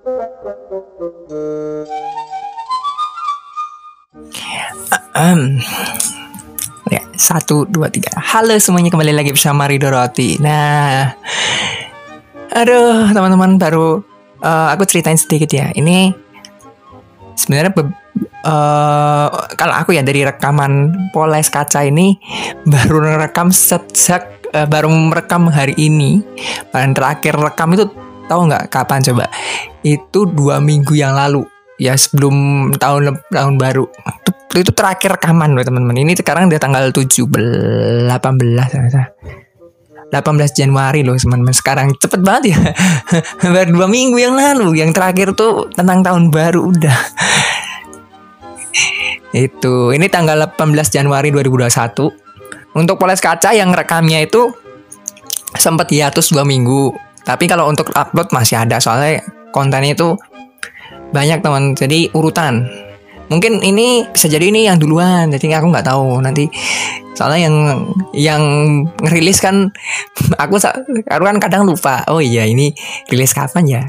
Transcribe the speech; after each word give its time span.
Um, 0.00 0.16
ya 6.88 7.04
satu 7.12 7.68
dua 7.68 7.92
tiga. 7.92 8.08
Halo 8.16 8.56
semuanya 8.56 8.88
kembali 8.88 9.12
lagi 9.12 9.36
bersama 9.36 9.68
Rido 9.68 9.92
Roti. 9.92 10.40
Nah, 10.40 11.12
aduh 12.48 13.12
teman-teman 13.12 13.60
baru 13.60 14.00
uh, 14.40 14.72
aku 14.72 14.88
ceritain 14.88 15.20
sedikit 15.20 15.52
ya. 15.52 15.68
Ini 15.76 16.16
sebenarnya 17.36 17.76
uh, 18.48 19.28
kalau 19.52 19.74
aku 19.76 19.92
ya 19.92 20.00
dari 20.00 20.24
rekaman 20.24 20.96
poles 21.12 21.52
kaca 21.52 21.84
ini 21.84 22.16
baru 22.64 23.04
merekam 23.04 23.52
sejak 23.52 24.48
uh, 24.56 24.64
baru 24.64 24.88
merekam 24.88 25.52
hari 25.52 25.76
ini. 25.76 26.24
Dan 26.72 26.96
terakhir 26.96 27.36
rekam 27.36 27.76
itu 27.76 28.08
tahu 28.30 28.46
nggak 28.46 28.70
kapan 28.70 29.02
coba? 29.02 29.26
Itu 29.82 30.30
dua 30.30 30.62
minggu 30.62 30.94
yang 30.94 31.18
lalu. 31.18 31.42
Ya 31.80 31.98
sebelum 31.98 32.70
tahun 32.78 33.18
tahun 33.34 33.58
baru. 33.58 33.90
Itu, 33.90 34.30
itu 34.62 34.70
terakhir 34.70 35.18
rekaman 35.18 35.58
loh 35.58 35.66
teman-teman. 35.66 35.98
Ini 35.98 36.14
sekarang 36.14 36.46
udah 36.46 36.60
tanggal 36.62 36.94
17 36.94 37.26
18 38.06 38.10
18 40.10 40.58
Januari 40.58 41.00
loh 41.02 41.18
teman-teman. 41.18 41.54
Sekarang 41.56 41.90
cepet 41.98 42.20
banget 42.22 42.54
ya. 42.54 42.58
Baru 43.54 43.82
dua 43.82 43.88
minggu 43.90 44.20
yang 44.20 44.38
lalu. 44.38 44.78
Yang 44.78 44.94
terakhir 44.94 45.34
tuh 45.34 45.66
tentang 45.72 46.04
tahun 46.06 46.30
baru 46.30 46.70
udah. 46.70 46.98
Itu. 49.34 49.94
Ini 49.94 50.06
tanggal 50.12 50.36
18 50.36 50.94
Januari 50.94 51.32
2021 51.32 52.76
untuk 52.76 53.02
poles 53.02 53.18
kaca 53.18 53.50
yang 53.50 53.74
rekamnya 53.74 54.22
itu 54.22 54.54
sempat 55.58 55.90
hiatus 55.90 56.30
dua 56.30 56.46
minggu 56.46 57.09
tapi 57.24 57.44
kalau 57.46 57.68
untuk 57.68 57.92
upload 57.92 58.32
masih 58.32 58.60
ada 58.60 58.80
soalnya 58.80 59.20
kontennya 59.52 59.92
itu 59.94 60.16
banyak 61.10 61.42
teman. 61.42 61.74
Jadi 61.74 62.10
urutan. 62.14 62.66
Mungkin 63.30 63.62
ini 63.62 64.10
bisa 64.10 64.26
jadi 64.26 64.50
ini 64.50 64.66
yang 64.66 64.82
duluan 64.82 65.30
jadi 65.30 65.62
aku 65.62 65.70
nggak 65.70 65.86
tahu 65.86 66.18
nanti. 66.18 66.50
Soalnya 67.14 67.46
yang 67.46 67.56
yang 68.14 68.42
ngerilis 68.98 69.38
kan 69.38 69.70
aku 70.42 70.58
aku 71.06 71.22
kan 71.22 71.36
kadang 71.38 71.62
lupa 71.62 72.02
oh 72.10 72.18
iya 72.18 72.46
ini 72.46 72.74
rilis 73.06 73.30
kapan 73.30 73.64
ya? 73.66 73.82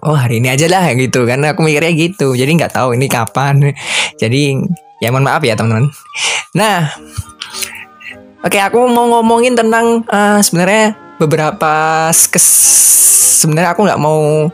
Oh 0.00 0.14
hari 0.14 0.40
ini 0.40 0.48
aja 0.48 0.70
lah 0.70 0.88
gitu. 0.96 1.28
Kan 1.28 1.44
aku 1.44 1.60
mikirnya 1.66 1.92
gitu 1.92 2.32
jadi 2.32 2.48
nggak 2.48 2.72
tahu 2.72 2.96
ini 2.96 3.10
kapan. 3.10 3.60
Jadi 4.22 4.58
ya 4.98 5.14
mohon 5.14 5.26
maaf 5.26 5.42
ya 5.42 5.54
teman-teman. 5.54 5.90
Nah 6.54 6.86
oke 8.40 8.58
aku 8.58 8.78
mau 8.88 9.10
ngomongin 9.18 9.58
tentang 9.58 10.06
uh, 10.06 10.38
sebenarnya 10.40 11.07
beberapa 11.18 12.08
sebenarnya 12.14 13.74
aku 13.74 13.82
nggak 13.86 14.00
mau 14.00 14.48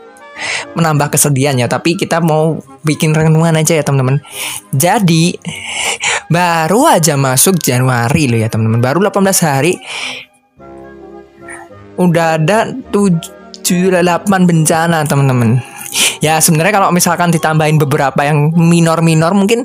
menambah 0.75 1.15
kesedihan 1.15 1.55
ya 1.55 1.71
tapi 1.71 1.95
kita 1.95 2.19
mau 2.19 2.59
bikin 2.83 3.15
renungan 3.15 3.55
aja 3.55 3.79
ya 3.79 3.83
teman-teman. 3.85 4.19
Jadi 4.75 5.39
baru 6.27 6.91
aja 6.91 7.15
masuk 7.15 7.57
Januari 7.61 8.27
loh 8.27 8.39
ya 8.41 8.51
teman-teman. 8.51 8.83
Baru 8.83 8.99
18 8.99 9.47
hari. 9.47 9.73
Udah 11.95 12.35
ada 12.35 12.67
7 12.91 13.63
8 13.63 14.27
bencana 14.27 15.07
teman-teman. 15.07 15.63
Ya 16.19 16.43
sebenarnya 16.43 16.75
kalau 16.75 16.89
misalkan 16.91 17.31
ditambahin 17.31 17.79
beberapa 17.79 18.19
yang 18.27 18.51
minor-minor 18.51 19.31
mungkin 19.31 19.63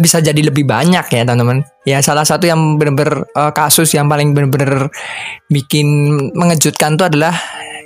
bisa 0.00 0.18
jadi 0.20 0.38
lebih 0.40 0.66
banyak 0.66 1.06
ya 1.10 1.22
teman-teman 1.22 1.62
ya 1.86 1.98
salah 2.04 2.26
satu 2.26 2.46
yang 2.46 2.76
benar-benar 2.76 3.26
uh, 3.34 3.52
kasus 3.54 3.94
yang 3.96 4.06
paling 4.10 4.34
benar-benar 4.36 4.90
bikin 5.48 5.86
mengejutkan 6.34 6.94
tuh 7.00 7.08
adalah 7.08 7.34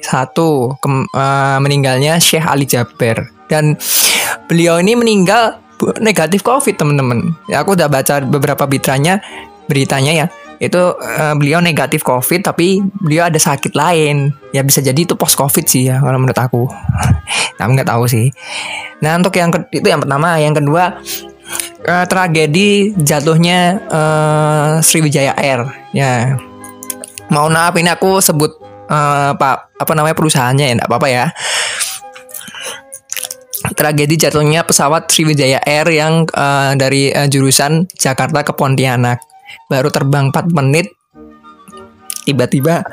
satu 0.04 0.76
ke, 0.84 0.88
uh, 0.88 1.00
eh, 1.16 1.58
meninggalnya 1.64 2.20
Syekh 2.20 2.44
Ali 2.44 2.68
Jaber 2.68 3.24
dan 3.48 3.80
beliau 4.44 4.76
ini 4.76 4.92
meninggal 5.00 5.64
negatif 6.00 6.44
COVID 6.44 6.76
teman-teman. 6.76 7.34
Ya, 7.48 7.64
aku 7.64 7.72
udah 7.72 7.88
baca 7.88 8.20
beberapa 8.24 8.68
beritanya 8.68 9.24
beritanya 9.64 10.12
ya 10.12 10.26
itu 10.62 10.78
uh, 10.78 11.34
beliau 11.34 11.58
negatif 11.58 12.06
COVID 12.06 12.40
tapi 12.46 12.78
beliau 13.00 13.26
ada 13.26 13.40
sakit 13.40 13.74
lain 13.74 14.30
ya 14.54 14.62
bisa 14.62 14.78
jadi 14.84 14.96
itu 14.96 15.18
post 15.18 15.34
COVID 15.34 15.64
sih 15.66 15.88
ya 15.88 16.04
kalau 16.04 16.20
menurut 16.20 16.38
aku. 16.38 16.68
nggak 17.64 17.88
tahu 17.88 18.04
sih. 18.04 18.28
Nah 19.00 19.16
untuk 19.16 19.32
yang 19.40 19.48
itu 19.72 19.86
yang 19.88 20.04
pertama, 20.04 20.36
yang 20.36 20.52
kedua 20.52 21.00
uh, 21.84 22.04
tragedi 22.08 22.96
jatuhnya 22.96 23.80
uh, 23.88 24.72
Sriwijaya 24.80 25.36
Air. 25.36 25.68
Ya. 25.92 26.38
Mau 27.32 27.48
maaf 27.48 27.74
ini 27.76 27.88
aku 27.88 28.20
sebut 28.20 28.52
uh, 28.88 29.32
pak 29.36 29.74
apa 29.80 29.92
namanya 29.96 30.16
perusahaannya 30.16 30.64
ya 30.64 30.72
enggak 30.80 30.90
apa-apa 30.90 31.08
ya. 31.08 31.26
Tragedi 33.64 34.20
jatuhnya 34.20 34.64
pesawat 34.68 35.08
Sriwijaya 35.08 35.60
Air 35.64 35.88
yang 35.88 36.28
uh, 36.36 36.76
dari 36.76 37.08
uh, 37.10 37.28
jurusan 37.28 37.88
Jakarta 37.96 38.44
ke 38.44 38.52
Pontianak. 38.52 39.24
Baru 39.68 39.88
terbang 39.88 40.28
4 40.28 40.52
menit 40.52 40.92
tiba-tiba 42.24 42.84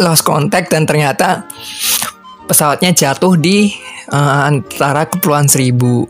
lost 0.00 0.24
contact 0.24 0.72
dan 0.72 0.88
ternyata 0.88 1.44
pesawatnya 2.48 2.92
jatuh 2.96 3.36
di 3.36 3.72
uh, 4.10 4.48
antara 4.48 5.06
Kepulauan 5.06 5.46
Seribu 5.46 6.08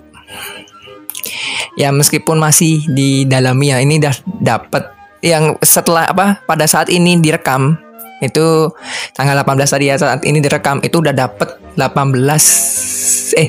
ya 1.79 1.91
meskipun 1.95 2.41
masih 2.41 2.85
di 2.91 3.25
dalamnya 3.27 3.81
ini 3.81 4.01
udah 4.01 4.15
dapat 4.41 4.83
yang 5.21 5.57
setelah 5.61 6.09
apa 6.09 6.41
pada 6.49 6.65
saat 6.65 6.89
ini 6.89 7.21
direkam 7.21 7.77
itu 8.21 8.69
tanggal 9.17 9.41
18 9.45 9.65
tadi 9.65 9.85
ya 9.89 9.97
saat 9.97 10.25
ini 10.29 10.45
direkam 10.45 10.81
itu 10.85 11.01
udah 11.01 11.13
dapet 11.13 11.57
18 11.77 13.37
eh 13.37 13.49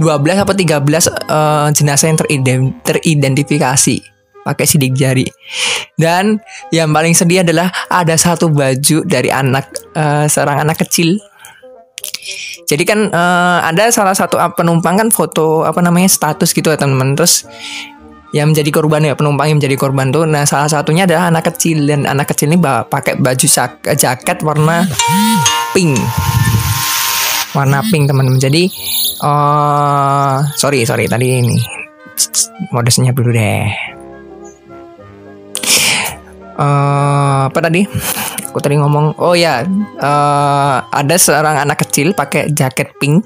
12 0.00 0.44
apa 0.48 0.52
13 0.56 0.80
uh, 1.28 1.68
jenazah 1.76 2.08
yang 2.08 2.18
terident, 2.18 2.64
teridentifikasi 2.88 3.96
pakai 4.40 4.64
sidik 4.64 4.96
jari. 4.96 5.28
Dan 5.92 6.40
yang 6.72 6.88
paling 6.88 7.12
sedih 7.12 7.44
adalah 7.44 7.68
ada 7.92 8.16
satu 8.16 8.48
baju 8.48 9.04
dari 9.04 9.28
anak 9.28 9.68
uh, 9.92 10.24
seorang 10.24 10.64
anak 10.64 10.80
kecil. 10.80 11.20
Jadi 12.68 12.82
kan 12.86 13.10
uh, 13.10 13.58
ada 13.64 13.90
salah 13.90 14.14
satu 14.14 14.38
penumpang 14.54 14.94
kan 15.00 15.08
foto 15.10 15.66
apa 15.66 15.82
namanya 15.82 16.06
status 16.06 16.54
gitu 16.54 16.70
ya 16.70 16.78
teman-teman. 16.78 17.18
Terus 17.18 17.46
yang 18.30 18.54
menjadi 18.54 18.70
korban 18.70 19.02
ya 19.02 19.18
penumpang 19.18 19.50
yang 19.50 19.58
menjadi 19.58 19.74
korban 19.74 20.14
tuh. 20.14 20.22
Nah 20.28 20.46
salah 20.46 20.70
satunya 20.70 21.08
adalah 21.08 21.34
anak 21.34 21.50
kecil. 21.54 21.82
Dan 21.82 22.06
anak 22.06 22.30
kecil 22.30 22.52
ini 22.52 22.62
pakai 22.62 23.18
baju 23.18 23.46
jaket 23.96 24.38
warna 24.46 24.86
pink. 25.74 25.98
Warna 27.56 27.82
pink 27.90 28.06
teman-teman. 28.06 28.38
Jadi 28.38 28.70
uh, 29.26 30.46
sorry 30.54 30.86
sorry 30.86 31.10
tadi 31.10 31.42
ini 31.42 31.58
modusnya 32.70 33.10
dulu 33.10 33.34
deh. 33.34 33.66
Uh, 36.60 37.48
apa 37.48 37.58
tadi 37.64 37.88
aku 38.50 38.58
tadi 38.58 38.74
ngomong 38.82 39.14
oh 39.22 39.38
ya 39.38 39.62
uh, 40.02 40.76
ada 40.90 41.14
seorang 41.14 41.62
anak 41.62 41.86
kecil 41.86 42.10
pakai 42.12 42.50
jaket 42.50 42.90
pink 42.98 43.22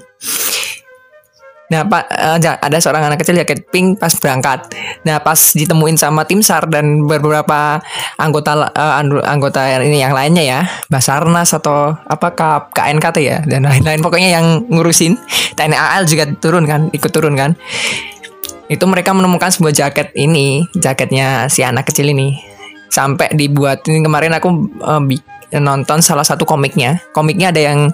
Nah, 1.65 1.81
Pak 1.81 2.03
uh, 2.13 2.37
ada 2.37 2.77
seorang 2.77 3.09
anak 3.09 3.25
kecil 3.25 3.41
jaket 3.41 3.65
pink 3.73 3.97
pas 3.97 4.13
berangkat. 4.21 4.69
Nah, 5.01 5.17
pas 5.17 5.37
ditemuin 5.37 5.97
sama 5.97 6.21
tim 6.29 6.45
SAR 6.45 6.69
dan 6.69 7.09
beberapa 7.09 7.81
anggota 8.21 8.69
uh, 8.69 9.01
anggota 9.25 9.65
ini 9.81 9.97
yang 9.97 10.13
lainnya 10.13 10.45
ya, 10.45 10.59
Basarnas 10.93 11.57
atau 11.57 11.97
apa 12.05 12.37
KNKT 12.69 13.17
ya 13.17 13.41
dan 13.49 13.65
lain-lain 13.65 13.97
pokoknya 14.05 14.29
yang 14.37 14.61
ngurusin 14.69 15.17
TNI 15.57 15.73
AL 15.73 16.05
juga 16.05 16.29
turun 16.37 16.69
kan, 16.69 16.93
ikut 16.93 17.09
turun 17.09 17.33
kan. 17.33 17.57
Itu 18.69 18.85
mereka 18.85 19.17
menemukan 19.17 19.49
sebuah 19.49 19.73
jaket 19.73 20.13
ini, 20.13 20.69
jaketnya 20.77 21.49
si 21.49 21.65
anak 21.65 21.89
kecil 21.89 22.13
ini. 22.13 22.54
Sampai 22.95 23.27
dibuat. 23.35 23.83
Ini 23.91 23.99
kemarin 24.07 24.31
aku 24.39 24.71
uh, 24.79 25.03
nonton 25.59 25.99
salah 25.99 26.23
satu 26.23 26.47
komiknya. 26.47 27.03
Komiknya 27.11 27.51
ada 27.51 27.59
yang 27.59 27.91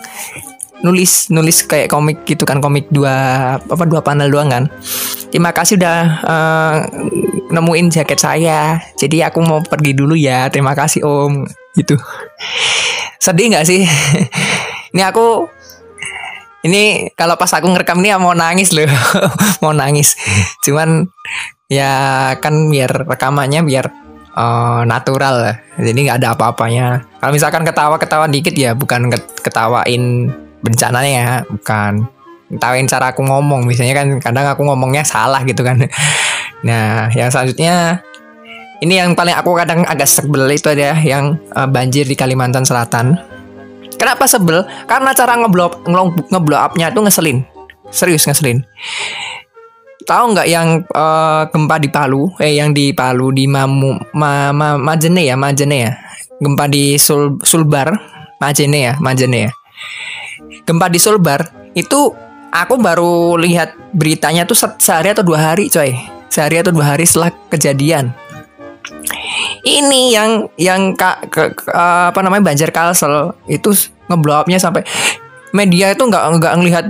nulis 0.82 1.30
nulis 1.30 1.62
kayak 1.66 1.94
komik 1.94 2.26
gitu 2.26 2.42
kan 2.42 2.58
komik 2.58 2.90
dua 2.90 3.14
apa 3.58 3.84
dua 3.90 4.06
panel 4.06 4.30
doang 4.30 4.54
kan. 4.54 4.64
Terima 5.34 5.50
kasih 5.50 5.82
udah 5.82 5.98
uh, 6.22 6.76
nemuin 7.50 7.90
jaket 7.90 8.20
saya. 8.22 8.78
Jadi 8.94 9.26
aku 9.26 9.42
mau 9.42 9.66
pergi 9.66 9.98
dulu 9.98 10.14
ya. 10.14 10.46
Terima 10.54 10.78
kasih 10.78 11.02
om. 11.02 11.50
Gitu. 11.74 11.98
Sedih 13.18 13.58
nggak 13.58 13.66
sih? 13.66 13.82
Ini 14.92 15.08
aku 15.08 15.48
ini 16.62 17.10
kalau 17.18 17.40
pas 17.40 17.50
aku 17.58 17.66
ngerekam 17.66 17.98
ini 18.04 18.14
mau 18.22 18.38
nangis 18.38 18.70
loh. 18.76 18.86
Mau 19.66 19.74
nangis. 19.74 20.14
Cuman 20.62 21.10
ya 21.66 21.90
kan 22.38 22.70
biar 22.70 23.08
rekamannya 23.08 23.66
biar 23.66 23.86
uh, 24.36 24.82
natural 24.84 25.56
jadi 25.80 26.00
nggak 26.10 26.18
ada 26.24 26.36
apa-apanya 26.36 27.06
kalau 27.20 27.32
misalkan 27.32 27.64
ketawa-ketawa 27.64 28.26
dikit 28.28 28.54
ya 28.56 28.76
bukan 28.76 29.12
ketawain 29.42 30.32
bencananya 30.62 31.12
ya 31.12 31.32
bukan 31.48 32.06
tahuin 32.60 32.86
cara 32.86 33.16
aku 33.16 33.24
ngomong 33.24 33.64
misalnya 33.64 33.96
kan 33.96 34.08
kadang 34.20 34.46
aku 34.52 34.68
ngomongnya 34.68 35.08
salah 35.08 35.42
gitu 35.48 35.64
kan 35.64 35.80
nah 36.68 37.10
yang 37.16 37.32
selanjutnya 37.32 38.04
ini 38.82 38.98
yang 38.98 39.14
paling 39.14 39.38
aku 39.38 39.54
kadang 39.54 39.86
agak 39.86 40.10
sebel 40.10 40.50
itu 40.50 40.68
ada 40.74 40.98
yang 41.02 41.38
uh, 41.54 41.70
banjir 41.70 42.04
di 42.04 42.18
Kalimantan 42.18 42.66
Selatan 42.66 43.32
Kenapa 44.02 44.26
sebel? 44.26 44.66
Karena 44.90 45.14
cara 45.14 45.38
ngeblok 45.38 45.86
ngeblow 46.34 46.58
upnya 46.58 46.90
itu 46.90 47.06
ngeselin. 47.06 47.46
Serius 47.94 48.26
ngeselin. 48.26 48.66
Tahu 50.02 50.24
nggak 50.34 50.48
yang 50.50 50.82
uh, 50.92 51.46
gempa 51.50 51.76
di 51.78 51.90
Palu? 51.90 52.32
Eh 52.42 52.58
yang 52.58 52.74
di 52.74 52.92
Palu 52.92 53.32
di 53.32 53.46
Mamu 53.46 54.16
Ma, 54.18 54.50
Ma, 54.52 54.76
Majene 54.76 55.26
ya, 55.26 55.36
Majene 55.38 55.78
ya. 55.78 55.92
Gempa 56.42 56.66
di 56.66 56.98
Sul, 56.98 57.38
Sulbar, 57.46 57.94
Majene 58.42 58.80
ya, 58.92 58.94
Majene 58.98 59.50
ya. 59.50 59.52
Gempa 60.66 60.90
di 60.90 61.00
Sulbar 61.00 61.72
itu 61.78 62.12
aku 62.52 62.76
baru 62.82 63.38
lihat 63.38 63.78
beritanya 63.94 64.44
tuh 64.44 64.58
sehari 64.58 65.14
atau 65.14 65.24
dua 65.24 65.54
hari, 65.54 65.70
coy. 65.70 65.94
Sehari 66.32 66.60
atau 66.64 66.72
dua 66.72 66.96
hari 66.96 67.04
setelah 67.06 67.32
kejadian 67.52 68.16
ini 69.62 70.14
yang 70.14 70.50
yang 70.58 70.98
kak 70.98 71.30
ke, 71.30 71.44
ke, 71.54 71.70
apa 71.74 72.18
namanya 72.26 72.50
banjir 72.50 72.74
kalsel 72.74 73.38
itu 73.46 73.74
ngeblowupnya 74.10 74.58
sampai 74.58 74.82
media 75.52 75.92
itu 75.92 76.04
nggak 76.04 76.24
nggak 76.40 76.54
ngelihat 76.60 76.86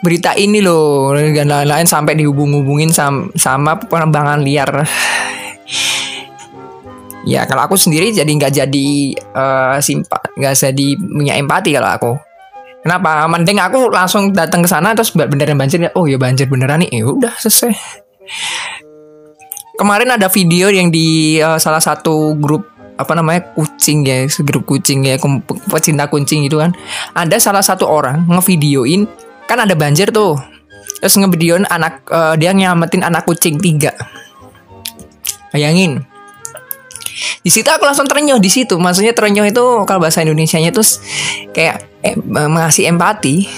berita 0.00 0.32
ini 0.36 0.60
loh. 0.60 1.12
Dan 1.16 1.48
lain-lain 1.48 1.88
sampai 1.88 2.16
dihubung-hubungin 2.18 2.92
sama, 2.92 3.28
sama 3.36 3.76
penerbangan 3.80 4.40
liar. 4.40 4.70
Ya 7.26 7.42
kalau 7.42 7.66
aku 7.66 7.74
sendiri 7.74 8.14
jadi 8.14 8.30
nggak 8.30 8.52
jadi 8.54 8.88
uh, 9.34 9.76
simpa 9.82 10.22
nggak 10.38 10.54
jadi 10.54 10.86
punya 10.94 11.34
empati 11.34 11.74
kalau 11.74 11.90
aku. 11.90 12.12
Kenapa? 12.86 13.26
Mending 13.26 13.58
aku 13.58 13.90
langsung 13.90 14.30
datang 14.30 14.62
ke 14.62 14.70
sana 14.70 14.94
terus 14.94 15.10
beneran 15.10 15.58
banjir. 15.58 15.90
Oh 15.98 16.06
ya 16.06 16.22
banjir 16.22 16.46
beneran 16.46 16.86
nih. 16.86 17.02
Ya 17.02 17.04
udah 17.10 17.34
selesai. 17.34 17.74
Kemarin 19.74 20.14
ada 20.14 20.30
video 20.30 20.70
yang 20.70 20.94
di 20.94 21.36
uh, 21.42 21.58
salah 21.58 21.82
satu 21.82 22.38
grup 22.38 22.75
apa 22.96 23.12
namanya 23.12 23.52
kucing 23.52 24.04
ya 24.08 24.24
grup 24.44 24.64
kucing 24.64 25.04
ya 25.04 25.20
pecinta 25.68 26.08
kucing 26.08 26.48
itu 26.48 26.56
kan. 26.60 26.72
Ada 27.12 27.36
salah 27.40 27.64
satu 27.64 27.84
orang 27.84 28.24
ngevideoin 28.28 29.04
kan 29.46 29.62
ada 29.62 29.76
banjir 29.76 30.10
tuh. 30.10 30.36
Terus 31.00 31.14
ngevideoin 31.20 31.68
anak 31.68 32.08
uh, 32.08 32.34
dia 32.34 32.56
nyamatin 32.56 33.04
anak 33.04 33.28
kucing 33.28 33.60
tiga. 33.60 33.92
Bayangin. 35.52 36.04
Di 37.40 37.48
situ 37.48 37.70
aku 37.70 37.86
langsung 37.86 38.04
terenyuh 38.04 38.42
di 38.42 38.50
situ. 38.50 38.76
Maksudnya 38.76 39.16
terenyuh 39.16 39.46
itu 39.46 39.64
kalau 39.88 40.02
bahasa 40.02 40.20
Indonesia 40.20 40.60
nya 40.60 40.74
tuh 40.74 40.84
kayak 41.54 41.86
eh, 42.04 42.16
mengasih 42.18 42.90
empati 42.90 43.48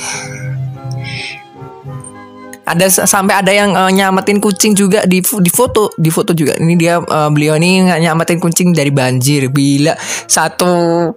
ada 2.69 2.87
sampai 2.89 3.41
ada 3.41 3.53
yang 3.53 3.73
uh, 3.73 3.89
nyamatin 3.89 4.39
kucing 4.43 4.77
juga 4.77 5.09
di 5.09 5.25
di 5.25 5.51
foto. 5.53 5.93
Di 5.97 6.11
foto 6.13 6.37
juga. 6.37 6.57
Ini 6.61 6.75
dia 6.77 7.01
uh, 7.01 7.31
beliau 7.33 7.57
ini 7.57 7.89
nyamatin 7.89 8.37
kucing 8.37 8.77
dari 8.77 8.93
banjir. 8.93 9.49
Bila 9.49 9.97
satu 10.29 11.09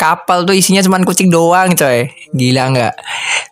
kapal 0.00 0.48
tuh 0.48 0.56
isinya 0.56 0.80
cuma 0.80 0.96
kucing 1.04 1.28
doang 1.28 1.76
coy. 1.76 2.08
Gila 2.32 2.72
nggak? 2.72 2.94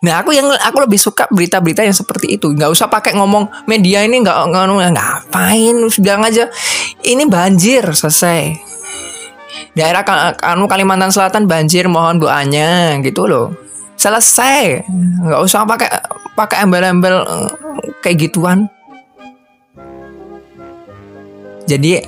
Nah 0.01 0.23
aku 0.23 0.33
yang 0.33 0.49
aku 0.49 0.81
lebih 0.81 0.97
suka 0.97 1.29
berita-berita 1.29 1.85
yang 1.85 1.93
seperti 1.93 2.39
itu. 2.39 2.49
Nggak 2.49 2.73
usah 2.73 2.89
pakai 2.89 3.13
ngomong 3.13 3.69
media 3.69 4.01
ini 4.01 4.25
nggak 4.25 4.37
nggak 4.49 4.91
ngapain? 4.97 5.77
Bilang 6.01 6.25
aja 6.25 6.49
ini 7.05 7.29
banjir 7.29 7.85
selesai. 7.85 8.65
Daerah 9.77 10.01
anu 10.41 10.65
Kalimantan 10.65 11.13
Selatan 11.13 11.45
banjir 11.45 11.85
mohon 11.85 12.17
doanya 12.17 12.97
gitu 13.05 13.29
loh. 13.29 13.53
Selesai. 13.93 14.89
Nggak 15.21 15.41
usah 15.45 15.67
pakai 15.69 15.89
pakai 16.39 16.63
embel-embel 16.63 17.15
eh, 17.27 17.51
kayak 17.99 18.31
gituan. 18.31 18.71
Jadi 21.67 21.99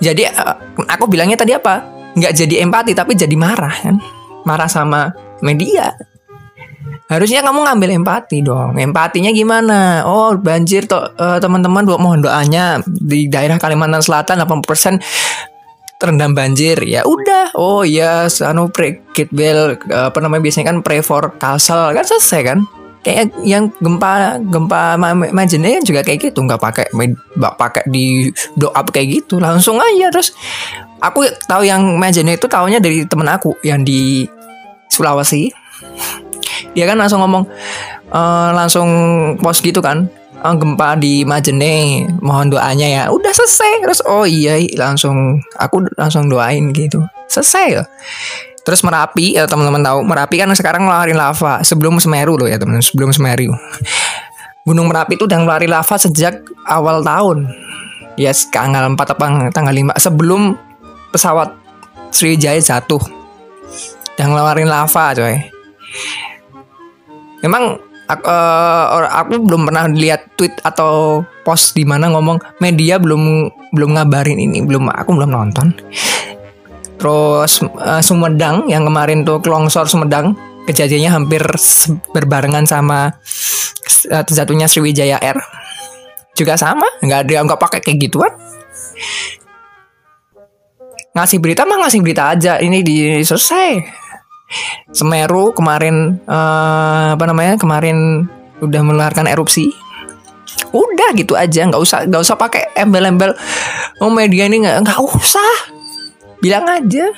jadi 0.00 0.22
eh, 0.32 0.56
aku 0.88 1.04
bilangnya 1.04 1.36
tadi 1.36 1.52
apa? 1.52 1.84
Nggak 2.16 2.32
jadi 2.32 2.64
empati 2.64 2.96
tapi 2.96 3.12
jadi 3.12 3.36
marah 3.36 3.76
kan? 3.76 4.00
Marah 4.48 4.70
sama 4.72 5.12
media. 5.44 5.92
Harusnya 7.04 7.44
kamu 7.44 7.68
ngambil 7.68 7.90
empati 8.00 8.40
dong. 8.40 8.80
Empatinya 8.80 9.28
gimana? 9.28 10.08
Oh 10.08 10.32
banjir 10.40 10.88
toh 10.88 11.04
uh, 11.20 11.36
teman-teman 11.36 11.84
mohon 11.84 12.24
doanya. 12.24 12.80
Di 12.88 13.28
daerah 13.28 13.60
Kalimantan 13.60 14.00
Selatan 14.00 14.40
80% 14.40 16.00
terendam 16.00 16.32
banjir. 16.32 16.80
Ya 16.88 17.04
udah. 17.04 17.52
Oh 17.60 17.84
ya 17.84 18.24
anu 18.48 18.72
pre 18.72 19.04
bell 19.28 19.76
apa 19.92 20.16
namanya 20.24 20.48
biasanya 20.48 20.72
kan 20.72 20.78
pre 20.80 21.04
for 21.04 21.36
kalsel. 21.36 21.92
Kan 21.92 22.04
selesai 22.08 22.40
kan 22.40 22.58
kayak 23.04 23.36
yang 23.44 23.68
gempa 23.78 24.40
gempa 24.48 24.96
Majene 25.30 25.84
juga 25.84 26.00
kayak 26.00 26.32
gitu. 26.32 26.40
Nggak 26.40 26.58
pakai 26.58 26.86
nggak 27.36 27.54
pakai 27.60 27.84
di 27.86 28.32
doa 28.56 28.80
kayak 28.88 29.22
gitu. 29.22 29.36
Langsung 29.38 29.76
aja 29.76 30.08
terus 30.08 30.32
aku 30.98 31.28
tahu 31.44 31.68
yang 31.68 32.00
Majene 32.00 32.40
itu 32.40 32.48
tahunya 32.48 32.80
dari 32.80 33.04
temen 33.04 33.28
aku 33.28 33.54
yang 33.60 33.84
di 33.84 34.24
Sulawesi. 34.88 35.52
Dia 36.74 36.90
kan 36.90 36.98
langsung 36.98 37.22
ngomong 37.22 37.46
uh, 38.10 38.50
langsung 38.50 38.88
post 39.38 39.62
gitu 39.62 39.78
kan 39.78 40.10
oh, 40.42 40.54
gempa 40.58 40.98
di 40.98 41.22
Majene 41.22 42.08
mohon 42.24 42.48
doanya 42.48 42.88
ya. 42.88 43.04
Udah 43.12 43.30
selesai 43.30 43.84
terus 43.84 44.00
oh 44.08 44.24
iya 44.24 44.58
langsung 44.80 45.44
aku 45.60 45.84
langsung 46.00 46.32
doain 46.32 46.72
gitu. 46.72 47.04
Selesai 47.28 47.66
ya 47.68 47.84
Terus 48.64 48.80
Merapi, 48.80 49.36
ya 49.36 49.44
teman-teman 49.44 49.84
tahu, 49.84 50.00
Merapi 50.08 50.40
kan 50.40 50.48
sekarang 50.56 50.88
ngeluarin 50.88 51.20
lava 51.20 51.60
sebelum 51.60 52.00
Semeru 52.00 52.40
loh 52.40 52.48
ya 52.48 52.56
teman, 52.56 52.80
sebelum 52.80 53.12
Semeru. 53.12 53.52
Gunung 54.64 54.88
Merapi 54.88 55.20
itu 55.20 55.28
udah 55.28 55.36
ngeluarin 55.36 55.68
lava 55.68 55.96
sejak 56.00 56.40
awal 56.64 57.04
tahun. 57.04 57.52
Ya, 58.16 58.32
yes, 58.32 58.48
tanggal 58.48 58.88
4 58.88 58.96
apa 58.96 59.24
tanggal 59.52 59.74
5 59.74 60.00
sebelum 60.00 60.56
pesawat 61.12 61.52
Sriwijaya 62.08 62.56
jatuh. 62.62 63.02
Udah 64.16 64.26
ngeluarin 64.32 64.70
lava, 64.70 65.12
coy. 65.12 65.36
Memang 67.44 67.76
aku, 68.08 68.24
uh, 68.24 69.04
aku 69.08 69.34
belum 69.44 69.68
pernah 69.68 69.84
lihat 69.92 70.32
tweet 70.40 70.56
atau 70.64 71.20
post 71.44 71.76
di 71.76 71.84
mana 71.84 72.08
ngomong 72.12 72.40
media 72.60 72.96
belum 72.96 73.48
belum 73.72 73.90
ngabarin 74.00 74.40
ini 74.40 74.64
belum 74.64 74.88
aku 74.88 75.10
belum 75.12 75.30
nonton 75.32 75.76
terus 76.96 77.60
uh, 77.62 78.00
Sumedang 78.00 78.70
yang 78.70 78.86
kemarin 78.86 79.26
tuh 79.26 79.42
longsor 79.44 79.86
Sumedang 79.90 80.36
kejadiannya 80.64 81.10
hampir 81.12 81.42
berbarengan 82.12 82.64
sama 82.64 83.12
uh, 84.10 84.24
terjatuhnya 84.24 84.66
Sriwijaya 84.68 85.20
Air. 85.20 85.38
Juga 86.34 86.58
sama 86.58 86.86
nggak 86.98 87.20
ada 87.30 87.46
nggak 87.46 87.60
pakai 87.60 87.80
kayak 87.84 87.98
gituan. 88.10 88.32
Ngasih 91.14 91.38
berita 91.38 91.62
mah 91.62 91.86
ngasih 91.86 92.02
berita 92.02 92.34
aja 92.34 92.58
ini 92.58 92.82
di 92.82 93.22
selesai. 93.22 94.02
Semeru 94.90 95.54
kemarin 95.54 96.18
uh, 96.26 97.14
apa 97.14 97.24
namanya 97.26 97.54
kemarin 97.54 98.26
udah 98.58 98.80
mengeluarkan 98.82 99.30
erupsi. 99.30 99.70
Udah 100.74 101.14
gitu 101.14 101.38
aja 101.38 101.70
nggak 101.70 101.78
usah 101.78 102.02
nggak 102.10 102.22
usah 102.22 102.34
pakai 102.34 102.74
embel-embel. 102.74 103.30
Oh 104.02 104.10
media 104.10 104.50
ini 104.50 104.66
nggak 104.66 104.90
nggak 104.90 105.00
usah 105.06 105.73
bilang 106.44 106.68
aja. 106.68 107.08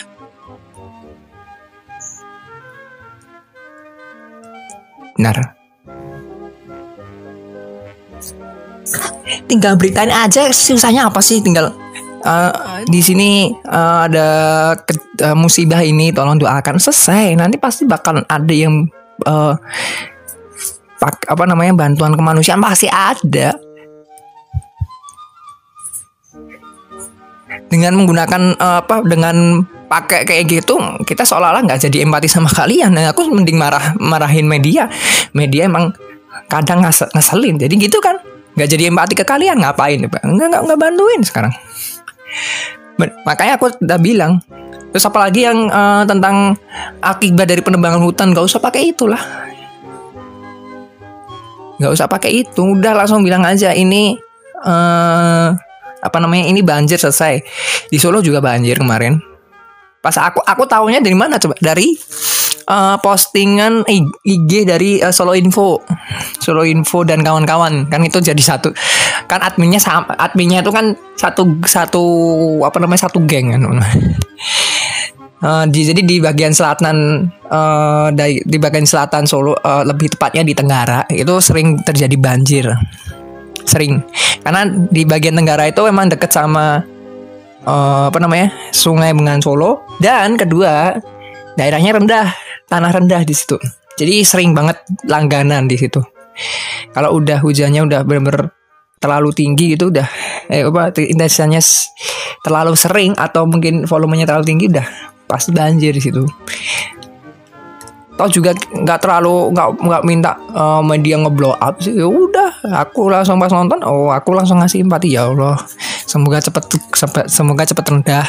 Benar. 5.19 5.37
Tinggal 9.51 9.75
beritain 9.75 10.15
aja 10.15 10.47
susahnya 10.55 11.11
apa 11.11 11.19
sih? 11.19 11.43
Tinggal 11.43 11.75
uh, 12.23 12.53
di 12.87 13.03
sini 13.03 13.51
uh, 13.67 14.07
ada 14.07 14.29
ke, 14.79 14.95
uh, 15.27 15.35
musibah 15.35 15.83
ini 15.83 16.15
tolong 16.15 16.39
doakan. 16.39 16.79
Selesai. 16.79 17.35
Nanti 17.35 17.59
pasti 17.59 17.83
bakal 17.83 18.23
ada 18.23 18.55
yang 18.55 18.87
uh, 19.27 19.59
pak, 21.03 21.27
apa 21.27 21.45
namanya 21.51 21.75
bantuan 21.75 22.15
kemanusiaan 22.15 22.63
pasti 22.63 22.87
ada 22.87 23.66
dengan 27.67 27.99
menggunakan 27.99 28.59
uh, 28.59 28.79
apa 28.87 29.03
dengan 29.03 29.67
pakai 29.87 30.27
kayak 30.27 30.45
gitu 30.51 30.75
kita 31.07 31.23
seolah-olah 31.23 31.63
nggak 31.63 31.81
jadi 31.89 32.07
empati 32.07 32.27
sama 32.27 32.51
kalian. 32.51 32.95
Nah, 32.95 33.11
aku 33.11 33.27
mending 33.31 33.59
marah 33.59 33.95
marahin 33.99 34.47
media. 34.47 34.91
Media 35.35 35.67
emang 35.67 35.95
kadang 36.51 36.83
ngeselin. 36.85 37.59
Jadi 37.59 37.75
gitu 37.79 37.99
kan 38.03 38.19
nggak 38.57 38.69
jadi 38.71 38.91
empati 38.91 39.15
ke 39.15 39.25
kalian 39.27 39.63
ngapain? 39.63 39.99
Nggak 40.03 40.23
nggak 40.23 40.61
nggak 40.67 40.79
bantuin 40.79 41.21
sekarang. 41.23 41.53
Makanya 43.29 43.61
aku 43.61 43.77
udah 43.83 44.01
bilang 44.01 44.41
terus 44.91 45.05
apalagi 45.05 45.45
yang 45.45 45.69
uh, 45.69 46.09
tentang 46.09 46.57
akibat 47.05 47.45
dari 47.45 47.61
penebangan 47.61 48.01
hutan 48.01 48.33
gak 48.33 48.49
usah 48.49 48.63
pakai 48.65 48.97
itulah. 48.97 49.21
Nggak 51.77 51.93
usah 51.93 52.09
pakai 52.09 52.41
itu 52.41 52.65
udah 52.65 52.97
langsung 52.97 53.21
bilang 53.21 53.45
aja 53.45 53.77
ini 53.77 54.17
uh, 54.65 55.53
apa 56.03 56.17
namanya 56.21 56.49
ini 56.49 56.61
banjir 56.61 57.01
selesai. 57.01 57.41
Di 57.89 57.99
Solo 58.01 58.21
juga 58.21 58.43
banjir 58.43 58.81
kemarin. 58.81 59.19
Pas 60.01 60.15
aku 60.19 60.39
aku 60.45 60.63
tahunya 60.69 61.03
dari 61.03 61.17
mana 61.19 61.41
coba? 61.41 61.59
Dari 61.59 61.97
uh, 62.71 62.97
postingan 63.01 63.87
IG 64.23 64.67
dari 64.67 65.01
uh, 65.01 65.15
Solo 65.15 65.33
Info, 65.35 65.83
Solo 66.43 66.63
Info 66.67 67.03
dan 67.07 67.23
kawan-kawan. 67.23 67.89
Kan 67.89 68.03
itu 68.07 68.23
jadi 68.23 68.39
satu 68.39 68.71
kan 69.27 69.43
adminnya 69.43 69.83
sama 69.83 70.15
adminnya 70.15 70.63
itu 70.63 70.71
kan 70.71 70.95
satu 71.19 71.59
satu 71.67 72.05
apa 72.63 72.77
namanya 72.79 73.09
satu 73.09 73.23
geng 73.27 73.55
kan. 73.55 73.63
Uh, 75.37 75.69
di, 75.69 75.85
jadi 75.85 76.01
di 76.01 76.17
bagian 76.17 76.57
selatan 76.57 77.29
uh, 77.53 78.09
di, 78.09 78.41
di 78.41 78.57
bagian 78.57 78.89
selatan 78.89 79.29
Solo 79.29 79.53
uh, 79.53 79.85
lebih 79.85 80.17
tepatnya 80.17 80.41
di 80.41 80.57
Tenggara 80.57 81.05
itu 81.13 81.35
sering 81.45 81.77
terjadi 81.85 82.17
banjir 82.17 82.65
sering. 83.67 84.01
Karena 84.41 84.65
di 84.71 85.03
bagian 85.03 85.35
Tenggara 85.37 85.67
itu 85.67 85.83
memang 85.85 86.09
dekat 86.09 86.31
sama 86.31 86.81
uh, 87.67 88.09
apa 88.09 88.19
namanya 88.23 88.55
Sungai 88.71 89.13
Bengawan 89.13 89.43
Solo. 89.43 89.85
Dan 89.99 90.39
kedua 90.39 90.97
daerahnya 91.59 91.99
rendah 91.99 92.27
tanah 92.71 92.91
rendah 92.95 93.23
di 93.27 93.35
situ. 93.35 93.59
Jadi 93.97 94.23
sering 94.23 94.55
banget 94.55 94.81
langganan 95.11 95.67
di 95.67 95.77
situ. 95.77 96.01
Kalau 96.93 97.17
udah 97.21 97.41
hujannya 97.41 97.85
udah 97.85 98.01
bener-bener 98.05 98.53
terlalu 98.97 99.31
tinggi 99.37 99.77
gitu 99.77 99.93
udah 99.93 100.09
eh 100.49 100.65
apa 100.65 100.91
intensitasnya 100.97 101.61
terlalu 102.41 102.73
sering 102.75 103.13
atau 103.15 103.45
mungkin 103.45 103.85
volumenya 103.85 104.25
terlalu 104.25 104.47
tinggi 104.49 104.67
udah 104.73 104.87
pasti 105.29 105.53
banjir 105.53 105.93
di 105.93 106.03
situ 106.03 106.25
Tau 108.17 108.29
juga 108.33 108.57
nggak 108.57 108.99
terlalu 109.05 109.53
nggak 109.53 109.69
nggak 109.77 110.03
minta 110.09 110.41
uh, 110.57 110.81
media 110.81 111.21
ngeblow 111.21 111.53
up 111.61 111.85
sih. 111.85 111.93
Ya 111.93 112.09
udah 112.09 112.65
aku 112.85 113.13
langsung 113.13 113.37
pas 113.37 113.53
nonton 113.53 113.81
oh 113.85 114.09
aku 114.09 114.33
langsung 114.33 114.57
ngasih 114.61 114.89
empati 114.89 115.15
ya 115.15 115.29
Allah. 115.29 115.61
Semoga 116.09 116.41
cepet 116.41 116.65
semoga 117.29 117.63
cepet 117.69 117.85
rendah. 117.85 118.25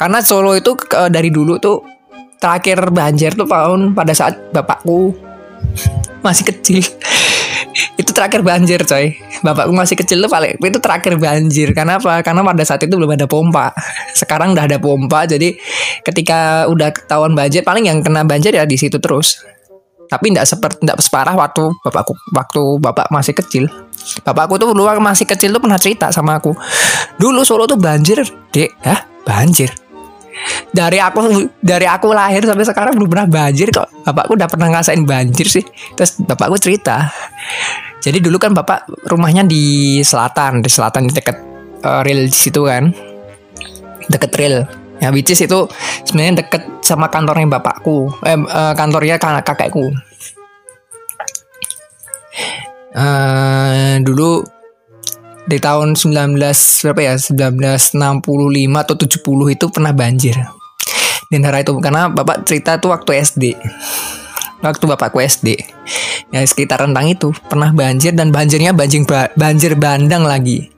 Karena 0.00 0.24
Solo 0.24 0.56
itu 0.56 0.72
uh, 0.96 1.12
dari 1.12 1.28
dulu 1.28 1.60
tuh 1.60 1.84
terakhir 2.40 2.90
banjir 2.90 3.36
tuh 3.38 3.46
tahun 3.46 3.94
pada 3.94 4.10
saat 4.16 4.34
bapakku 4.50 5.14
masih 6.26 6.50
kecil 6.50 6.82
itu 7.96 8.10
terakhir 8.12 8.44
banjir 8.44 8.80
coy. 8.84 9.16
Bapakku 9.42 9.72
masih 9.72 9.96
kecil 9.96 10.20
tuh 10.22 10.30
paling 10.30 10.56
itu 10.60 10.78
terakhir 10.78 11.16
banjir. 11.18 11.72
Karena 11.72 11.98
apa? 11.98 12.20
Karena 12.20 12.44
pada 12.44 12.62
saat 12.64 12.84
itu 12.84 12.94
belum 12.94 13.16
ada 13.16 13.26
pompa. 13.26 13.72
Sekarang 14.12 14.52
udah 14.52 14.64
ada 14.68 14.78
pompa 14.78 15.24
jadi 15.24 15.56
ketika 16.04 16.68
udah 16.68 16.92
ketahuan 16.92 17.32
banjir 17.32 17.64
paling 17.64 17.88
yang 17.88 18.00
kena 18.00 18.22
banjir 18.22 18.52
ya 18.54 18.64
di 18.68 18.76
situ 18.76 19.00
terus. 19.00 19.42
Tapi 20.06 20.28
tidak 20.28 20.44
seperti 20.44 20.84
tidak 20.84 21.00
separah 21.00 21.32
waktu 21.32 21.72
bapakku 21.80 22.12
waktu 22.36 22.62
bapak 22.78 23.08
masih 23.08 23.32
kecil. 23.32 23.64
Bapakku 24.22 24.60
tuh 24.60 24.76
dulu 24.76 24.84
masih 25.00 25.24
kecil 25.24 25.56
tuh 25.56 25.62
pernah 25.62 25.80
cerita 25.80 26.12
sama 26.12 26.36
aku. 26.36 26.52
Dulu 27.16 27.40
Solo 27.42 27.64
tuh 27.64 27.80
banjir 27.80 28.20
dek 28.52 28.70
ya 28.84 29.08
banjir 29.22 29.81
dari 30.72 30.98
aku 30.98 31.48
dari 31.60 31.86
aku 31.86 32.10
lahir 32.10 32.42
sampai 32.42 32.64
sekarang 32.64 32.96
belum 32.96 33.08
pernah 33.10 33.28
banjir 33.28 33.68
kok. 33.68 33.88
Bapakku 34.02 34.34
udah 34.34 34.48
pernah 34.48 34.68
ngasain 34.72 35.02
banjir 35.04 35.46
sih. 35.46 35.64
Terus 35.94 36.18
bapakku 36.24 36.56
cerita. 36.58 37.12
Jadi 38.02 38.18
dulu 38.18 38.40
kan 38.40 38.50
bapak 38.50 38.90
rumahnya 39.06 39.46
di 39.46 40.00
selatan 40.02 40.58
di 40.64 40.70
selatan 40.72 41.06
di 41.06 41.12
dekat 41.14 41.36
uh, 41.86 42.02
rel 42.02 42.26
di 42.26 42.36
situ 42.36 42.66
kan. 42.66 42.90
Deket 44.10 44.32
rel 44.34 44.66
ya 45.02 45.10
which 45.10 45.34
is 45.34 45.42
itu 45.42 45.66
sebenarnya 46.06 46.46
deket 46.46 46.62
sama 46.82 47.06
kantornya 47.12 47.46
bapakku. 47.58 48.10
Eh 48.26 48.34
uh, 48.34 48.74
kantornya 48.74 49.20
kakekku. 49.20 49.92
Uh, 52.92 53.96
dulu 54.04 54.44
di 55.46 55.58
tahun 55.58 55.98
19 55.98 56.38
berapa 56.86 57.00
ya? 57.02 57.14
1965 57.18 57.94
atau 58.72 58.94
70 58.94 59.54
itu 59.54 59.66
pernah 59.70 59.92
banjir. 59.94 60.36
Di 61.26 61.40
daerah 61.40 61.64
itu 61.64 61.72
karena 61.80 62.12
bapak 62.12 62.44
cerita 62.44 62.76
tuh 62.76 62.92
waktu 62.92 63.24
SD 63.24 63.56
waktu 64.62 64.84
bapakku 64.86 65.18
SD 65.18 65.58
ya 66.30 66.40
sekitar 66.46 66.86
rentang 66.86 67.10
itu 67.10 67.34
pernah 67.50 67.74
banjir 67.74 68.14
dan 68.14 68.30
banjirnya 68.30 68.70
banjir 68.70 69.02
banjir 69.34 69.74
bandang 69.74 70.22
lagi. 70.22 70.70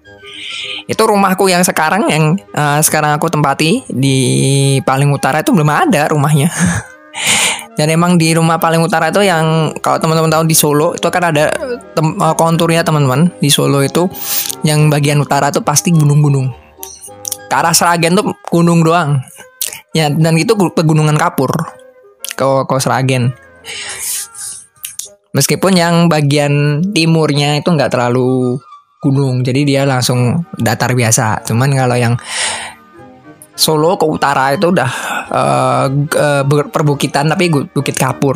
Itu 0.85 1.09
rumahku 1.09 1.49
yang 1.49 1.65
sekarang 1.65 2.09
yang 2.11 2.37
uh, 2.53 2.81
sekarang 2.81 3.17
aku 3.17 3.29
tempati 3.33 3.85
di 3.89 4.17
paling 4.85 5.09
utara 5.13 5.41
itu 5.41 5.53
belum 5.53 5.71
ada 5.71 6.11
rumahnya 6.13 6.53
Dan 7.75 7.91
emang 7.91 8.15
di 8.15 8.31
rumah 8.31 8.63
paling 8.63 8.79
utara 8.79 9.11
itu 9.11 9.27
yang 9.27 9.75
kalau 9.83 9.99
teman-teman 9.99 10.31
tahu 10.31 10.45
di 10.47 10.55
Solo 10.55 10.95
itu 10.95 11.09
kan 11.11 11.35
ada 11.35 11.51
tem 11.95 12.07
eh, 12.15 12.35
konturnya 12.39 12.87
teman-teman 12.87 13.35
di 13.43 13.51
Solo 13.51 13.83
itu 13.83 14.07
yang 14.63 14.87
bagian 14.87 15.19
utara 15.19 15.51
itu 15.51 15.59
pasti 15.61 15.91
gunung-gunung. 15.91 16.55
Ke 17.51 17.55
arah 17.55 17.75
Seragen 17.75 18.15
tuh 18.15 18.31
gunung 18.51 18.87
doang. 18.87 19.19
Ya 19.95 20.11
dan 20.11 20.35
itu 20.39 20.55
pegunungan 20.55 21.19
kapur 21.19 21.51
ke 22.39 22.49
ke 22.67 22.75
Seragen. 22.79 23.35
Meskipun 25.35 25.75
yang 25.75 26.07
bagian 26.07 26.79
timurnya 26.95 27.59
itu 27.59 27.67
nggak 27.67 27.91
terlalu 27.91 28.63
gunung, 29.03 29.43
jadi 29.43 29.61
dia 29.67 29.83
langsung 29.83 30.47
datar 30.57 30.95
biasa. 30.95 31.43
Cuman 31.45 31.75
kalau 31.75 31.99
yang 31.99 32.15
Solo 33.55 33.95
ke 33.95 34.03
utara 34.03 34.51
itu 34.51 34.75
udah 34.75 34.91
uh, 35.31 35.87
uh, 36.11 36.43
perbukitan 36.69 37.31
tapi 37.31 37.51
bukit 37.51 37.95
kapur. 37.95 38.35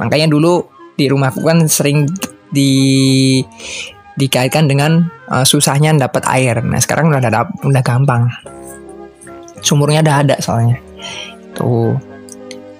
Makanya 0.00 0.32
dulu 0.32 0.64
di 0.96 1.12
rumahku 1.12 1.44
kan 1.44 1.68
sering 1.68 2.08
di 2.48 3.42
dikaitkan 4.14 4.64
dengan 4.70 5.10
uh, 5.28 5.44
susahnya 5.44 5.92
dapat 5.98 6.24
air. 6.30 6.62
Nah 6.64 6.80
sekarang 6.80 7.12
udah 7.12 7.20
ada 7.20 7.44
udah 7.66 7.82
gampang. 7.84 8.30
Sumurnya 9.60 10.00
udah 10.00 10.16
ada 10.24 10.36
soalnya. 10.40 10.80
Tuh. 11.52 11.98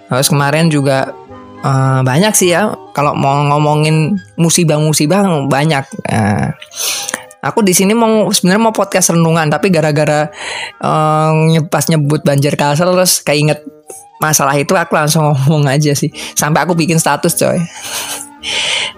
Terus 0.08 0.28
kemarin 0.30 0.72
juga 0.72 1.12
uh, 1.60 2.00
banyak 2.00 2.32
sih 2.32 2.54
ya. 2.54 2.72
Kalau 2.94 3.12
mau 3.12 3.42
ngomongin 3.52 4.16
musibah-musibah 4.40 5.44
banyak. 5.50 5.84
Uh, 6.08 6.54
Aku 7.44 7.60
di 7.60 7.76
sini 7.76 7.92
mau 7.92 8.32
sebenarnya 8.32 8.62
mau 8.64 8.74
podcast 8.74 9.12
renungan 9.12 9.52
tapi 9.52 9.68
gara-gara 9.68 10.32
um, 10.80 11.60
pas 11.68 11.84
nyebut 11.92 12.24
banjir 12.24 12.56
kalsel 12.56 12.96
terus 12.96 13.20
keinget 13.20 13.60
masalah 14.16 14.56
itu 14.56 14.72
aku 14.72 14.96
langsung 14.96 15.28
ngomong 15.30 15.68
aja 15.68 15.92
sih. 15.92 16.08
Sampai 16.32 16.64
aku 16.64 16.72
bikin 16.72 16.96
status 16.96 17.36
coy. 17.36 17.60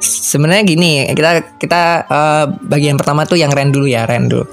Sebenarnya 0.03 0.63
gini, 0.67 1.07
kita 1.15 1.59
kita 1.59 1.83
uh, 2.07 2.45
bagian 2.67 2.99
pertama 2.99 3.27
tuh 3.27 3.39
yang 3.39 3.51
ren 3.51 3.71
dulu 3.71 3.87
ya, 3.87 4.07
ren 4.07 4.27
dulu. 4.31 4.47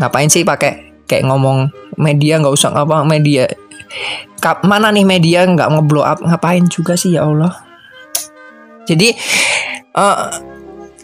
Ngapain 0.00 0.28
sih 0.32 0.44
pakai 0.44 0.90
kayak 1.10 1.26
ngomong 1.26 1.66
media 1.98 2.38
nggak 2.38 2.54
usah 2.54 2.70
apa 2.70 3.02
media 3.02 3.50
Kap, 4.38 4.62
mana 4.62 4.94
nih 4.94 5.02
media 5.02 5.42
nggak 5.42 5.66
ngeblow 5.66 6.06
up 6.06 6.22
ngapain 6.22 6.64
juga 6.70 6.94
sih 6.94 7.18
ya 7.18 7.26
Allah 7.26 7.50
jadi 8.86 9.12
uh, 9.98 10.30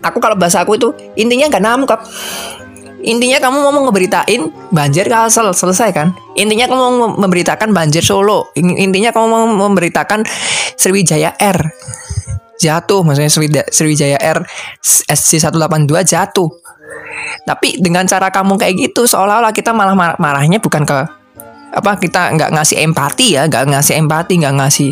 aku 0.04 0.18
kalau 0.20 0.36
bahasa 0.36 0.64
aku 0.64 0.76
itu 0.76 0.88
intinya 1.16 1.48
nggak 1.48 1.64
nangkep 1.64 2.00
intinya 3.06 3.38
kamu 3.38 3.56
mau 3.62 3.72
ngeberitain 3.86 4.50
banjir 4.74 5.06
Kalsel 5.06 5.54
selesai 5.54 5.94
kan? 5.94 6.10
Intinya 6.34 6.66
kamu 6.66 6.80
mau 6.80 7.10
memberitakan 7.14 7.70
banjir 7.70 8.02
Solo. 8.02 8.50
Intinya 8.58 9.14
kamu 9.14 9.26
mau 9.30 9.46
memberitakan 9.70 10.26
Sriwijaya 10.74 11.38
R 11.38 11.70
jatuh 12.56 13.04
maksudnya 13.04 13.30
Sriwijaya 13.68 14.18
R 14.18 14.42
SC 14.82 15.38
182 15.38 15.86
jatuh. 16.02 16.50
Tapi 17.46 17.78
dengan 17.78 18.08
cara 18.10 18.32
kamu 18.34 18.58
kayak 18.58 18.74
gitu 18.74 19.06
seolah-olah 19.06 19.54
kita 19.54 19.70
malah 19.70 19.94
mar 19.94 20.18
marahnya 20.18 20.58
bukan 20.58 20.82
ke 20.82 20.98
apa 21.76 22.00
kita 22.00 22.32
nggak 22.32 22.56
ngasih 22.56 22.88
empati 22.88 23.36
ya 23.36 23.44
nggak 23.52 23.68
ngasih 23.68 24.00
empati 24.00 24.40
nggak 24.40 24.54
ngasih 24.56 24.90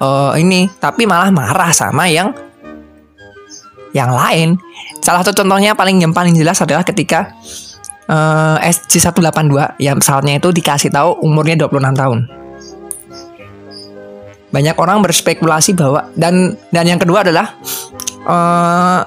uh, 0.00 0.32
ini 0.40 0.72
tapi 0.80 1.04
malah 1.04 1.28
marah 1.28 1.68
sama 1.68 2.08
yang 2.08 2.32
yang 3.94 4.10
lain. 4.10 4.58
Salah 5.00 5.22
satu 5.22 5.46
contohnya 5.46 5.72
paling 5.72 6.02
yang 6.02 6.10
paling 6.10 6.34
jelas 6.34 6.58
adalah 6.60 6.82
ketika 6.82 7.30
uh, 8.10 8.58
SC182 8.60 9.78
yang 9.80 9.96
pesawatnya 10.02 10.42
itu 10.42 10.50
dikasih 10.50 10.90
tahu 10.90 11.22
umurnya 11.22 11.64
26 11.64 11.94
tahun. 11.94 12.18
Banyak 14.50 14.76
orang 14.78 15.02
berspekulasi 15.02 15.74
bahwa 15.74 16.10
dan 16.14 16.58
dan 16.70 16.84
yang 16.86 16.98
kedua 16.98 17.26
adalah 17.26 17.54
uh, 18.26 19.02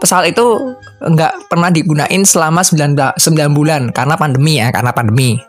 pesawat 0.00 0.32
itu 0.32 0.76
nggak 1.00 1.48
pernah 1.48 1.68
digunain 1.72 2.22
selama 2.24 2.64
9, 2.64 3.16
9 3.16 3.56
bulan 3.56 3.92
karena 3.92 4.14
pandemi 4.16 4.60
ya, 4.60 4.68
karena 4.72 4.92
pandemi. 4.92 5.40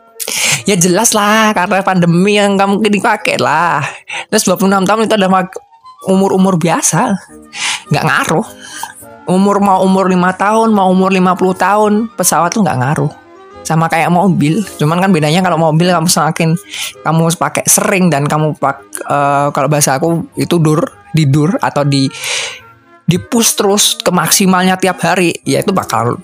Ya 0.68 0.76
jelas 0.76 1.16
lah 1.16 1.56
karena 1.56 1.80
pandemi 1.80 2.36
yang 2.36 2.56
nggak 2.60 2.68
mungkin 2.68 2.92
dipakai 2.92 3.40
lah. 3.40 3.80
Terus 4.28 4.44
26 4.44 4.84
tahun 4.84 5.00
itu 5.08 5.14
adalah 5.16 5.48
umur-umur 6.04 6.60
biasa 6.60 7.16
nggak 7.92 8.04
ngaruh. 8.04 8.46
Umur 9.28 9.60
mau 9.60 9.84
umur 9.84 10.08
lima 10.08 10.32
tahun 10.32 10.72
mau 10.72 10.88
umur 10.88 11.12
50 11.12 11.36
tahun 11.60 11.92
pesawat 12.16 12.48
tuh 12.52 12.64
nggak 12.64 12.80
ngaruh. 12.80 13.12
Sama 13.60 13.84
kayak 13.92 14.08
mobil. 14.08 14.64
Cuman 14.80 15.04
kan 15.04 15.12
bedanya 15.12 15.44
kalau 15.44 15.60
mobil 15.60 15.92
kamu 15.92 16.08
semakin 16.08 16.56
kamu 17.04 17.20
pakai 17.36 17.64
sering 17.68 18.08
dan 18.08 18.24
kamu 18.24 18.56
pak 18.56 18.80
uh, 19.04 19.52
kalau 19.52 19.68
bahasa 19.68 20.00
aku 20.00 20.24
itu 20.40 20.56
dur 20.56 20.80
didur 21.12 21.52
atau 21.60 21.84
di 21.84 22.08
di 23.08 23.16
push 23.16 23.56
terus 23.56 23.96
ke 24.04 24.12
maksimalnya 24.12 24.76
tiap 24.76 25.00
hari 25.00 25.32
ya 25.44 25.64
itu 25.64 25.72
bakal 25.72 26.20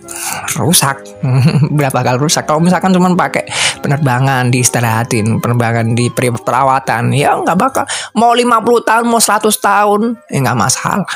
rusak. 0.61 1.01
Berapa 1.77 2.05
kali 2.05 2.21
rusak. 2.21 2.45
Kalau 2.45 2.61
misalkan 2.61 2.93
cuma 2.93 3.09
pakai 3.13 3.49
penerbangan 3.81 4.53
di 4.53 4.61
istirahatin 4.61 5.41
penerbangan 5.41 5.97
di 5.97 6.13
perawatan 6.13 7.13
ya 7.13 7.41
nggak 7.41 7.57
bakal. 7.57 7.85
Mau 8.17 8.33
50 8.37 8.89
tahun 8.89 9.05
mau 9.09 9.21
100 9.21 9.49
tahun 9.49 10.01
ya 10.29 10.39
nggak 10.45 10.61
masalah 10.61 11.09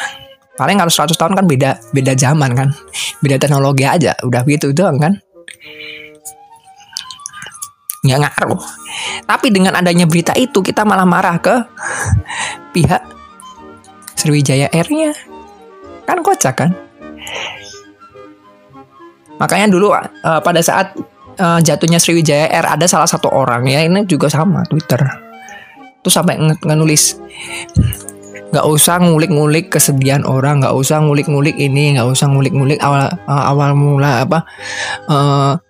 paling 0.58 0.74
kalau 0.74 0.90
100 0.90 1.14
tahun 1.14 1.32
kan 1.38 1.46
beda 1.46 1.70
beda 1.94 2.12
zaman 2.18 2.50
kan. 2.52 2.68
Beda 3.22 3.38
teknologi 3.38 3.86
aja 3.86 4.18
udah 4.26 4.42
gitu 4.44 4.74
doang 4.74 4.98
kan. 4.98 5.14
Nggak 8.02 8.18
ngaruh. 8.26 8.62
Tapi 9.24 9.46
dengan 9.54 9.78
adanya 9.78 10.04
berita 10.10 10.34
itu 10.34 10.58
kita 10.58 10.82
malah 10.82 11.06
marah 11.06 11.38
ke 11.38 11.54
pihak 12.74 13.02
Sriwijaya 14.18 14.66
Air-nya. 14.74 15.14
Kan 16.02 16.26
kocak 16.26 16.54
kan? 16.58 16.70
Makanya 19.38 19.70
dulu 19.70 19.94
uh, 19.94 20.42
pada 20.42 20.58
saat 20.58 20.98
uh, 21.38 21.62
jatuhnya 21.62 22.02
Sriwijaya 22.02 22.50
Air 22.50 22.66
ada 22.66 22.86
salah 22.90 23.06
satu 23.06 23.30
orang 23.30 23.70
ya 23.70 23.86
ini 23.86 24.02
juga 24.10 24.26
sama 24.26 24.66
Twitter. 24.66 24.98
Tuh 26.02 26.10
sampai 26.10 26.38
nge-nulis 26.38 27.18
nggak 28.48 28.64
usah 28.64 28.96
ngulik-ngulik 29.02 29.68
kesedihan 29.68 30.24
orang 30.24 30.64
nggak 30.64 30.72
usah 30.72 31.04
ngulik-ngulik 31.04 31.56
ini 31.60 32.00
nggak 32.00 32.08
usah 32.08 32.32
ngulik-ngulik 32.32 32.80
awal 32.80 33.12
uh, 33.28 33.44
awal 33.52 33.76
mula 33.76 34.24
apa 34.24 34.48
uh, 35.04 35.60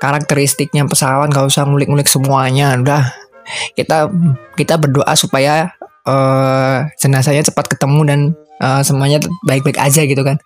karakteristiknya 0.00 0.88
pesawat 0.88 1.28
nggak 1.28 1.46
usah 1.46 1.68
ngulik-ngulik 1.68 2.08
semuanya 2.08 2.74
udah. 2.80 3.04
Kita 3.76 4.08
kita 4.56 4.80
berdoa 4.80 5.12
supaya 5.12 5.76
uh, 6.08 6.88
jenazahnya 6.96 7.44
cepat 7.44 7.76
ketemu 7.76 8.00
dan 8.08 8.20
uh, 8.64 8.80
semuanya 8.80 9.20
baik-baik 9.44 9.76
aja 9.76 10.02
gitu 10.08 10.24
kan. 10.24 10.40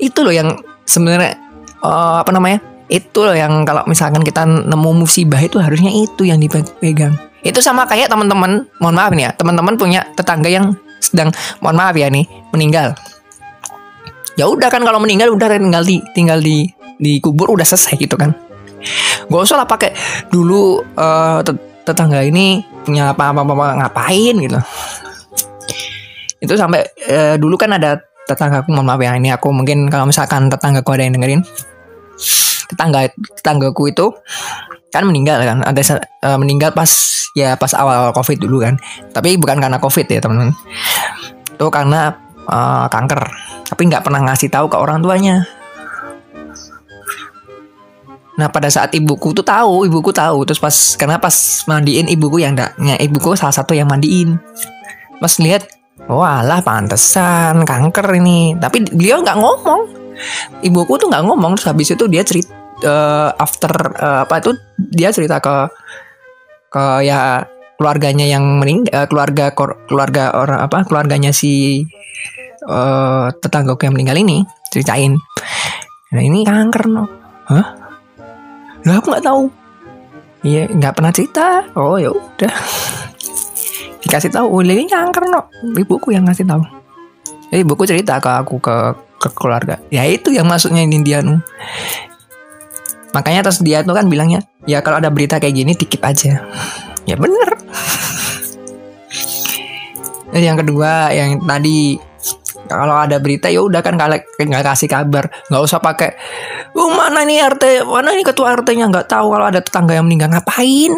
Itu 0.00 0.24
loh 0.24 0.32
yang 0.32 0.56
sebenarnya 0.88 1.36
uh, 1.84 2.24
apa 2.24 2.32
namanya 2.32 2.64
itu 2.88 3.20
loh 3.20 3.36
yang 3.36 3.68
kalau 3.68 3.84
misalkan 3.84 4.24
kita 4.24 4.48
nemu 4.48 5.04
musibah 5.04 5.44
itu 5.44 5.60
harusnya 5.60 5.92
itu 5.92 6.24
yang 6.24 6.40
dipegang 6.40 7.12
itu 7.46 7.60
sama 7.62 7.86
kayak 7.86 8.10
teman-teman, 8.10 8.66
mohon 8.82 8.94
maaf 8.96 9.14
nih 9.14 9.28
ya, 9.28 9.30
teman-teman 9.34 9.78
punya 9.78 10.02
tetangga 10.14 10.50
yang 10.50 10.74
sedang 10.98 11.30
mohon 11.62 11.78
maaf 11.78 11.94
ya 11.94 12.10
nih 12.10 12.26
meninggal. 12.50 12.94
Ya 14.38 14.46
udah 14.46 14.70
kan 14.70 14.82
kalau 14.86 15.02
meninggal 15.02 15.34
udah 15.34 15.50
tinggal 15.58 15.82
di 15.82 15.98
tinggal 16.14 16.38
di 16.42 17.12
kubur 17.22 17.54
udah 17.54 17.66
selesai 17.66 17.98
gitu 17.98 18.14
kan. 18.14 18.34
Gak 19.26 19.42
usah 19.42 19.58
lah 19.58 19.66
pakai 19.66 19.94
dulu 20.30 20.78
uh, 20.94 21.42
tetangga 21.82 22.22
ini 22.22 22.62
punya 22.86 23.10
apa-apa 23.10 23.42
ngapain 23.82 24.34
gitu. 24.38 24.58
Itu 26.38 26.54
sampai 26.54 26.86
uh, 27.10 27.34
dulu 27.34 27.58
kan 27.58 27.74
ada 27.74 27.98
tetanggaku 28.28 28.68
mohon 28.70 28.86
maaf 28.86 29.00
ya 29.00 29.16
ini 29.16 29.32
aku 29.32 29.48
mungkin 29.50 29.88
kalau 29.88 30.04
misalkan 30.04 30.52
tetanggaku 30.52 30.92
ada 30.92 31.02
yang 31.08 31.16
dengerin 31.16 31.40
tetangga 32.68 33.08
tetanggaku 33.40 33.88
itu 33.88 34.12
kan 34.88 35.04
meninggal 35.04 35.44
kan 35.44 35.60
ada 35.60 35.82
uh, 36.24 36.38
meninggal 36.40 36.72
pas 36.72 36.88
ya 37.36 37.54
pas 37.60 37.72
awal 37.76 38.12
covid 38.16 38.40
dulu 38.40 38.64
kan 38.64 38.80
tapi 39.12 39.36
bukan 39.36 39.60
karena 39.60 39.76
covid 39.76 40.06
ya 40.08 40.20
teman-teman 40.24 40.56
itu 41.52 41.66
karena 41.68 42.16
uh, 42.48 42.86
kanker 42.88 43.22
tapi 43.68 43.82
nggak 43.84 44.02
pernah 44.04 44.24
ngasih 44.24 44.48
tahu 44.48 44.66
ke 44.72 44.76
orang 44.76 45.04
tuanya 45.04 45.44
Nah 48.38 48.46
pada 48.46 48.70
saat 48.70 48.94
ibuku 48.94 49.34
tuh 49.34 49.42
tahu, 49.42 49.82
ibuku 49.82 50.14
tahu 50.14 50.46
terus 50.46 50.62
pas 50.62 50.70
karena 50.94 51.18
pas 51.18 51.34
mandiin 51.66 52.06
ibuku 52.06 52.38
yang 52.38 52.54
enggak, 52.54 52.70
ya, 52.78 52.94
ibuku 53.02 53.34
salah 53.34 53.50
satu 53.50 53.74
yang 53.74 53.90
mandiin. 53.90 54.38
Pas 55.18 55.34
lihat, 55.42 55.66
walah 56.06 56.62
pantesan 56.62 57.66
kanker 57.66 58.06
ini. 58.14 58.54
Tapi 58.54 58.94
beliau 58.94 59.26
nggak 59.26 59.42
ngomong. 59.42 59.80
Ibuku 60.62 61.02
tuh 61.02 61.10
nggak 61.10 61.26
ngomong 61.26 61.58
terus 61.58 61.66
habis 61.66 61.90
itu 61.90 62.06
dia 62.06 62.22
cerita 62.22 62.57
uh, 62.84 63.30
after 63.38 63.72
uh, 63.98 64.28
apa 64.28 64.34
itu? 64.42 64.50
Dia 64.78 65.10
cerita 65.10 65.38
ke 65.38 65.70
ke 66.68 66.84
ya 67.06 67.48
keluarganya 67.78 68.26
yang 68.26 68.58
meninggal 68.58 68.92
uh, 68.92 69.06
keluarga 69.06 69.54
keluarga 69.86 70.34
orang 70.34 70.60
apa 70.66 70.82
keluarganya 70.84 71.30
si 71.30 71.86
uh, 72.66 73.30
tetanggaku 73.38 73.86
yang 73.86 73.94
meninggal 73.94 74.18
ini 74.18 74.42
ceritain. 74.74 75.14
Nah 76.12 76.22
ini 76.22 76.42
kanker 76.42 76.84
no. 76.90 77.04
Hah? 77.48 77.66
Lah 78.84 78.94
aku 78.98 79.06
nggak 79.14 79.24
tahu. 79.24 79.42
Iya 80.42 80.66
nggak 80.70 80.94
pernah 80.98 81.12
cerita. 81.14 81.64
Oh 81.78 81.96
ya 81.96 82.10
udah. 82.10 82.54
Dikasih 84.02 84.30
tahu 84.34 84.46
oh, 84.58 84.60
ini 84.62 84.90
kanker 84.90 85.30
no. 85.30 85.46
Ibuku 85.78 86.10
yang 86.10 86.26
ngasih 86.26 86.44
tahu. 86.44 86.62
Jadi 87.48 87.64
ibuku 87.64 87.88
cerita 87.88 88.18
ke 88.20 88.28
aku 88.28 88.58
ke 88.60 88.76
ke 89.18 89.28
keluarga. 89.34 89.78
Ya 89.88 90.04
itu 90.04 90.34
yang 90.34 90.50
maksudnya 90.50 90.84
ini 90.84 91.00
dia 91.02 91.22
nu 91.22 91.38
Makanya 93.16 93.40
terus 93.46 93.60
dia 93.64 93.80
tuh 93.80 93.96
kan 93.96 94.06
bilangnya, 94.06 94.44
ya 94.68 94.84
kalau 94.84 95.00
ada 95.00 95.08
berita 95.08 95.40
kayak 95.40 95.54
gini 95.54 95.72
dikip 95.74 96.02
aja. 96.04 96.44
ya 97.08 97.16
bener. 97.16 97.50
Dan 100.28 100.42
yang 100.44 100.58
kedua 100.60 101.08
yang 101.16 101.40
tadi 101.40 101.96
kalau 102.68 103.00
ada 103.00 103.16
berita 103.16 103.48
ya 103.48 103.64
udah 103.64 103.80
kan 103.80 103.96
nggak 103.96 104.64
kasih 104.64 104.92
kabar 104.92 105.32
nggak 105.48 105.62
usah 105.64 105.80
pakai 105.80 106.12
oh 106.76 106.92
mana 106.92 107.24
ini 107.24 107.40
RT 107.40 107.88
mana 107.88 108.12
ini 108.12 108.20
ketua 108.20 108.52
RT-nya 108.60 108.92
nggak 108.92 109.08
tahu 109.08 109.32
kalau 109.32 109.48
ada 109.48 109.64
tetangga 109.64 109.96
yang 109.96 110.04
meninggal 110.04 110.28
ngapain 110.36 110.92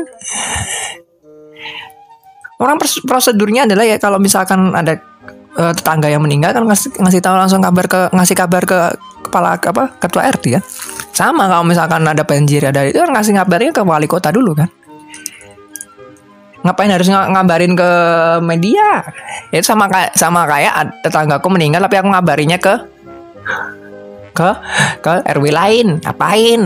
orang 2.58 2.76
prosedurnya 3.06 3.70
adalah 3.70 3.86
ya 3.86 3.96
kalau 4.02 4.18
misalkan 4.18 4.74
ada 4.74 4.98
uh, 5.58 5.72
tetangga 5.74 6.06
yang 6.06 6.22
meninggal 6.22 6.54
kan 6.54 6.62
ngasih 6.66 6.94
ngasih 7.00 7.20
tahu 7.22 7.34
langsung 7.34 7.62
kabar 7.64 7.86
ke 7.88 8.00
ngasih 8.14 8.36
kabar 8.36 8.62
ke 8.62 8.78
kepala 9.26 9.56
apa 9.58 9.94
ketua 9.98 10.26
RT 10.30 10.44
ya. 10.50 10.60
Sama 11.10 11.50
kalau 11.50 11.66
misalkan 11.66 12.06
ada 12.06 12.22
banjir 12.22 12.62
ada 12.66 12.86
itu 12.86 12.98
kan 12.98 13.10
ngasih 13.14 13.38
ngabarin 13.38 13.74
ke 13.74 13.82
wali 13.82 14.06
kota 14.06 14.30
dulu 14.30 14.54
kan. 14.54 14.68
Ngapain 16.60 16.92
harus 16.92 17.08
ng 17.08 17.32
ngabarin 17.32 17.72
ke 17.72 17.90
media? 18.44 19.00
Itu 19.48 19.64
sama 19.64 19.88
kayak 19.88 20.12
sama 20.12 20.44
kayak 20.44 21.00
tetanggaku 21.00 21.48
meninggal 21.48 21.80
tapi 21.88 21.96
aku 21.96 22.08
ngabarinya 22.12 22.58
ke 22.60 22.74
ke 24.36 24.50
ke 25.00 25.12
RW 25.24 25.44
lain. 25.48 25.86
Ngapain? 26.04 26.60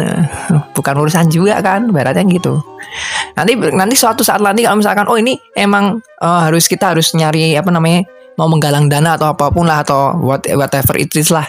Bukan 0.75 0.95
urusan 0.99 1.31
juga 1.31 1.63
kan 1.63 1.87
baratnya 1.95 2.27
gitu. 2.27 2.59
Nanti 3.39 3.55
nanti 3.55 3.95
suatu 3.95 4.27
saat 4.27 4.43
nanti 4.43 4.67
kalau 4.67 4.83
misalkan 4.83 5.07
oh 5.07 5.19
ini 5.19 5.39
emang 5.55 6.03
uh, 6.23 6.41
harus 6.51 6.67
kita 6.67 6.95
harus 6.95 7.15
nyari 7.15 7.55
apa 7.55 7.71
namanya 7.71 8.07
mau 8.35 8.51
menggalang 8.51 8.91
dana 8.91 9.15
atau 9.15 9.31
apa 9.31 9.51
pun 9.51 9.67
lah 9.67 9.87
atau 9.87 10.15
what, 10.19 10.43
whatever 10.59 10.99
it 10.99 11.11
is 11.15 11.31
lah. 11.31 11.47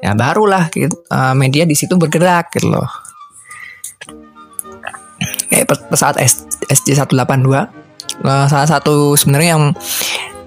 Ya 0.00 0.12
barulah 0.12 0.68
gitu, 0.72 0.96
uh, 1.08 1.32
media 1.32 1.64
di 1.64 1.72
situ 1.72 1.96
bergerak 1.96 2.52
gitu 2.52 2.72
loh. 2.72 2.88
Kayak 5.48 5.72
pesawat 5.88 6.20
SJ 6.68 6.98
182 7.06 7.16
uh, 8.24 8.46
salah 8.48 8.68
satu 8.68 9.16
sebenarnya 9.16 9.56
yang 9.56 9.64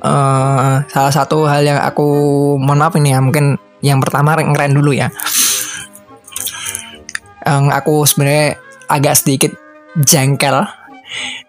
uh, 0.04 0.84
salah 0.89 1.13
satu 1.13 1.49
hal 1.49 1.65
yang 1.65 1.80
aku 1.82 2.06
mohon 2.62 2.80
maaf 2.80 2.95
ini 2.97 3.13
ya 3.13 3.19
mungkin 3.19 3.58
yang 3.80 3.99
pertama 4.04 4.36
keren 4.36 4.75
dulu 4.75 4.93
ya. 4.93 5.10
Yang 7.43 7.63
aku 7.73 7.95
sebenarnya 8.06 8.62
agak 8.91 9.15
sedikit 9.17 9.52
jengkel 9.97 10.69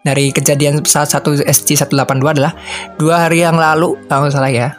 dari 0.06 0.32
kejadian 0.32 0.80
pesawat 0.80 1.08
satu 1.12 1.36
SC182 1.40 2.24
adalah 2.24 2.52
dua 2.96 3.28
hari 3.28 3.44
yang 3.44 3.56
lalu 3.56 3.96
kalau 4.08 4.28
salah 4.32 4.50
ya. 4.50 4.74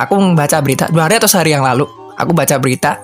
Aku 0.00 0.16
membaca 0.16 0.56
berita 0.64 0.88
dua 0.88 1.06
hari 1.06 1.20
atau 1.20 1.28
sehari 1.28 1.52
yang 1.52 1.62
lalu 1.62 1.84
aku 2.16 2.32
baca 2.32 2.56
berita 2.60 3.00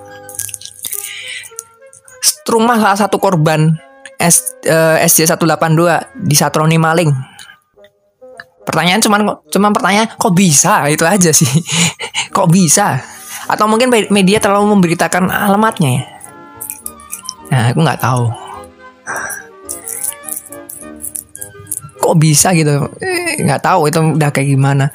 rumah 2.49 2.81
salah 2.81 2.97
satu 2.97 3.21
korban 3.21 3.77
S, 4.17 4.57
uh, 4.65 4.97
eh, 4.97 5.05
SJ182 5.05 5.81
disatroni 6.25 6.81
maling. 6.81 7.13
Pertanyaan 8.65 9.01
cuman 9.05 9.21
cuman 9.53 9.71
pertanyaan 9.71 10.09
kok 10.17 10.33
bisa? 10.33 10.85
Itu 10.89 11.05
aja 11.05 11.33
sih. 11.33 11.49
Kok 12.29 12.53
bisa? 12.53 13.01
Atau 13.49 13.65
mungkin 13.65 13.89
media 13.89 14.37
terlalu 14.37 14.77
memberitakan 14.77 15.33
alamatnya 15.33 15.89
ya? 15.97 16.03
Nah 17.49 17.61
aku 17.73 17.81
nggak 17.81 17.97
tahu 17.97 18.29
kok 22.09 22.19
bisa 22.19 22.51
gitu? 22.57 22.89
Eh, 22.99 23.45
nggak 23.45 23.61
tahu 23.61 23.89
itu 23.89 23.99
udah 24.01 24.29
kayak 24.33 24.49
gimana. 24.57 24.89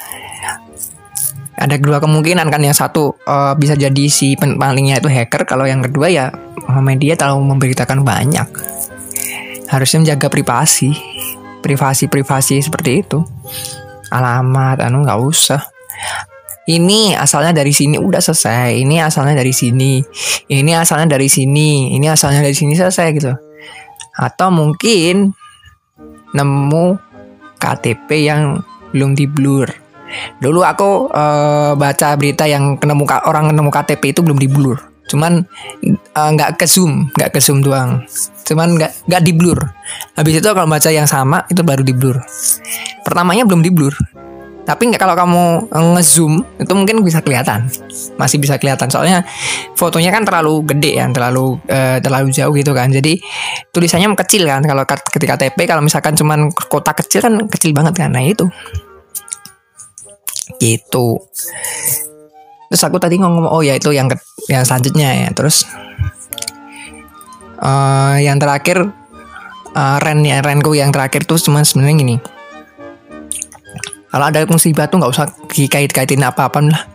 Ada 1.55 1.79
dua 1.79 2.03
kemungkinan 2.03 2.51
kan. 2.51 2.61
Yang 2.61 2.83
satu 2.83 3.15
uh, 3.25 3.55
bisa 3.55 3.79
jadi 3.79 4.05
si 4.11 4.35
palingnya 4.35 4.99
itu 4.99 5.07
hacker. 5.07 5.47
Kalau 5.47 5.65
yang 5.65 5.87
kedua 5.87 6.11
ya 6.11 6.35
media 6.83 7.15
terlalu 7.15 7.55
memberitakan 7.55 8.03
banyak. 8.03 8.49
Harusnya 9.71 10.03
menjaga 10.03 10.27
privasi. 10.27 10.91
Privasi 11.63 12.11
privasi 12.11 12.61
seperti 12.61 13.07
itu. 13.07 13.23
Alamat 14.11 14.83
anu 14.83 15.07
nggak 15.07 15.21
usah. 15.23 15.63
Ini 16.65 17.15
asalnya 17.21 17.53
dari 17.53 17.77
sini 17.77 18.01
udah 18.01 18.21
selesai. 18.25 18.73
Ini 18.73 19.05
asalnya 19.05 19.37
dari 19.37 19.53
sini. 19.53 20.01
Ini 20.49 20.73
asalnya 20.81 21.17
dari 21.17 21.29
sini. 21.29 21.93
Ini 21.97 22.07
asalnya 22.09 22.41
dari 22.41 22.57
sini 22.57 22.73
selesai 22.73 23.07
gitu. 23.15 23.33
Atau 24.17 24.49
mungkin 24.49 25.37
nemu 26.35 26.99
KTP 27.63 28.29
yang 28.29 28.61
belum 28.93 29.17
di 29.17 29.25
blur. 29.25 29.67
Dulu 30.39 30.61
aku 30.63 31.11
uh, 31.11 31.73
baca 31.75 32.15
berita 32.15 32.45
yang 32.45 32.77
nemu 32.79 33.05
orang 33.27 33.51
nemu 33.51 33.71
KTP 33.73 34.15
itu 34.15 34.21
belum 34.21 34.39
di 34.39 34.47
blur. 34.47 34.79
Cuman 35.05 35.45
eh, 35.85 36.31
nggak 36.33 36.51
uh, 36.51 36.57
ke 36.57 36.65
zoom, 36.65 37.13
nggak 37.13 37.37
ke 37.37 37.41
zoom 37.41 37.61
doang. 37.61 38.05
Cuman 38.45 38.77
nggak 38.77 39.09
nggak 39.09 39.23
di 39.25 39.33
blur. 39.37 39.59
Habis 40.17 40.41
itu 40.41 40.49
kalau 40.49 40.69
baca 40.69 40.91
yang 40.93 41.09
sama 41.09 41.45
itu 41.49 41.61
baru 41.61 41.83
di 41.85 41.93
blur. 41.93 42.21
Pertamanya 43.05 43.45
belum 43.45 43.61
di 43.61 43.71
blur. 43.73 43.95
Tapi 44.65 44.89
nggak 44.89 45.01
kalau 45.01 45.13
kamu 45.13 45.45
ngezoom 45.93 46.41
itu 46.57 46.73
mungkin 46.73 47.05
bisa 47.05 47.21
kelihatan. 47.21 47.69
Masih 48.17 48.41
bisa 48.41 48.57
kelihatan. 48.57 48.89
Soalnya 48.89 49.21
fotonya 49.77 50.09
kan 50.09 50.25
terlalu 50.25 50.65
gede 50.65 50.97
ya 50.97 51.05
terlalu 51.13 51.61
uh, 51.69 52.01
terlalu 52.01 52.33
jauh 52.33 52.53
gitu 52.57 52.73
kan. 52.73 52.89
Jadi 52.89 53.21
tulisannya 53.77 54.09
kecil 54.17 54.49
kan. 54.49 54.65
Kalau 54.65 54.89
ketika 54.89 55.37
TP 55.37 55.69
kalau 55.69 55.85
misalkan 55.85 56.17
cuman 56.17 56.49
kota 56.49 56.97
kecil 56.97 57.21
kan 57.21 57.45
kecil 57.45 57.77
banget 57.77 57.93
kan. 57.93 58.09
Nah 58.09 58.25
itu. 58.25 58.49
Gitu. 60.57 61.07
Terus 62.73 62.83
aku 62.89 62.97
tadi 62.97 63.21
ngomong 63.21 63.53
oh 63.53 63.61
ya 63.61 63.77
itu 63.77 63.93
yang 63.93 64.09
yang 64.49 64.65
selanjutnya 64.65 65.29
ya. 65.29 65.29
Terus 65.37 65.69
uh, 67.61 68.17
yang 68.17 68.41
terakhir 68.41 68.81
uh, 69.77 69.99
ren 70.01 70.25
ya 70.25 70.41
renku 70.41 70.73
yang 70.73 70.89
terakhir 70.89 71.29
tuh 71.29 71.37
cuma 71.37 71.61
sebenarnya 71.61 71.97
gini 72.01 72.17
kalau 74.15 74.31
ada 74.31 74.47
musibah 74.47 74.87
tuh 74.87 75.03
nggak 75.03 75.11
usah 75.11 75.27
dikait-kaitin 75.51 76.23
apa-apa 76.23 76.63
lah. 76.63 76.87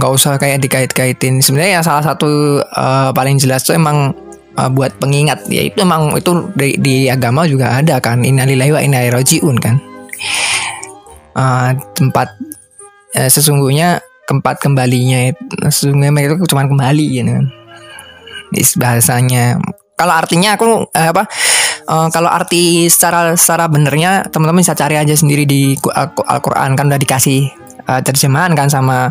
Nggak 0.00 0.08
usah 0.16 0.40
kayak 0.40 0.64
dikait-kaitin. 0.64 1.44
Sebenarnya 1.44 1.76
yang 1.76 1.84
salah 1.84 2.00
satu 2.00 2.64
uh, 2.64 3.12
paling 3.12 3.36
jelas 3.36 3.60
tuh 3.60 3.76
emang 3.76 4.16
uh, 4.56 4.72
buat 4.72 4.96
pengingat. 4.96 5.44
Ya 5.52 5.68
itu 5.68 5.84
emang 5.84 6.16
itu 6.16 6.48
di, 6.56 6.80
di 6.80 6.96
agama 7.12 7.44
juga 7.44 7.76
ada 7.76 8.00
kan. 8.00 8.24
Innalillahi 8.24 8.72
wa 8.72 8.80
inna 8.80 9.04
rojiun 9.12 9.60
kan. 9.60 9.76
Uh, 11.36 11.76
tempat 11.92 12.32
ya, 13.12 13.28
sesungguhnya 13.28 14.00
tempat 14.24 14.64
kembalinya 14.64 15.28
sesungguhnya 15.68 16.08
mereka 16.08 16.40
cuma 16.48 16.64
kembali 16.64 17.06
gitu 17.20 17.28
kan. 17.36 17.46
Bahasanya. 18.80 19.60
Kalau 19.92 20.14
artinya 20.16 20.56
aku 20.56 20.88
eh, 20.96 21.12
apa 21.12 21.28
uh, 21.88 22.08
kalau 22.10 22.30
arti 22.30 22.86
secara 22.86 23.34
secara 23.34 23.66
benernya 23.66 24.26
teman-teman 24.28 24.62
bisa 24.62 24.76
cari 24.76 24.98
aja 24.98 25.14
sendiri 25.14 25.46
di 25.46 25.74
Al-Qur'an. 26.28 26.74
Kan 26.78 26.90
udah 26.90 27.00
dikasih 27.00 27.48
uh, 27.86 28.00
terjemahan 28.02 28.52
kan 28.54 28.68
sama 28.70 29.10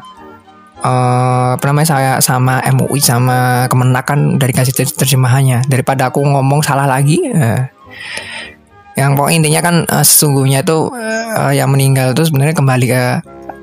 uh, 0.84 1.58
apa 1.58 1.64
namanya 1.68 1.88
saya 1.88 2.12
sama 2.20 2.60
MUI 2.72 3.00
sama 3.02 3.66
Kemenak 3.68 4.06
kan 4.08 4.38
udah 4.38 4.48
dikasih 4.48 4.74
terjemahannya. 4.96 5.66
Daripada 5.68 6.12
aku 6.12 6.22
ngomong 6.24 6.62
salah 6.64 6.88
lagi 6.88 7.22
uh, 7.32 7.66
yang 9.00 9.16
pokoknya 9.16 9.38
intinya 9.48 9.62
kan 9.64 9.76
uh, 9.88 10.04
sesungguhnya 10.04 10.68
itu 10.68 10.92
uh, 10.92 11.52
yang 11.56 11.72
meninggal 11.72 12.12
itu 12.12 12.28
sebenarnya 12.28 12.56
kembali 12.56 12.86
ke 12.92 13.04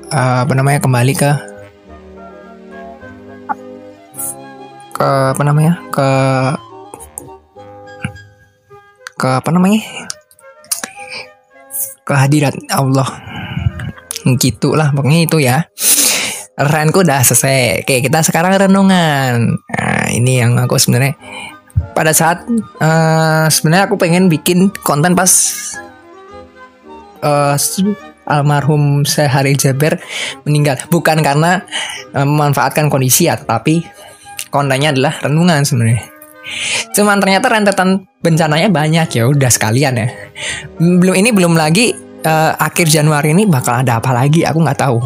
uh, 0.09 0.39
apa 0.43 0.53
namanya 0.57 0.79
kembali 0.81 1.13
ke 1.13 1.31
ke 4.99 5.09
apa 5.31 5.43
namanya 5.47 5.79
ke 5.95 6.09
ke 9.19 9.27
apa 9.27 9.51
namanya? 9.51 9.83
Kehadiran 12.07 12.55
Allah. 12.71 13.09
Gitulah 14.39 14.95
pokoknya 14.95 15.19
itu 15.27 15.37
ya. 15.43 15.67
Renku 16.55 17.03
udah 17.03 17.19
selesai. 17.19 17.83
Kayak 17.83 18.07
kita 18.07 18.19
sekarang 18.23 18.55
renungan. 18.55 19.59
Nah 19.59 20.07
ini 20.15 20.39
yang 20.39 20.55
aku 20.55 20.79
sebenarnya 20.79 21.19
pada 21.91 22.15
saat 22.15 22.47
uh, 22.79 23.47
sebenarnya 23.51 23.91
aku 23.91 23.99
pengen 23.99 24.31
bikin 24.31 24.71
konten 24.83 25.15
pas 25.15 25.31
uh, 27.23 27.55
almarhum 28.23 29.03
Sehari 29.03 29.59
Jaber 29.59 29.99
meninggal. 30.47 30.79
Bukan 30.87 31.19
karena 31.19 31.67
uh, 32.15 32.23
memanfaatkan 32.23 32.87
kondisi 32.87 33.27
ya 33.27 33.35
tapi 33.35 33.83
kontennya 34.49 34.95
adalah 34.95 35.13
renungan 35.23 35.63
sebenarnya 35.63 36.18
cuman 36.95 37.17
ternyata 37.21 37.47
rentetan 37.49 38.09
bencananya 38.19 38.69
banyak 38.69 39.07
ya 39.09 39.23
udah 39.29 39.49
sekalian 39.51 39.93
ya 39.95 40.07
belum 40.79 41.15
ini 41.15 41.29
belum 41.31 41.53
lagi 41.55 41.93
uh, 42.25 42.53
akhir 42.57 42.89
Januari 42.89 43.31
ini 43.31 43.45
bakal 43.45 43.81
ada 43.81 44.01
apa 44.01 44.11
lagi 44.11 44.43
aku 44.43 44.59
nggak 44.61 44.79
tahu 44.79 44.97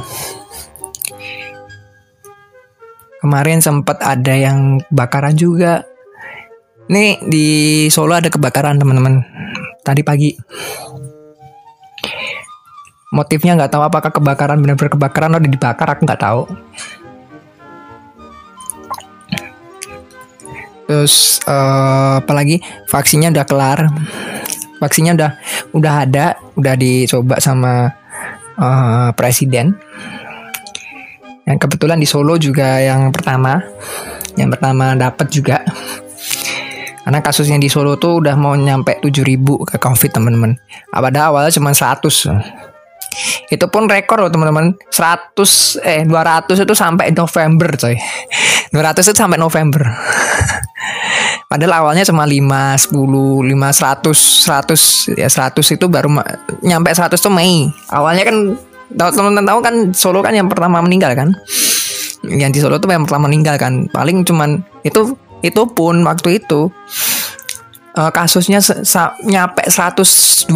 kemarin 3.23 3.59
sempat 3.63 3.99
ada 4.03 4.33
yang 4.35 4.79
bakaran 4.91 5.35
juga 5.35 5.83
Nih 6.91 7.15
di 7.23 7.45
Solo 7.87 8.11
ada 8.11 8.27
kebakaran 8.27 8.75
teman-teman. 8.75 9.23
Tadi 9.87 10.03
pagi. 10.03 10.35
Motifnya 13.13 13.55
nggak 13.55 13.71
tahu 13.71 13.83
apakah 13.85 14.11
kebakaran 14.11 14.57
benar-benar 14.59 14.91
kebakaran 14.97 15.37
atau 15.37 15.47
dibakar 15.47 15.87
aku 15.95 16.01
nggak 16.03 16.21
tahu. 16.23 16.41
Terus 20.87 21.39
uh, 21.47 22.19
apalagi 22.19 22.59
vaksinnya 22.91 23.31
udah 23.31 23.45
kelar. 23.47 23.79
Vaksinnya 24.79 25.15
udah 25.15 25.31
udah 25.71 25.93
ada, 26.03 26.25
udah 26.59 26.75
dicoba 26.75 27.39
sama 27.39 27.91
uh, 28.59 29.09
presiden. 29.15 29.75
Yang 31.43 31.57
kebetulan 31.67 31.99
di 31.99 32.07
Solo 32.07 32.39
juga 32.39 32.79
yang 32.79 33.11
pertama, 33.11 33.59
yang 34.39 34.47
pertama 34.51 34.95
dapat 34.95 35.27
juga 35.27 35.59
karena 37.03 37.19
kasusnya 37.19 37.59
di 37.59 37.67
Solo 37.67 37.99
tuh 37.99 38.23
udah 38.23 38.35
mau 38.39 38.55
nyampe 38.55 38.95
7000 39.03 39.43
ke 39.43 39.75
Covid 39.75 40.11
teman-teman. 40.15 40.55
Pada 40.87 41.27
awalnya 41.27 41.51
cuma 41.51 41.75
100. 41.75 42.72
Itu 43.49 43.65
pun 43.69 43.85
rekor 43.85 44.21
loh 44.21 44.31
teman-teman. 44.31 44.73
100 44.89 45.83
eh 45.83 46.01
200 46.05 46.65
itu 46.65 46.73
sampai 46.73 47.13
November 47.13 47.69
coy. 47.77 47.95
200 48.73 49.13
itu 49.13 49.17
sampai 49.17 49.37
November. 49.37 49.85
Padahal 51.51 51.85
awalnya 51.85 52.01
cuma 52.01 52.25
5, 52.25 52.89
10, 52.89 52.97
5, 52.97 53.53
100, 53.53 55.13
100 55.13 55.21
ya 55.21 55.29
100 55.29 55.77
itu 55.77 55.85
baru 55.85 56.09
nyampe 56.65 56.89
100 56.89 57.13
tuh 57.13 57.29
Mei. 57.29 57.69
Awalnya 57.93 58.25
kan 58.25 58.37
teman-teman 58.93 59.45
tahu 59.45 59.59
kan 59.61 59.75
Solo 59.93 60.19
kan 60.25 60.33
yang 60.33 60.49
pertama 60.49 60.81
meninggal 60.81 61.13
kan. 61.13 61.29
Yang 62.25 62.51
di 62.57 62.59
Solo 62.65 62.81
tuh 62.81 62.89
yang 62.89 63.05
pertama 63.05 63.29
meninggal 63.29 63.61
kan. 63.61 63.85
Paling 63.93 64.25
cuman 64.25 64.65
itu 64.81 65.13
itu 65.43 65.61
pun 65.75 66.01
waktu 66.07 66.41
itu 66.41 66.71
uh, 67.99 68.09
kasusnya 68.09 68.63
nyampe 69.27 69.67
120 69.69 70.49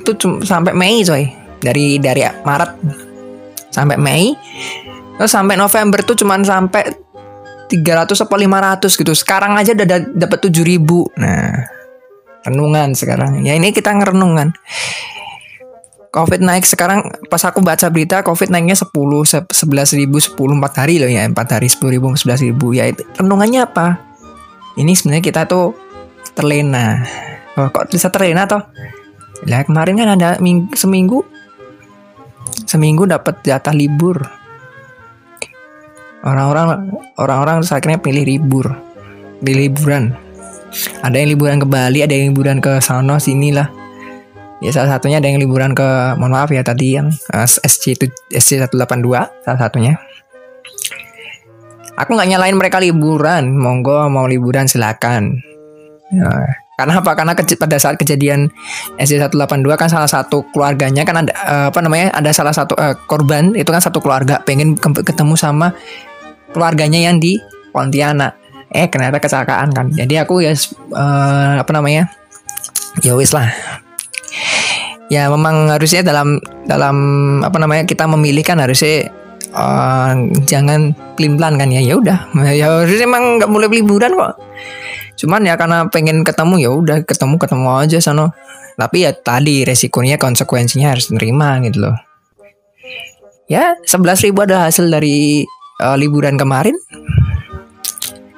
itu 0.00 0.10
sampai 0.42 0.72
Mei 0.74 1.06
coy 1.06 1.43
dari 1.64 1.96
dari 1.96 2.20
Maret 2.20 2.70
sampai 3.72 3.96
Mei. 3.96 4.36
Terus 5.16 5.32
sampai 5.32 5.56
November 5.56 6.04
tuh 6.04 6.20
cuman 6.20 6.44
sampai 6.44 6.84
300 7.72 8.12
atau 8.12 8.36
500 8.36 9.00
gitu. 9.00 9.12
Sekarang 9.16 9.56
aja 9.56 9.72
udah 9.72 10.12
dapat 10.12 10.38
7000 10.52 11.16
nah 11.16 11.64
renungan 12.44 12.92
sekarang. 12.92 13.40
Ya 13.40 13.56
ini 13.56 13.72
kita 13.72 13.90
ngerenungan. 13.96 14.52
Covid 16.14 16.46
naik 16.46 16.62
sekarang 16.62 17.10
pas 17.26 17.42
aku 17.42 17.58
baca 17.58 17.90
berita 17.90 18.22
Covid 18.22 18.46
naiknya 18.46 18.78
10 18.78 18.94
11 19.50 19.50
ribu 19.98 20.22
10 20.22 20.38
4 20.38 20.78
hari 20.78 21.02
loh 21.02 21.10
ya. 21.10 21.26
4 21.26 21.34
hari 21.34 21.66
10 21.66 21.90
ribu 21.90 22.14
11 22.14 22.46
ribu. 22.46 22.70
Ya 22.70 22.86
itu 22.86 23.02
renungannya 23.18 23.66
apa? 23.66 23.98
Ini 24.78 24.94
sebenarnya 24.94 25.24
kita 25.26 25.42
tuh 25.50 25.74
terlena. 26.38 27.02
Oh, 27.58 27.70
kok 27.70 27.90
bisa 27.90 28.10
terlena 28.14 28.46
toh? 28.46 28.62
Lah 29.46 29.66
kemarin 29.66 29.98
kan 29.98 30.08
ada 30.14 30.38
ming 30.38 30.70
seminggu 30.74 31.26
seminggu 32.64 33.08
dapat 33.08 33.40
jatah 33.44 33.72
libur. 33.72 34.20
Orang-orang 36.24 36.88
orang-orang 37.20 37.56
akhirnya 37.64 38.00
pilih 38.00 38.24
libur. 38.24 38.72
Pilih 39.44 39.70
liburan. 39.70 40.16
Ada 41.04 41.20
yang 41.20 41.36
liburan 41.36 41.56
ke 41.62 41.66
Bali 41.68 42.00
ada 42.02 42.16
yang 42.16 42.34
liburan 42.34 42.58
ke 42.58 42.80
sana 42.80 43.20
sini 43.20 43.54
lah. 43.54 43.68
Ya 44.64 44.72
salah 44.72 44.96
satunya 44.96 45.20
ada 45.20 45.28
yang 45.28 45.36
liburan 45.36 45.76
ke 45.76 46.16
mohon 46.16 46.32
maaf 46.32 46.48
ya 46.48 46.64
tadi 46.64 46.96
yang 46.96 47.12
SC 47.28 48.00
SC 48.32 48.64
182 48.64 48.80
salah 49.44 49.60
satunya. 49.60 50.00
Aku 51.94 52.16
nggak 52.16 52.26
nyalain 52.26 52.58
mereka 52.58 52.82
liburan, 52.82 53.54
monggo 53.54 54.10
mau 54.10 54.26
liburan 54.26 54.66
silakan. 54.66 55.38
Ya, 56.10 56.63
karena 56.74 56.98
apa? 56.98 57.14
Karena 57.14 57.32
pada 57.38 57.76
saat 57.78 57.94
kejadian 57.94 58.50
SC182 58.98 59.70
kan 59.78 59.86
salah 59.86 60.10
satu 60.10 60.42
keluarganya 60.50 61.06
kan 61.06 61.22
ada 61.22 61.32
uh, 61.46 61.66
apa 61.70 61.78
namanya? 61.78 62.10
Ada 62.18 62.30
salah 62.34 62.54
satu 62.54 62.74
uh, 62.74 62.98
korban 63.06 63.54
itu 63.54 63.70
kan 63.70 63.78
satu 63.78 64.02
keluarga 64.02 64.42
pengen 64.42 64.74
ketemu 64.82 65.38
sama 65.38 65.70
keluarganya 66.50 66.98
yang 66.98 67.22
di 67.22 67.38
Pontianak. 67.70 68.34
Eh 68.74 68.90
ternyata 68.90 69.22
kecelakaan 69.22 69.70
kan. 69.70 69.86
Jadi 69.94 70.18
aku 70.18 70.42
ya 70.42 70.50
uh, 70.94 71.62
apa 71.62 71.70
namanya? 71.70 72.10
Ya 73.06 73.14
wis 73.14 73.30
lah. 73.30 73.54
Ya 75.06 75.30
memang 75.30 75.70
harusnya 75.70 76.02
dalam 76.02 76.42
dalam 76.66 76.96
apa 77.46 77.54
namanya 77.62 77.86
kita 77.86 78.10
memilih 78.10 78.42
kan 78.42 78.58
harusnya 78.58 79.14
uh, 79.54 80.12
jangan 80.44 80.92
pelin 81.14 81.38
pelan 81.38 81.54
kan 81.56 81.70
ya. 81.70 81.80
Ya 81.80 81.94
udah. 81.96 82.18
Ya 82.52 82.66
harusnya 82.68 83.06
emang 83.06 83.38
nggak 83.40 83.50
mulai 83.50 83.70
liburan 83.70 84.18
kok. 84.18 84.36
Cuman 85.14 85.46
ya 85.46 85.54
karena 85.54 85.86
pengen 85.88 86.26
ketemu 86.26 86.54
ya 86.58 86.70
udah 86.74 86.96
ketemu 87.06 87.38
ketemu 87.38 87.68
aja 87.70 87.98
sana. 88.02 88.34
Tapi 88.74 89.06
ya 89.06 89.14
tadi 89.14 89.62
resikonya 89.62 90.18
konsekuensinya 90.18 90.90
harus 90.90 91.06
terima 91.08 91.62
gitu 91.62 91.86
loh. 91.86 91.96
Ya 93.46 93.78
sebelas 93.86 94.20
ribu 94.26 94.42
ada 94.42 94.66
hasil 94.66 94.90
dari 94.90 95.46
uh, 95.78 95.94
liburan 95.94 96.34
kemarin. 96.34 96.74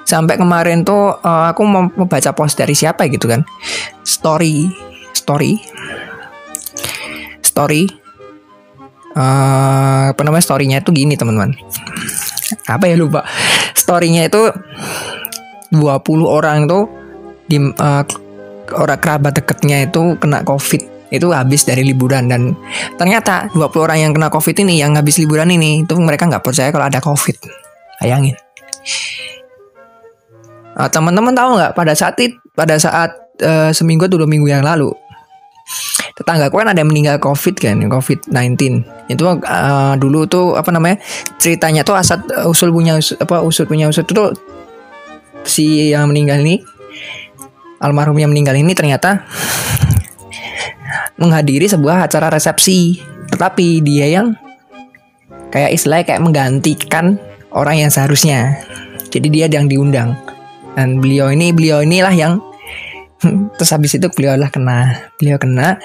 Sampai 0.07 0.39
kemarin 0.39 0.87
tuh 0.87 1.19
uh, 1.19 1.51
aku 1.51 1.67
mau 1.67 1.89
membaca 1.89 2.31
post 2.37 2.61
dari 2.61 2.77
siapa 2.77 3.09
gitu 3.09 3.27
kan. 3.27 3.43
Story 4.05 4.71
story. 5.17 5.59
Story 7.43 8.06
uh, 9.17 10.13
apa 10.13 10.21
namanya 10.23 10.45
storynya 10.45 10.79
itu 10.85 10.93
gini 10.93 11.17
teman-teman. 11.17 11.57
Apa 12.69 12.85
ya 12.87 12.95
lupa. 12.95 13.25
Storynya 13.73 14.29
itu 14.29 14.53
20 15.73 15.83
orang 16.29 16.69
tuh 16.69 16.87
di 17.49 17.59
uh, 17.59 18.05
orang 18.77 19.01
kerabat 19.01 19.33
deketnya 19.41 19.89
itu 19.89 20.15
kena 20.21 20.45
covid. 20.45 20.85
Itu 21.07 21.31
habis 21.31 21.63
dari 21.63 21.87
liburan 21.87 22.27
dan 22.27 22.55
ternyata 23.01 23.49
20 23.55 23.87
orang 23.87 23.99
yang 23.99 24.13
kena 24.13 24.29
covid 24.29 24.57
ini 24.67 24.83
yang 24.83 24.95
habis 24.99 25.17
liburan 25.23 25.49
ini 25.51 25.87
itu 25.87 25.95
mereka 25.97 26.29
nggak 26.29 26.45
percaya 26.45 26.69
kalau 26.71 26.87
ada 26.87 27.01
covid. 27.01 27.35
Bayangin. 27.99 28.37
Uh, 30.77 30.91
teman-teman 30.93 31.33
tahu 31.33 31.57
nggak 31.57 31.73
pada 31.73 31.97
saat 31.97 32.21
itu 32.21 32.37
pada 32.53 32.77
saat 32.77 33.11
uh, 33.41 33.73
seminggu 33.73 34.05
atau 34.05 34.21
dua 34.21 34.29
minggu 34.29 34.45
yang 34.45 34.61
lalu 34.61 34.93
tetanggaku 36.17 36.65
kan 36.65 36.73
ada 36.73 36.81
yang 36.81 36.89
meninggal 36.89 37.21
covid 37.21 37.55
kan 37.61 37.77
covid 37.93 38.25
19 38.33 39.13
itu 39.13 39.23
uh, 39.23 39.95
dulu 40.01 40.25
tuh 40.25 40.57
apa 40.57 40.73
namanya 40.73 40.97
ceritanya 41.37 41.85
tuh 41.85 41.95
asal 41.95 42.25
usul 42.49 42.73
punya 42.73 42.97
usul, 42.97 43.21
apa 43.21 43.45
usul 43.45 43.69
punya 43.69 43.87
usul 43.87 44.09
tuh 44.09 44.33
si 45.45 45.93
yang 45.93 46.09
meninggal 46.09 46.41
ini 46.41 46.65
almarhum 47.79 48.17
yang 48.17 48.33
meninggal 48.33 48.57
ini 48.57 48.73
ternyata 48.73 49.23
menghadiri 51.21 51.67
sebuah 51.67 52.09
acara 52.09 52.33
resepsi. 52.33 53.01
Tetapi 53.33 53.83
dia 53.85 54.07
yang 54.09 54.37
kayak 55.51 55.75
istilahnya 55.75 56.05
kayak 56.15 56.23
menggantikan 56.25 57.21
orang 57.53 57.87
yang 57.87 57.91
seharusnya. 57.93 58.61
Jadi 59.11 59.29
dia 59.33 59.47
yang 59.49 59.69
diundang. 59.69 60.17
Dan 60.77 61.01
beliau 61.01 61.33
ini 61.33 61.57
beliau 61.57 61.81
inilah 61.81 62.13
yang 62.13 62.41
terus 63.57 63.71
habis 63.73 63.97
itu 63.97 64.07
beliau 64.13 64.37
lah 64.37 64.53
kena 64.53 65.11
beliau 65.17 65.39
kena. 65.41 65.81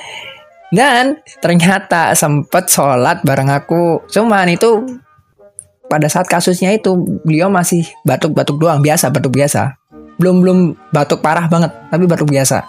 Dan 0.71 1.19
ternyata 1.43 2.15
sempat 2.15 2.71
sholat 2.71 3.19
bareng 3.27 3.51
aku. 3.51 4.07
Cuman 4.07 4.47
itu 4.47 4.87
pada 5.91 6.07
saat 6.07 6.31
kasusnya 6.31 6.71
itu 6.71 6.95
beliau 7.27 7.51
masih 7.51 7.83
batuk-batuk 8.07 8.55
doang 8.55 8.79
biasa 8.79 9.11
batuk 9.11 9.35
biasa. 9.35 9.75
Belum 10.15 10.39
belum 10.39 10.57
batuk 10.95 11.19
parah 11.19 11.51
banget 11.51 11.75
tapi 11.91 12.07
batuk 12.07 12.31
biasa. 12.31 12.63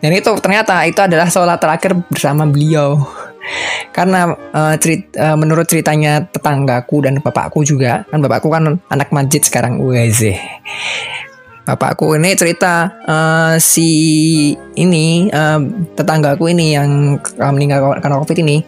Dan 0.00 0.12
itu 0.16 0.32
ternyata 0.40 0.88
itu 0.88 1.00
adalah 1.04 1.28
sholat 1.28 1.60
terakhir 1.60 1.92
bersama 2.08 2.48
beliau. 2.48 2.96
Karena 3.96 4.32
uh, 4.32 4.74
cerit, 4.80 5.12
uh, 5.20 5.36
menurut 5.36 5.68
ceritanya 5.68 6.24
tetanggaku 6.24 7.04
dan 7.04 7.20
bapakku 7.20 7.60
juga. 7.60 8.08
Kan 8.08 8.24
bapakku 8.24 8.48
kan 8.48 8.80
anak 8.88 9.12
masjid 9.12 9.44
sekarang 9.44 9.84
sih 10.08 10.36
bapakku. 11.66 12.14
Ini 12.14 12.38
cerita 12.38 13.02
uh, 13.04 13.54
si 13.58 13.90
ini 14.78 15.26
uh, 15.28 15.60
tetanggaku 15.98 16.54
ini 16.54 16.78
yang 16.78 17.18
meninggal 17.50 17.98
karena 17.98 18.16
covid 18.22 18.38
ini 18.40 18.62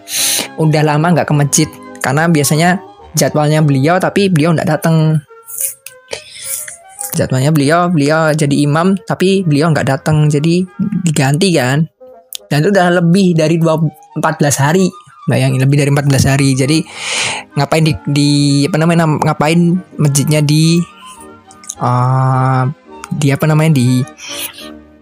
udah 0.58 0.82
lama 0.82 1.14
nggak 1.14 1.30
ke 1.30 1.34
masjid. 1.38 1.68
Karena 2.02 2.26
biasanya 2.26 2.82
jadwalnya 3.14 3.62
beliau 3.62 4.02
tapi 4.02 4.26
beliau 4.28 4.52
nggak 4.52 4.68
datang 4.68 5.22
jadwalnya 7.14 7.50
beliau 7.50 7.90
beliau 7.90 8.30
jadi 8.30 8.54
imam 8.62 8.94
tapi 9.02 9.42
beliau 9.42 9.72
nggak 9.72 9.86
datang 9.86 10.26
jadi 10.26 10.66
diganti 11.06 11.54
kan. 11.54 11.86
Dan 12.50 12.64
itu 12.64 12.74
udah 12.74 12.98
lebih 12.98 13.38
dari 13.38 13.60
14 13.60 14.18
hari. 14.58 14.88
Bayangin 15.28 15.60
lebih 15.60 15.76
dari 15.84 15.92
14 15.92 16.30
hari. 16.32 16.56
Jadi 16.56 16.80
ngapain 17.52 17.84
di, 17.84 17.92
di 18.08 18.30
apa 18.64 18.76
namanya 18.80 19.04
ngapain 19.04 19.76
masjidnya 20.00 20.40
di 20.40 20.80
uh, 21.84 22.64
di 23.12 23.32
apa 23.32 23.44
namanya 23.48 23.76
di 23.76 24.04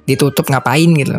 ditutup 0.06 0.46
ngapain 0.46 0.90
gitu. 0.94 1.12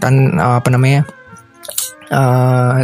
Kan 0.00 0.14
apa 0.40 0.68
namanya 0.72 1.04
uh, 2.10 2.80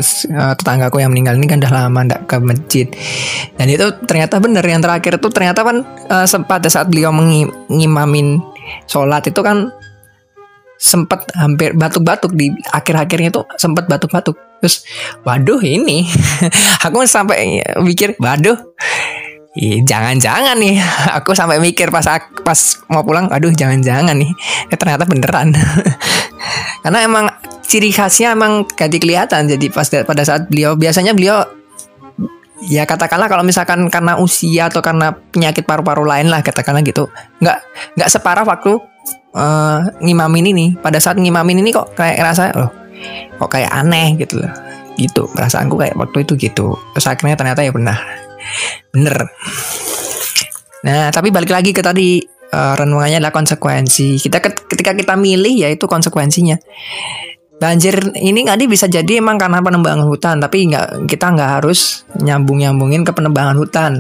tetanggaku 0.59 1.03
yang 1.03 1.11
meninggal 1.13 1.39
ini 1.39 1.47
kan 1.49 1.59
udah 1.63 1.73
lama 1.73 2.01
ndak 2.07 2.23
ke 2.29 2.37
masjid. 2.39 2.87
Dan 3.57 3.67
itu 3.73 3.87
ternyata 4.07 4.39
benar 4.39 4.65
yang 4.65 4.83
terakhir 4.83 5.19
itu 5.19 5.29
ternyata 5.33 5.61
kan 5.65 5.77
uh, 6.11 6.27
pada 6.47 6.69
saat 6.69 6.89
beliau 6.91 7.11
mengimamin 7.15 8.39
sholat 8.87 9.27
itu 9.27 9.41
kan 9.41 9.73
sempat 10.83 11.31
hampir 11.39 11.79
batuk-batuk 11.79 12.35
di 12.35 12.51
akhir-akhirnya 12.75 13.31
itu 13.31 13.43
sempat 13.55 13.87
batuk-batuk. 13.87 14.35
Terus 14.63 14.83
waduh 15.23 15.63
ini. 15.63 16.07
Aku 16.87 17.03
sampai 17.07 17.63
mikir 17.83 18.19
waduh 18.19 18.59
jangan-jangan 19.61 20.57
nih. 20.57 20.81
Aku 21.21 21.37
sampai 21.37 21.61
mikir 21.61 21.93
pas 21.93 22.05
pas 22.43 22.61
mau 22.89 23.05
pulang 23.05 23.29
aduh 23.29 23.53
jangan-jangan 23.53 24.17
nih. 24.17 24.33
Ya, 24.73 24.77
ternyata 24.81 25.05
beneran. 25.05 25.53
Karena 26.83 26.99
emang 27.05 27.29
ciri 27.65 27.93
khasnya 27.93 28.33
emang 28.33 28.65
ganti 28.73 28.97
kelihatan. 28.97 29.49
Jadi 29.49 29.69
pas 29.69 29.87
pada 29.87 30.23
saat 30.25 30.49
beliau 30.49 30.75
biasanya 30.75 31.13
beliau 31.13 31.45
ya 32.63 32.87
katakanlah 32.87 33.27
kalau 33.27 33.43
misalkan 33.43 33.91
karena 33.91 34.19
usia 34.23 34.71
atau 34.71 34.79
karena 34.81 35.11
penyakit 35.35 35.67
paru-paru 35.67 36.07
lain 36.07 36.33
lah 36.33 36.41
katakanlah 36.41 36.81
gitu. 36.83 37.07
Nggak 37.45 37.59
nggak 38.01 38.09
separah 38.09 38.45
waktu 38.49 38.81
uh, 39.37 39.79
ngimamin 40.01 40.49
ini. 40.57 40.67
Pada 40.81 40.97
saat 40.97 41.21
ngimamin 41.21 41.61
ini 41.61 41.71
kok 41.71 41.93
kayak 41.93 42.19
rasa 42.25 42.51
oh 42.57 42.71
kok 43.37 43.51
kayak 43.53 43.69
aneh 43.69 44.17
gitu 44.17 44.41
loh. 44.41 44.53
Gitu 44.97 45.25
perasaanku 45.33 45.77
kayak 45.77 45.97
waktu 45.97 46.25
itu 46.25 46.33
gitu. 46.41 46.75
Terus 46.97 47.07
akhirnya 47.09 47.37
ternyata 47.37 47.61
ya 47.65 47.73
benar 47.73 48.22
bener. 48.95 49.29
Nah 50.87 51.11
tapi 51.15 51.31
balik 51.31 51.51
lagi 51.51 51.71
ke 51.71 51.83
tadi 51.83 52.23
uh, 52.53 52.75
renungannya 52.77 53.19
adalah 53.19 53.35
konsekuensi. 53.35 54.21
Kita 54.21 54.39
ketika 54.43 54.93
kita 54.95 55.15
milih 55.19 55.67
ya 55.67 55.69
itu 55.71 55.85
konsekuensinya. 55.89 56.57
Banjir 57.59 57.95
ini 58.19 58.43
nggak 58.43 58.67
bisa 58.67 58.91
jadi 58.91 59.23
emang 59.23 59.39
karena 59.39 59.63
penebangan 59.63 60.07
hutan 60.07 60.43
tapi 60.43 60.67
nggak 60.67 61.07
kita 61.07 61.31
nggak 61.31 61.51
harus 61.63 62.03
nyambung 62.19 62.59
nyambungin 62.63 63.07
ke 63.07 63.13
penebangan 63.15 63.57
hutan. 63.59 63.93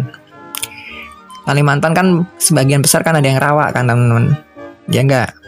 Kalimantan 1.42 1.92
kan 1.94 2.06
sebagian 2.38 2.82
besar 2.82 3.02
kan 3.02 3.18
ada 3.18 3.26
yang 3.26 3.42
rawa 3.42 3.70
kan 3.74 3.86
teman-teman. 3.86 4.38
Ya 4.90 5.02
enggak 5.02 5.41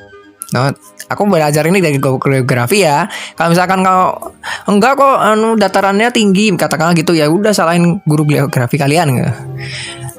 no, 0.55 0.71
aku 1.11 1.23
belajar 1.27 1.67
ini 1.67 1.83
dari 1.83 1.99
geografi 1.99 2.87
ya 2.87 3.11
kalau 3.35 3.51
misalkan 3.51 3.83
kau 3.83 4.31
enggak 4.71 4.95
kok 4.95 5.17
anu 5.19 5.59
datarannya 5.59 6.15
tinggi 6.15 6.55
katakanlah 6.55 6.95
gitu 6.95 7.13
ya 7.19 7.27
udah 7.27 7.51
salahin 7.51 7.99
guru 8.07 8.23
geografi 8.23 8.79
kalian 8.79 9.19
enggak 9.19 9.35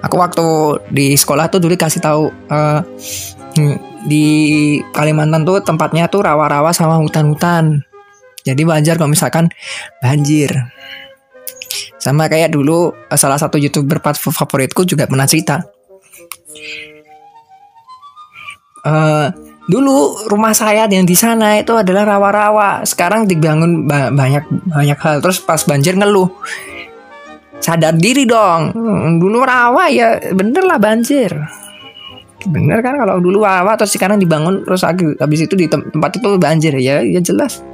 aku 0.04 0.16
waktu 0.20 0.48
di 0.92 1.16
sekolah 1.16 1.48
tuh 1.48 1.64
dulu 1.64 1.74
kasih 1.80 2.04
tahu 2.04 2.30
uh, 2.52 2.84
di 4.06 4.26
Kalimantan 4.94 5.48
tuh 5.48 5.64
tempatnya 5.64 6.06
tuh 6.12 6.22
rawa-rawa 6.22 6.76
sama 6.76 7.02
hutan-hutan. 7.02 7.82
Jadi 8.46 8.62
wajar 8.62 9.02
kalau 9.02 9.10
misalkan 9.10 9.50
banjir. 10.00 10.54
Sama 11.98 12.30
kayak 12.30 12.54
dulu 12.54 12.94
eh, 12.94 13.18
salah 13.18 13.42
satu 13.42 13.58
youtuber 13.58 13.98
favoritku 14.14 14.86
juga 14.86 15.10
pernah 15.10 15.26
cerita. 15.26 15.66
Uh, 18.86 19.34
dulu 19.66 20.30
rumah 20.30 20.54
saya 20.54 20.86
yang 20.86 21.06
di 21.06 21.18
sana 21.18 21.60
itu 21.60 21.74
adalah 21.74 22.18
rawa-rawa. 22.18 22.86
Sekarang 22.86 23.26
dibangun 23.26 23.86
banyak 23.90 24.46
banyak 24.70 24.98
hal. 25.00 25.22
Terus 25.22 25.42
pas 25.42 25.62
banjir 25.66 25.98
ngeluh. 25.98 26.30
Sadar 27.60 27.98
diri 27.98 28.30
dong. 28.30 28.76
Dulu 29.18 29.38
rawa 29.42 29.90
ya 29.90 30.22
bener 30.34 30.64
lah 30.66 30.78
banjir 30.78 31.34
bener 32.46 32.80
kan 32.86 32.96
kalau 32.98 33.18
dulu 33.18 33.42
awal 33.42 33.74
atau 33.74 33.90
sekarang 33.90 34.22
dibangun 34.22 34.62
terus 34.62 34.86
habis 34.86 35.40
itu 35.42 35.58
di 35.58 35.66
tempat 35.70 36.18
itu 36.18 36.38
banjir 36.38 36.74
ya 36.78 37.02
ya 37.02 37.20
jelas 37.22 37.66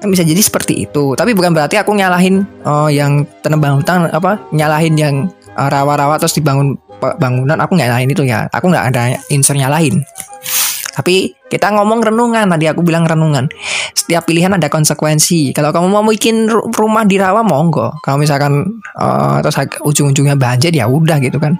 kan 0.00 0.08
bisa 0.10 0.26
jadi 0.26 0.40
seperti 0.40 0.88
itu 0.88 1.14
tapi 1.14 1.36
bukan 1.36 1.54
berarti 1.54 1.78
aku 1.78 1.94
nyalahin 1.94 2.42
oh 2.66 2.88
yang 2.88 3.22
penebang 3.44 3.78
hutan 3.78 4.08
apa 4.10 4.40
nyalahin 4.50 4.94
yang 4.98 5.14
uh, 5.54 5.68
rawa-rawa 5.70 6.18
terus 6.18 6.34
dibangun 6.34 6.74
bangunan 7.02 7.58
aku 7.58 7.74
nggak 7.78 7.88
nyalahin 7.90 8.10
itu 8.10 8.22
ya 8.26 8.46
aku 8.50 8.70
nggak 8.70 8.86
ada 8.94 9.18
insert 9.30 9.58
nyalahin 9.58 10.02
tapi 10.92 11.32
kita 11.48 11.72
ngomong 11.72 12.04
renungan 12.04 12.44
tadi 12.52 12.68
aku 12.68 12.84
bilang 12.84 13.08
renungan. 13.08 13.48
Setiap 13.96 14.28
pilihan 14.28 14.52
ada 14.52 14.68
konsekuensi. 14.68 15.56
Kalau 15.56 15.72
kamu 15.72 15.88
mau 15.88 16.04
bikin 16.04 16.48
rumah 16.52 17.08
di 17.08 17.16
rawa 17.16 17.40
monggo. 17.40 17.96
Kalau 18.04 18.20
misalkan 18.20 18.80
uh, 18.96 19.40
terus 19.40 19.56
ujung-ujungnya 19.80 20.36
banjir 20.36 20.72
ya 20.72 20.84
udah 20.84 21.16
gitu 21.24 21.40
kan. 21.40 21.56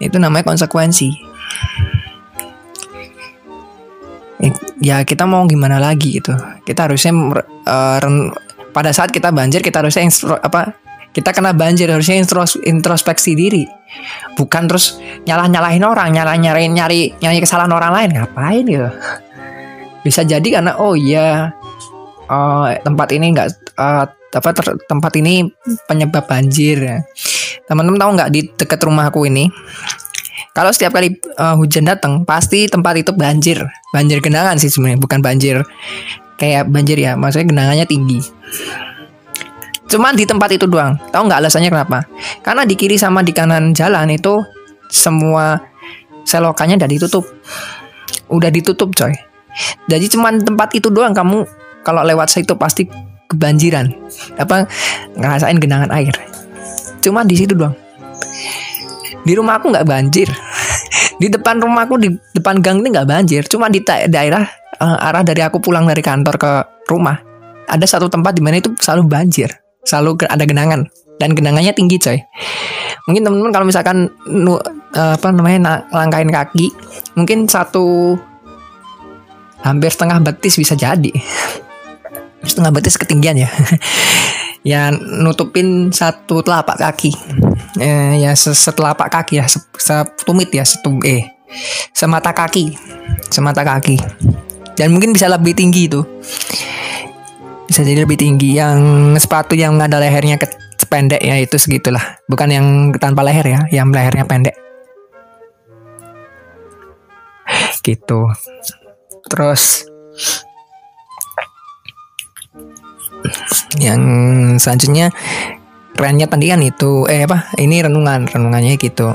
Itu 0.00 0.20
namanya 0.20 0.44
konsekuensi. 0.48 1.08
Ya 4.80 5.04
kita 5.04 5.28
mau 5.28 5.44
gimana 5.44 5.76
lagi 5.76 6.20
gitu. 6.20 6.32
Kita 6.64 6.88
harusnya 6.88 7.12
uh, 7.68 8.00
pada 8.72 8.90
saat 8.94 9.12
kita 9.12 9.34
banjir 9.34 9.60
kita 9.60 9.84
harusnya 9.84 10.08
apa 10.40 10.79
kita 11.10 11.34
kena 11.34 11.50
banjir 11.50 11.90
harusnya 11.90 12.22
intros, 12.22 12.54
introspeksi 12.62 13.34
diri. 13.34 13.66
Bukan 14.38 14.70
terus 14.70 15.02
nyalah 15.26 15.50
nyalahin 15.50 15.82
orang 15.82 16.14
nyalah 16.14 16.38
nyari 16.38 16.70
nyari 16.70 17.00
nyari 17.18 17.38
kesalahan 17.42 17.74
orang 17.74 17.92
lain. 17.92 18.10
Ngapain 18.14 18.64
gitu? 18.64 18.88
Bisa 20.06 20.22
jadi 20.22 20.46
karena 20.46 20.78
oh 20.78 20.94
iya 20.94 21.50
uh, 22.30 22.66
tempat 22.86 23.10
ini 23.10 23.34
nggak 23.34 23.48
uh, 23.74 24.06
apa 24.30 24.50
tempat 24.86 25.12
ini 25.18 25.50
penyebab 25.90 26.30
banjir. 26.30 27.02
Teman-teman 27.66 27.98
tahu 27.98 28.10
nggak 28.14 28.30
di 28.30 28.40
dekat 28.54 28.80
rumah 28.86 29.10
aku 29.10 29.26
ini? 29.26 29.50
Kalau 30.54 30.70
setiap 30.70 30.94
kali 30.94 31.14
uh, 31.38 31.58
hujan 31.58 31.86
datang 31.86 32.22
pasti 32.22 32.70
tempat 32.70 33.02
itu 33.02 33.10
banjir. 33.10 33.58
Banjir 33.90 34.22
genangan 34.22 34.62
sih 34.62 34.70
sebenarnya 34.70 35.02
bukan 35.02 35.18
banjir. 35.18 35.66
Kayak 36.38 36.70
banjir 36.70 36.96
ya 37.02 37.18
maksudnya 37.18 37.50
genangannya 37.50 37.86
tinggi 37.90 38.22
Cuman 39.90 40.14
di 40.14 40.22
tempat 40.22 40.54
itu 40.54 40.70
doang. 40.70 40.94
Tahu 41.10 41.22
nggak 41.26 41.40
alasannya 41.42 41.70
kenapa? 41.70 42.06
Karena 42.46 42.62
di 42.62 42.78
kiri 42.78 42.94
sama 42.94 43.26
di 43.26 43.34
kanan 43.34 43.74
jalan 43.74 44.06
itu 44.14 44.38
semua 44.86 45.58
selokannya 46.22 46.78
udah 46.78 46.90
ditutup. 46.90 47.26
Udah 48.30 48.50
ditutup, 48.54 48.94
coy. 48.94 49.10
Jadi 49.90 50.06
cuman 50.14 50.38
tempat 50.38 50.70
itu 50.78 50.94
doang 50.94 51.10
kamu 51.10 51.42
kalau 51.82 52.06
lewat 52.06 52.30
situ 52.30 52.54
pasti 52.54 52.86
kebanjiran. 53.26 53.90
Apa 54.38 54.70
ngerasain 55.18 55.58
genangan 55.58 55.90
air. 55.90 56.14
Cuma 57.02 57.26
di 57.26 57.34
situ 57.34 57.58
doang. 57.58 57.74
Di 59.26 59.32
rumah 59.34 59.58
aku 59.58 59.74
nggak 59.74 59.86
banjir. 59.90 60.30
di 61.20 61.26
depan 61.26 61.58
rumahku 61.58 61.98
di 61.98 62.14
depan 62.30 62.62
gang 62.62 62.78
ini 62.78 62.94
nggak 62.94 63.08
banjir. 63.10 63.42
Cuma 63.50 63.66
di 63.66 63.82
daerah 63.82 64.46
uh, 64.78 65.06
arah 65.10 65.26
dari 65.26 65.42
aku 65.42 65.58
pulang 65.58 65.90
dari 65.90 66.00
kantor 66.00 66.34
ke 66.38 66.52
rumah 66.86 67.30
ada 67.70 67.86
satu 67.86 68.10
tempat 68.10 68.34
di 68.34 68.42
mana 68.42 68.58
itu 68.58 68.74
selalu 68.74 69.06
banjir 69.06 69.50
selalu 69.90 70.22
ada 70.30 70.46
genangan. 70.46 70.86
Dan 71.18 71.34
genangannya 71.34 71.74
tinggi 71.74 71.98
coy. 71.98 72.16
Mungkin 73.10 73.26
teman-teman 73.26 73.52
kalau 73.52 73.66
misalkan 73.66 74.08
nu, 74.30 74.56
apa 74.94 75.28
namanya 75.34 75.84
langkain 75.90 76.30
kaki 76.30 76.70
mungkin 77.18 77.50
satu 77.50 78.14
hampir 79.66 79.90
setengah 79.92 80.22
betis 80.22 80.56
bisa 80.56 80.78
jadi. 80.78 81.10
Setengah 82.40 82.72
betis 82.72 82.96
ketinggian 82.96 83.44
ya. 83.44 83.50
Ya 84.60 84.92
nutupin 84.92 85.88
satu 85.88 86.44
telapak 86.44 86.76
kaki. 86.76 87.16
Eh, 87.80 88.20
ya 88.20 88.36
setelapak 88.36 89.08
kaki 89.08 89.40
ya 89.40 89.48
setumit 89.48 90.52
ya 90.52 90.68
setum 90.68 91.00
eh 91.00 91.32
semata 91.96 92.36
kaki. 92.36 92.76
Semata 93.32 93.64
kaki. 93.64 93.96
Dan 94.76 94.92
mungkin 94.92 95.16
bisa 95.16 95.32
lebih 95.32 95.56
tinggi 95.56 95.88
itu 95.88 96.04
bisa 97.70 97.86
jadi 97.86 98.02
lebih 98.02 98.18
tinggi. 98.18 98.58
Yang 98.58 98.82
sepatu 99.22 99.54
yang 99.54 99.78
ada 99.78 100.02
lehernya 100.02 100.34
ke 100.42 100.50
pendek 100.90 101.22
ya 101.22 101.38
itu 101.38 101.54
segitulah. 101.54 102.18
Bukan 102.26 102.50
yang 102.50 102.66
tanpa 102.98 103.22
leher 103.22 103.46
ya 103.46 103.60
yang 103.70 103.94
lehernya 103.94 104.26
pendek. 104.26 104.58
Gitu. 107.86 108.26
Terus 109.30 109.86
yang 113.78 114.02
selanjutnya 114.58 115.14
kerennya 115.94 116.26
tadi 116.26 116.50
kan 116.50 116.60
itu 116.66 117.06
eh 117.06 117.22
apa 117.22 117.54
ini 117.62 117.78
renungan. 117.86 118.26
Renungannya 118.26 118.74
gitu. 118.82 119.14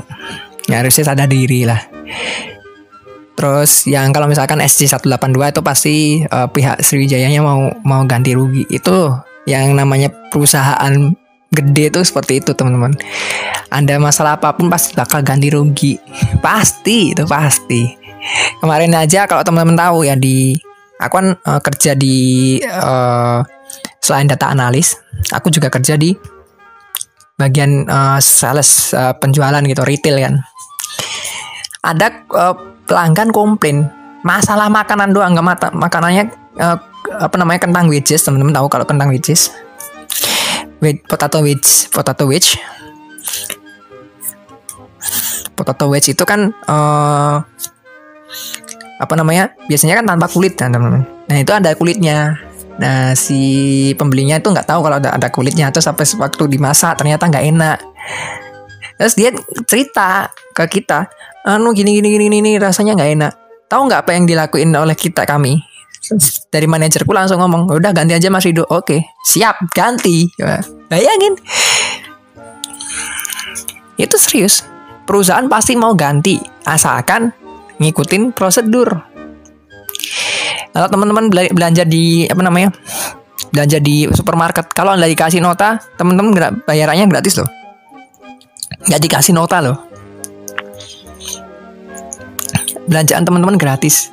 Ya 0.66 0.80
harusnya 0.80 1.12
sadar 1.12 1.28
diri 1.28 1.68
lah 1.68 1.78
Terus 3.36 3.84
yang 3.84 4.16
kalau 4.16 4.26
misalkan 4.26 4.64
SC182 4.64 5.36
itu 5.52 5.60
pasti 5.60 5.94
uh, 6.24 6.48
pihak 6.48 6.80
Sriwijayanya 6.80 7.44
mau 7.44 7.68
mau 7.84 8.02
ganti 8.08 8.32
rugi. 8.32 8.64
Itu 8.72 9.12
yang 9.44 9.76
namanya 9.76 10.08
perusahaan 10.32 11.12
gede 11.52 11.92
itu 11.92 12.00
seperti 12.00 12.40
itu 12.40 12.56
teman-teman. 12.56 12.96
Ada 13.68 14.00
masalah 14.00 14.40
apa 14.40 14.56
pun 14.56 14.72
pasti 14.72 14.96
bakal 14.96 15.20
ganti 15.20 15.52
rugi. 15.52 16.00
Pasti 16.40 17.12
itu 17.12 17.28
pasti. 17.28 17.92
Kemarin 18.58 18.96
aja 18.96 19.28
kalau 19.28 19.44
teman-teman 19.44 19.78
tahu 19.78 20.08
ya 20.08 20.16
di 20.16 20.56
aku 20.96 21.14
kan 21.20 21.28
uh, 21.36 21.60
kerja 21.60 21.92
di 21.92 22.56
uh, 22.64 23.44
selain 24.00 24.26
data 24.26 24.48
analis, 24.48 24.96
aku 25.28 25.52
juga 25.52 25.68
kerja 25.68 25.94
di 26.00 26.16
bagian 27.36 27.84
uh, 27.84 28.16
sales 28.16 28.96
uh, 28.96 29.12
penjualan 29.12 29.60
gitu 29.60 29.84
retail 29.84 30.16
kan. 30.24 30.34
Ada 31.84 32.06
uh, 32.32 32.75
pelanggan 32.86 33.34
komplain. 33.34 33.90
Masalah 34.22 34.66
makanan 34.66 35.14
doang 35.14 35.34
nggak 35.34 35.46
mata 35.46 35.68
makanannya 35.70 36.30
uh, 36.58 36.78
apa 37.22 37.36
namanya 37.38 37.62
kentang 37.62 37.86
wedges 37.86 38.22
teman-teman 38.26 38.54
tahu 38.54 38.66
kalau 38.66 38.86
kentang 38.86 39.10
wedges? 39.10 39.54
Wed, 40.82 41.02
potato 41.06 41.42
wedge 41.42 41.90
potato 41.90 42.24
wedge. 42.26 42.58
Potato 45.56 45.84
wedge 45.88 46.12
itu 46.12 46.24
kan 46.26 46.52
uh, 46.68 47.40
apa 48.96 49.14
namanya 49.14 49.52
biasanya 49.68 50.00
kan 50.00 50.06
tanpa 50.08 50.26
kulit 50.32 50.56
kan 50.56 50.72
teman-teman. 50.72 51.04
Nah 51.28 51.36
itu 51.36 51.52
ada 51.52 51.70
kulitnya. 51.76 52.40
Nah 52.76 53.16
si 53.16 53.92
pembelinya 53.96 54.36
itu 54.36 54.48
nggak 54.52 54.68
tahu 54.68 54.84
kalau 54.84 54.96
ada 55.00 55.14
ada 55.16 55.28
kulitnya. 55.32 55.68
Atau 55.68 55.80
sampai 55.80 56.04
waktu 56.18 56.44
dimasak 56.48 56.98
ternyata 57.00 57.28
nggak 57.28 57.44
enak. 57.56 57.78
Terus 58.96 59.14
dia 59.14 59.30
cerita 59.68 60.32
ke 60.56 60.64
kita 60.80 61.08
anu 61.46 61.70
gini 61.70 61.94
gini 61.94 62.10
gini 62.10 62.26
gini 62.26 62.50
rasanya 62.58 62.98
nggak 62.98 63.10
enak. 63.14 63.32
Tahu 63.70 63.80
nggak 63.86 64.00
apa 64.02 64.10
yang 64.18 64.26
dilakuin 64.26 64.74
oleh 64.74 64.98
kita 64.98 65.22
kami? 65.22 65.62
Dari 66.50 66.66
manajerku 66.66 67.10
langsung 67.10 67.42
ngomong 67.42 67.70
udah 67.70 67.90
ganti 67.94 68.14
aja 68.14 68.30
Mas 68.30 68.42
Rido. 68.42 68.66
Oke 68.66 69.06
siap 69.22 69.62
ganti. 69.70 70.26
Bayangin. 70.90 71.38
Itu 73.94 74.18
serius. 74.18 74.66
Perusahaan 75.06 75.46
pasti 75.46 75.78
mau 75.78 75.94
ganti 75.94 76.42
asalkan 76.66 77.30
ngikutin 77.78 78.34
prosedur. 78.34 78.90
Kalau 80.74 80.88
teman-teman 80.90 81.30
belanja 81.30 81.86
di 81.86 82.26
apa 82.26 82.42
namanya 82.42 82.74
belanja 83.54 83.78
di 83.78 84.10
supermarket 84.10 84.74
kalau 84.74 84.98
nggak 84.98 85.14
dikasih 85.14 85.38
nota 85.38 85.78
teman-teman 85.94 86.34
bayarannya 86.66 87.06
gratis 87.06 87.38
loh. 87.38 87.48
Nggak 88.90 89.00
dikasih 89.06 89.32
nota 89.32 89.62
loh 89.62 89.95
belanjaan 92.86 93.26
teman-teman 93.26 93.58
gratis. 93.58 94.10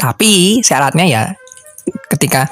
Tapi 0.00 0.64
syaratnya 0.64 1.04
ya 1.04 1.22
ketika 2.08 2.48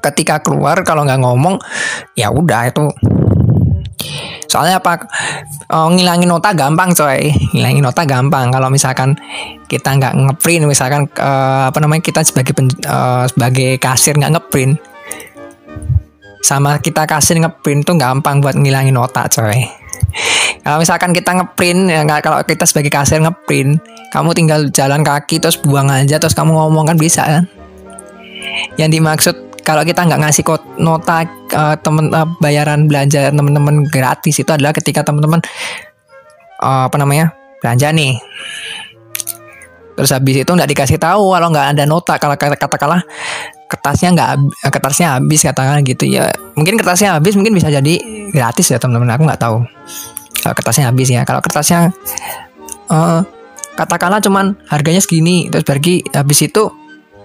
ketika 0.00 0.38
keluar 0.40 0.80
kalau 0.86 1.02
nggak 1.02 1.20
ngomong 1.22 1.58
ya 2.14 2.30
udah 2.30 2.70
itu. 2.70 2.86
Soalnya 4.48 4.80
apa? 4.80 5.04
Oh, 5.68 5.92
ngilangin 5.92 6.24
nota 6.24 6.56
gampang 6.56 6.96
coy. 6.96 7.28
Ngilangin 7.52 7.84
nota 7.84 8.08
gampang. 8.08 8.48
Kalau 8.48 8.72
misalkan 8.72 9.12
kita 9.68 10.00
nggak 10.00 10.14
ngeprint 10.16 10.64
misalkan 10.64 11.04
uh, 11.20 11.68
apa 11.68 11.78
namanya 11.84 12.00
kita 12.00 12.24
sebagai 12.24 12.56
pen, 12.56 12.72
uh, 12.88 13.28
sebagai 13.28 13.76
kasir 13.76 14.16
nggak 14.16 14.32
ngeprint 14.40 14.80
sama 16.40 16.80
kita 16.80 17.04
kasir 17.04 17.36
ngeprint 17.36 17.84
tuh 17.84 18.00
gampang 18.00 18.40
buat 18.40 18.56
ngilangin 18.56 18.96
nota 18.96 19.28
coy 19.28 19.68
kalau 20.68 20.84
misalkan 20.84 21.16
kita 21.16 21.32
ngeprint 21.32 21.88
ya 21.88 22.04
kalau 22.20 22.44
kita 22.44 22.68
sebagai 22.68 22.92
kasir 22.92 23.24
ngeprint 23.24 23.80
kamu 24.12 24.36
tinggal 24.36 24.68
jalan 24.68 25.00
kaki 25.00 25.40
terus 25.40 25.56
buang 25.56 25.88
aja 25.88 26.20
terus 26.20 26.36
kamu 26.36 26.52
ngomong 26.52 26.92
kan 26.92 27.00
bisa 27.00 27.24
kan? 27.24 27.48
Yang 28.76 29.00
dimaksud 29.00 29.36
kalau 29.64 29.80
kita 29.80 30.04
nggak 30.04 30.28
ngasih 30.28 30.44
kod 30.44 30.60
nota 30.76 31.24
uh, 31.56 31.72
temen 31.80 32.12
uh, 32.12 32.28
bayaran 32.44 32.84
belanja 32.84 33.32
teman-teman 33.32 33.88
gratis 33.88 34.44
itu 34.44 34.50
adalah 34.52 34.76
ketika 34.76 35.00
teman-teman 35.00 35.40
uh, 36.60 36.84
apa 36.84 36.96
namanya 37.00 37.32
belanja 37.64 37.88
nih. 37.88 38.20
Terus 39.96 40.12
habis 40.12 40.36
itu 40.36 40.52
nggak 40.52 40.68
dikasih 40.68 41.00
tahu 41.00 41.32
kalau 41.32 41.48
nggak 41.48 41.80
ada 41.80 41.88
nota 41.88 42.20
kalau 42.20 42.36
kata 42.36 42.60
katakanlah 42.60 43.00
kertasnya 43.72 44.12
nggak 44.12 44.30
kertasnya 44.68 45.16
habis 45.16 45.40
katakan 45.48 45.80
gitu. 45.80 46.04
Ya 46.12 46.28
mungkin 46.60 46.76
kertasnya 46.76 47.16
habis 47.16 47.40
mungkin 47.40 47.56
bisa 47.56 47.72
jadi 47.72 47.96
gratis 48.36 48.68
ya 48.68 48.76
teman-teman 48.76 49.16
aku 49.16 49.24
nggak 49.24 49.40
tahu 49.40 49.64
kalau 50.42 50.54
kertasnya 50.56 50.90
habis 50.90 51.08
ya. 51.10 51.22
Kalau 51.26 51.40
kertasnya 51.42 51.92
uh, 52.90 53.20
katakanlah 53.78 54.18
cuman 54.22 54.58
harganya 54.66 54.98
segini 54.98 55.46
terus 55.46 55.62
pergi 55.62 56.02
habis 56.10 56.42
itu 56.42 56.66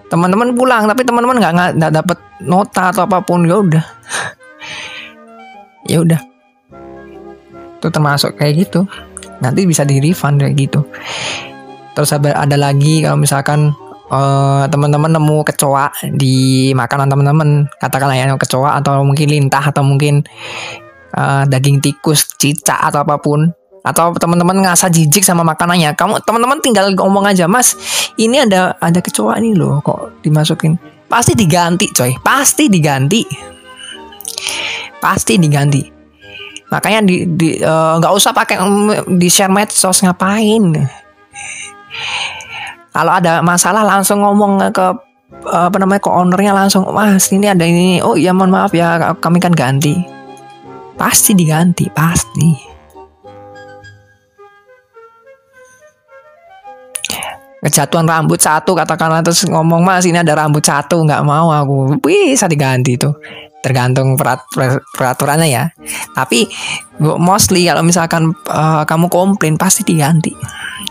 teman-teman 0.06 0.54
pulang 0.54 0.86
tapi 0.86 1.02
teman-teman 1.02 1.42
nggak 1.42 1.52
nggak 1.74 1.92
dapat 2.04 2.18
nota 2.46 2.94
atau 2.94 3.02
apa 3.06 3.18
pun 3.24 3.42
ya 3.46 3.56
udah. 3.58 3.84
Ya 5.84 5.98
udah. 6.00 6.20
Itu 7.80 7.88
termasuk 7.92 8.40
kayak 8.40 8.68
gitu. 8.68 8.88
Nanti 9.44 9.68
bisa 9.68 9.84
di 9.84 10.00
refund 10.00 10.40
kayak 10.40 10.54
gitu. 10.56 10.80
Terus 11.94 12.10
ada 12.16 12.56
lagi 12.56 13.04
kalau 13.04 13.20
misalkan 13.20 13.76
uh, 14.10 14.64
teman-teman 14.68 15.14
nemu 15.14 15.46
kecoa 15.46 15.92
di 16.12 16.70
makanan 16.74 17.08
teman-teman 17.08 17.68
katakanlah 17.78 18.16
ya 18.16 18.34
kecoa 18.34 18.80
atau 18.82 19.04
mungkin 19.06 19.28
lintah 19.30 19.62
atau 19.62 19.86
mungkin 19.86 20.26
uh, 21.14 21.42
daging 21.46 21.78
tikus, 21.80 22.26
cicak 22.36 22.78
atau 22.78 23.06
apa 23.06 23.16
pun 23.22 23.54
atau 23.84 24.16
teman-teman 24.16 24.64
ngerasa 24.64 24.88
jijik 24.88 25.20
sama 25.20 25.44
makanannya, 25.44 25.92
kamu 25.92 26.24
teman-teman 26.24 26.56
tinggal 26.64 26.88
ngomong 26.96 27.28
aja, 27.28 27.44
Mas, 27.44 27.76
ini 28.16 28.40
ada 28.40 28.80
ada 28.80 28.96
kecoa 29.04 29.36
nih 29.36 29.52
loh, 29.52 29.84
kok 29.84 30.24
dimasukin. 30.24 30.80
Pasti 31.04 31.36
diganti, 31.36 31.92
coy. 31.92 32.16
Pasti 32.24 32.72
diganti. 32.72 33.20
Pasti 35.04 35.36
diganti. 35.36 35.84
Makanya 36.72 37.04
di 37.04 37.28
eh, 37.60 37.92
nggak 38.00 38.08
uh, 38.08 38.16
usah 38.16 38.32
pakai 38.32 38.56
mm, 38.56 39.20
di 39.20 39.28
share 39.28 39.52
medsos 39.52 40.00
ngapain. 40.00 40.64
Kalau 42.88 43.12
ada 43.12 43.44
masalah 43.44 43.84
langsung 43.84 44.24
ngomong 44.24 44.72
ke 44.72 44.86
apa 45.44 45.76
namanya 45.76 46.00
ke 46.00 46.08
ownernya 46.08 46.56
langsung, 46.56 46.88
Mas, 46.88 47.28
ini 47.36 47.52
ada 47.52 47.68
ini. 47.68 48.00
Oh 48.00 48.16
iya 48.16 48.32
mohon 48.32 48.48
maaf 48.48 48.72
ya, 48.72 49.12
kami 49.20 49.44
kan 49.44 49.52
ganti 49.52 50.13
Pasti 50.94 51.34
diganti, 51.34 51.90
pasti. 51.90 52.74
kejatuhan 57.64 58.04
rambut 58.04 58.36
satu 58.36 58.76
katakanlah 58.76 59.24
terus 59.24 59.48
ngomong 59.48 59.80
mas 59.80 60.04
ini 60.04 60.20
ada 60.20 60.36
rambut 60.36 60.60
satu 60.60 61.00
nggak 61.00 61.24
mau 61.24 61.48
aku 61.48 61.96
bisa 62.04 62.44
diganti 62.44 63.00
tuh 63.00 63.16
tergantung 63.64 64.20
perat, 64.20 64.44
peraturannya 64.92 65.48
ya. 65.48 65.64
Tapi 66.12 66.44
mostly 67.00 67.64
kalau 67.64 67.80
misalkan 67.80 68.36
uh, 68.52 68.84
kamu 68.84 69.08
komplain 69.08 69.56
pasti 69.56 69.80
diganti. 69.88 70.36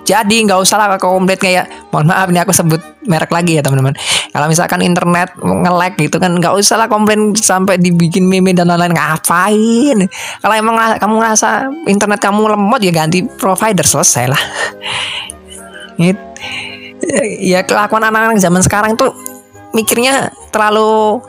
Jadi 0.04 0.50
nggak 0.50 0.58
usah 0.58 0.82
lah 0.82 0.88
komplain 0.98 1.38
kayak 1.38 1.94
mohon 1.94 2.10
maaf 2.10 2.28
ini 2.34 2.42
aku 2.42 2.50
sebut 2.50 2.82
merek 3.06 3.30
lagi 3.30 3.56
ya 3.56 3.62
teman-teman. 3.62 3.94
Kalau 4.34 4.50
misalkan 4.50 4.82
internet 4.82 5.38
nge-lag 5.38 5.94
gitu 5.96 6.18
kan 6.18 6.34
nggak 6.34 6.58
usah 6.58 6.82
lah 6.82 6.88
komplain 6.90 7.38
sampai 7.38 7.78
dibikin 7.78 8.26
meme 8.26 8.58
dan 8.58 8.68
lain-lain. 8.68 8.98
Ngapain? 8.98 9.98
Kalau 10.42 10.56
emang 10.58 10.76
kamu 10.98 11.14
ngerasa 11.22 11.50
internet 11.86 12.20
kamu 12.20 12.58
lemot 12.58 12.82
ya 12.82 12.92
ganti 12.92 13.22
provider 13.22 13.86
selesai 13.86 14.26
lah. 14.28 14.42
Ya 17.40 17.62
kelakuan 17.64 18.04
anak-anak 18.04 18.42
zaman 18.42 18.60
sekarang 18.66 18.98
tuh 18.98 19.14
mikirnya 19.72 20.36
terlalu 20.52 21.22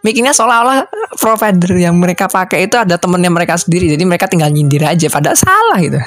mikirnya 0.00 0.32
seolah-olah 0.32 0.88
provider 1.16 1.76
yang 1.76 1.96
mereka 1.96 2.26
pakai 2.26 2.68
itu 2.70 2.76
ada 2.80 2.96
temennya 2.96 3.28
mereka 3.28 3.54
sendiri 3.60 3.92
jadi 3.92 4.04
mereka 4.08 4.24
tinggal 4.30 4.48
nyindir 4.48 4.84
aja 4.84 5.06
padahal 5.12 5.36
salah 5.36 5.78
gitu. 5.80 6.00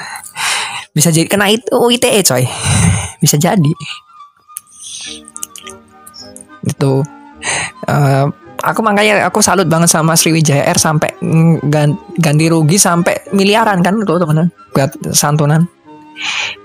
Bisa 0.92 1.08
jadi 1.08 1.24
kena 1.24 1.48
itu 1.48 1.72
ITE 1.72 2.20
coy. 2.20 2.44
Bisa 3.22 3.40
jadi. 3.40 3.72
Itu 6.62 7.00
uh, 7.88 8.26
aku 8.60 8.80
makanya 8.84 9.26
aku 9.26 9.40
salut 9.40 9.66
banget 9.66 9.88
sama 9.90 10.14
Sriwijaya 10.14 10.68
Air 10.68 10.78
sampai 10.78 11.16
ganti 12.20 12.46
rugi 12.46 12.76
sampai 12.76 13.32
miliaran 13.32 13.80
kan 13.80 13.98
tuh 14.04 14.20
teman-teman 14.20 14.52
buat 14.76 14.90
santunan. 15.16 15.64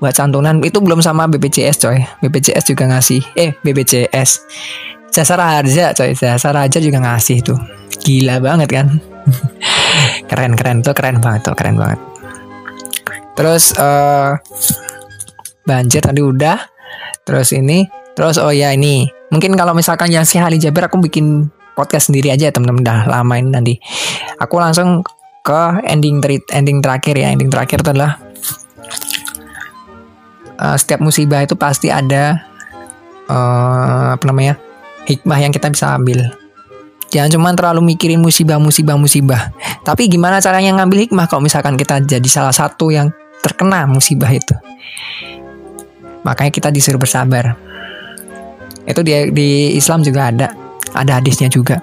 Buat 0.03 0.13
santunan. 0.13 0.59
Itu 0.61 0.83
belum 0.83 0.99
sama 0.99 1.25
BPJS 1.31 1.77
coy. 1.81 1.97
BPJS 2.21 2.67
juga 2.67 2.83
ngasih 2.91 3.23
eh 3.39 3.55
BPJS 3.63 4.43
jasa 5.11 5.33
raja 5.35 5.91
coy. 5.93 6.11
Jasa 6.13 6.49
raja 6.53 6.77
juga 6.77 6.99
ngasih 7.01 7.43
tuh. 7.43 7.59
Gila 8.03 8.39
banget 8.39 8.69
kan? 8.71 8.87
Keren 10.29 10.53
keren 10.59 10.83
tuh 10.83 10.91
keren 10.95 11.23
banget 11.23 11.51
tuh 11.51 11.55
keren 11.55 11.75
banget. 11.79 11.99
Terus 13.35 13.71
uh, 13.79 14.35
banjir 15.63 16.03
tadi 16.03 16.19
udah. 16.23 16.57
Terus 17.23 17.51
ini 17.55 17.87
terus 18.15 18.39
oh 18.39 18.51
ya 18.51 18.71
ini. 18.71 19.07
Mungkin 19.31 19.55
kalau 19.59 19.75
misalkan 19.75 20.11
yang 20.11 20.23
si 20.23 20.39
Hali 20.39 20.59
Jaber 20.59 20.87
aku 20.87 21.03
bikin 21.03 21.51
podcast 21.75 22.11
sendiri 22.11 22.31
aja 22.31 22.51
teman-teman 22.51 22.83
dah 22.83 22.99
lama 23.07 23.33
ini 23.35 23.49
nanti. 23.51 23.73
Aku 24.39 24.59
langsung 24.59 25.03
ke 25.43 25.61
ending 25.87 26.23
ending 26.51 26.79
terakhir 26.79 27.15
ya. 27.15 27.31
Ending 27.31 27.51
terakhir 27.51 27.83
itu 27.83 27.89
adalah 27.91 28.19
uh, 30.59 30.75
setiap 30.75 30.99
musibah 30.99 31.43
itu 31.45 31.55
pasti 31.55 31.87
ada 31.93 32.41
uh, 33.29 34.15
apa 34.17 34.23
namanya 34.27 34.66
hikmah 35.07 35.39
yang 35.39 35.55
kita 35.55 35.71
bisa 35.71 35.95
ambil. 35.95 36.27
Jangan 37.07 37.31
cuma 37.31 37.55
terlalu 37.55 37.95
mikirin 37.95 38.19
musibah, 38.19 38.59
musibah, 38.59 38.99
musibah. 38.99 39.55
Tapi 39.87 40.11
gimana 40.11 40.43
caranya 40.43 40.75
ngambil 40.75 41.07
hikmah 41.07 41.31
kalau 41.31 41.39
misalkan 41.39 41.79
kita 41.79 42.03
jadi 42.03 42.27
salah 42.27 42.51
satu 42.51 42.91
yang 42.91 43.07
terkena 43.39 43.87
musibah 43.87 44.27
itu. 44.27 44.51
Makanya 46.27 46.51
kita 46.51 46.67
disuruh 46.67 46.99
bersabar. 46.99 47.55
Itu 48.83 48.99
di, 49.07 49.31
di 49.31 49.79
Islam 49.79 50.03
juga 50.03 50.27
ada, 50.27 50.51
ada 50.91 51.23
hadisnya 51.23 51.47
juga. 51.47 51.79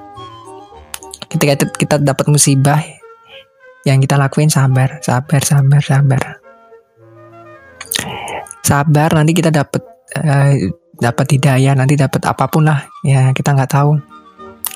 Ketika 1.32 1.64
kita 1.72 1.96
dapat 2.04 2.28
musibah, 2.28 2.84
yang 3.88 4.00
kita 4.00 4.20
lakuin 4.20 4.52
sabar, 4.52 5.00
sabar, 5.00 5.40
sabar, 5.44 5.80
sabar 5.80 6.44
sabar 8.64 9.12
nanti 9.12 9.36
kita 9.36 9.52
dapat 9.52 9.84
uh, 10.16 10.56
dapat 10.99 11.26
hidayah 11.38 11.74
nanti 11.74 11.99
dapat 11.99 12.22
apa 12.26 12.45
pun 12.47 12.66
lah. 12.66 12.86
Ya 13.03 13.30
kita 13.34 13.55
nggak 13.55 13.72
tahu. 13.72 13.99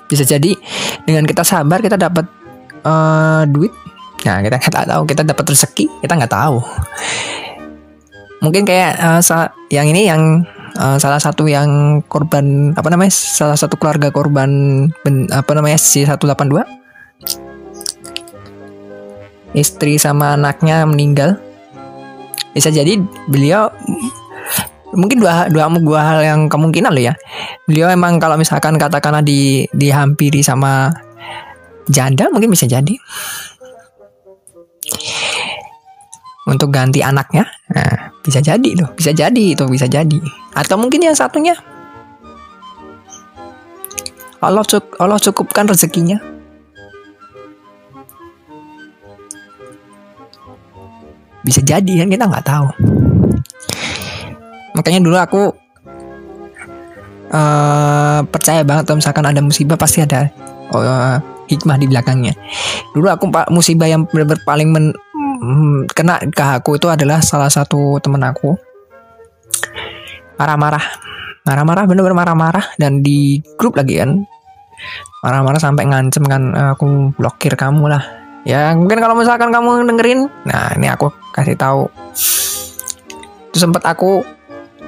Bisa 0.08 0.24
jadi 0.24 0.56
dengan 1.04 1.28
kita 1.28 1.44
sabar 1.44 1.78
kita 1.84 2.00
dapat 2.00 2.24
uh, 2.82 3.44
duit. 3.48 3.70
Nah 4.26 4.42
kita 4.42 4.56
nggak 4.58 4.88
tahu 4.90 5.02
kita 5.06 5.22
dapat 5.22 5.44
rezeki 5.54 5.86
kita 6.02 6.12
nggak 6.16 6.32
tahu. 6.32 6.58
Mungkin 8.38 8.62
kayak 8.62 8.98
uh, 9.02 9.20
yang 9.70 9.90
ini 9.90 10.06
yang 10.06 10.46
uh, 10.78 10.96
salah 10.96 11.18
satu 11.18 11.50
yang 11.50 12.00
korban 12.06 12.72
apa 12.78 12.88
namanya 12.88 13.10
salah 13.10 13.58
satu 13.58 13.74
keluarga 13.74 14.14
korban 14.14 14.50
ben, 15.02 15.26
apa 15.34 15.50
namanya 15.58 15.76
si 15.76 16.06
182 16.06 16.62
istri 19.56 19.98
sama 19.98 20.38
anaknya 20.38 20.84
meninggal. 20.84 21.40
Bisa 22.54 22.70
jadi 22.74 22.98
beliau 23.30 23.70
mungkin 24.98 25.22
dua 25.22 25.46
dua 25.46 25.70
dua 25.78 26.00
hal 26.02 26.18
yang 26.26 26.40
kemungkinan 26.50 26.90
loh 26.90 27.04
ya. 27.06 27.14
Beliau 27.70 27.86
emang 27.86 28.18
kalau 28.18 28.34
misalkan 28.34 28.74
katakanlah 28.74 29.22
di 29.22 29.62
dihampiri 29.70 30.42
sama 30.42 30.90
janda 31.86 32.26
mungkin 32.34 32.50
bisa 32.50 32.66
jadi. 32.66 32.98
Untuk 36.48 36.72
ganti 36.72 37.04
anaknya 37.04 37.44
nah, 37.70 38.10
bisa 38.24 38.40
jadi 38.40 38.70
loh 38.74 38.90
bisa 38.98 39.14
jadi 39.14 39.44
itu 39.54 39.62
bisa 39.70 39.86
jadi. 39.86 40.18
Atau 40.58 40.80
mungkin 40.80 41.06
yang 41.06 41.14
satunya 41.14 41.54
Allah 44.42 44.66
cuk 44.66 44.98
Allah 44.98 45.20
cukupkan 45.22 45.70
rezekinya. 45.70 46.18
Bisa 51.46 51.62
jadi 51.64 52.04
kan 52.04 52.08
kita 52.12 52.24
nggak 52.28 52.44
tahu 52.44 52.97
makanya 54.78 55.00
dulu 55.02 55.16
aku 55.18 55.42
uh, 57.34 58.20
percaya 58.30 58.62
banget 58.62 58.86
kalau 58.86 58.98
misalkan 59.02 59.26
ada 59.26 59.40
musibah 59.42 59.74
pasti 59.74 60.06
ada 60.06 60.30
uh, 60.72 61.18
hikmah 61.48 61.76
di 61.80 61.86
belakangnya. 61.88 62.36
Dulu 62.92 63.08
aku 63.08 63.24
musibah 63.52 63.88
yang 63.88 64.04
benar-benar 64.04 64.44
paling 64.44 64.68
men, 64.68 64.92
mm, 65.16 65.88
kena 65.96 66.20
ke 66.28 66.44
aku 66.60 66.76
itu 66.76 66.86
adalah 66.92 67.24
salah 67.24 67.48
satu 67.48 67.96
temen 67.98 68.20
aku. 68.22 68.54
Marah-marah. 70.36 70.84
Marah-marah 71.48 71.88
bener-bener 71.88 72.14
marah-marah. 72.14 72.64
Dan 72.76 73.00
di 73.00 73.40
grup 73.56 73.80
lagi 73.80 73.98
kan 73.98 74.22
marah-marah 75.26 75.58
sampai 75.58 75.90
ngancem 75.90 76.22
kan 76.22 76.54
aku 76.54 77.10
blokir 77.16 77.58
kamu 77.58 77.90
lah. 77.90 78.04
Ya 78.46 78.70
mungkin 78.76 79.02
kalau 79.02 79.18
misalkan 79.18 79.50
kamu 79.50 79.82
dengerin 79.88 80.30
nah 80.46 80.70
ini 80.78 80.86
aku 80.86 81.10
kasih 81.34 81.58
tahu. 81.58 81.90
Itu 83.50 83.58
sempat 83.58 83.82
aku 83.88 84.22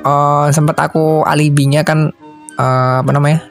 uh, 0.04 0.48
sempat 0.52 0.76
aku 0.80 1.24
alibinya 1.24 1.84
kan 1.84 2.12
uh, 2.56 2.96
apa 3.00 3.10
namanya 3.12 3.46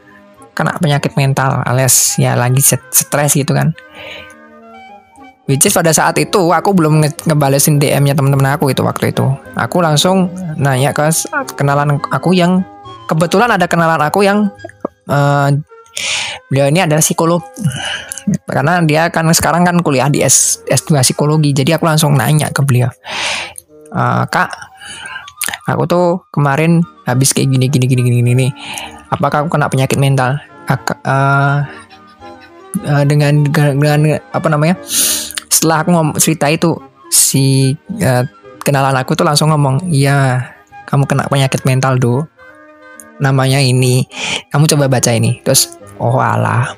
kena 0.54 0.76
penyakit 0.76 1.16
mental 1.16 1.64
alias 1.64 2.20
ya 2.20 2.36
lagi 2.36 2.60
stres 2.64 3.32
gitu 3.34 3.56
kan. 3.56 3.72
Which 5.50 5.66
is 5.66 5.74
pada 5.74 5.90
saat 5.90 6.14
itu 6.22 6.54
aku 6.54 6.78
belum 6.78 7.02
nge 7.02 7.26
ngebalesin 7.26 7.82
DM-nya 7.82 8.14
teman-teman 8.14 8.54
aku 8.54 8.70
itu 8.70 8.86
waktu 8.86 9.10
itu. 9.10 9.26
Aku 9.58 9.82
langsung 9.82 10.30
nanya 10.62 10.94
ke 10.94 11.10
kenalan 11.58 11.98
aku 12.14 12.38
yang 12.38 12.62
kebetulan 13.10 13.50
ada 13.50 13.66
kenalan 13.66 13.98
aku 13.98 14.22
yang 14.22 14.54
uh, 15.10 15.50
beliau 16.54 16.70
ini 16.70 16.86
adalah 16.86 17.02
psikolog. 17.02 17.42
Karena 18.46 18.78
dia 18.86 19.10
kan 19.10 19.26
sekarang 19.34 19.66
kan 19.66 19.82
kuliah 19.82 20.06
di 20.06 20.22
S 20.22 20.62
S2 20.70 21.02
psikologi 21.02 21.50
jadi 21.50 21.82
aku 21.82 21.90
langsung 21.90 22.14
nanya 22.14 22.54
ke 22.54 22.62
beliau. 22.62 22.94
E, 23.90 24.04
kak 24.30 24.50
aku 25.70 25.84
tuh 25.86 26.06
kemarin 26.34 26.82
habis 27.06 27.34
kayak 27.34 27.54
gini 27.54 27.66
gini 27.70 27.86
gini 27.86 28.02
gini 28.02 28.20
gini. 28.22 28.48
Apakah 29.10 29.46
aku 29.46 29.58
kena 29.58 29.70
penyakit 29.70 29.98
mental? 29.98 30.42
Ak 30.70 30.86
uh, 31.06 31.66
uh, 32.86 33.04
dengan 33.06 33.46
dengan 33.50 34.22
apa 34.34 34.48
namanya? 34.50 34.78
Setelah 35.50 35.82
aku 35.86 35.90
ngomong 35.94 36.16
cerita 36.22 36.50
itu 36.50 36.78
si 37.10 37.74
uh, 38.02 38.24
kenalan 38.62 38.98
aku 38.98 39.18
tuh 39.18 39.26
langsung 39.26 39.50
ngomong 39.50 39.90
iya 39.90 40.46
kamu 40.86 41.10
kena 41.10 41.26
penyakit 41.26 41.66
mental 41.66 41.98
do 41.98 42.26
namanya 43.20 43.60
ini 43.60 44.06
kamu 44.54 44.70
coba 44.70 44.86
baca 44.90 45.12
ini. 45.14 45.42
Terus 45.42 45.78
oh 46.00 46.18
alah 46.18 46.74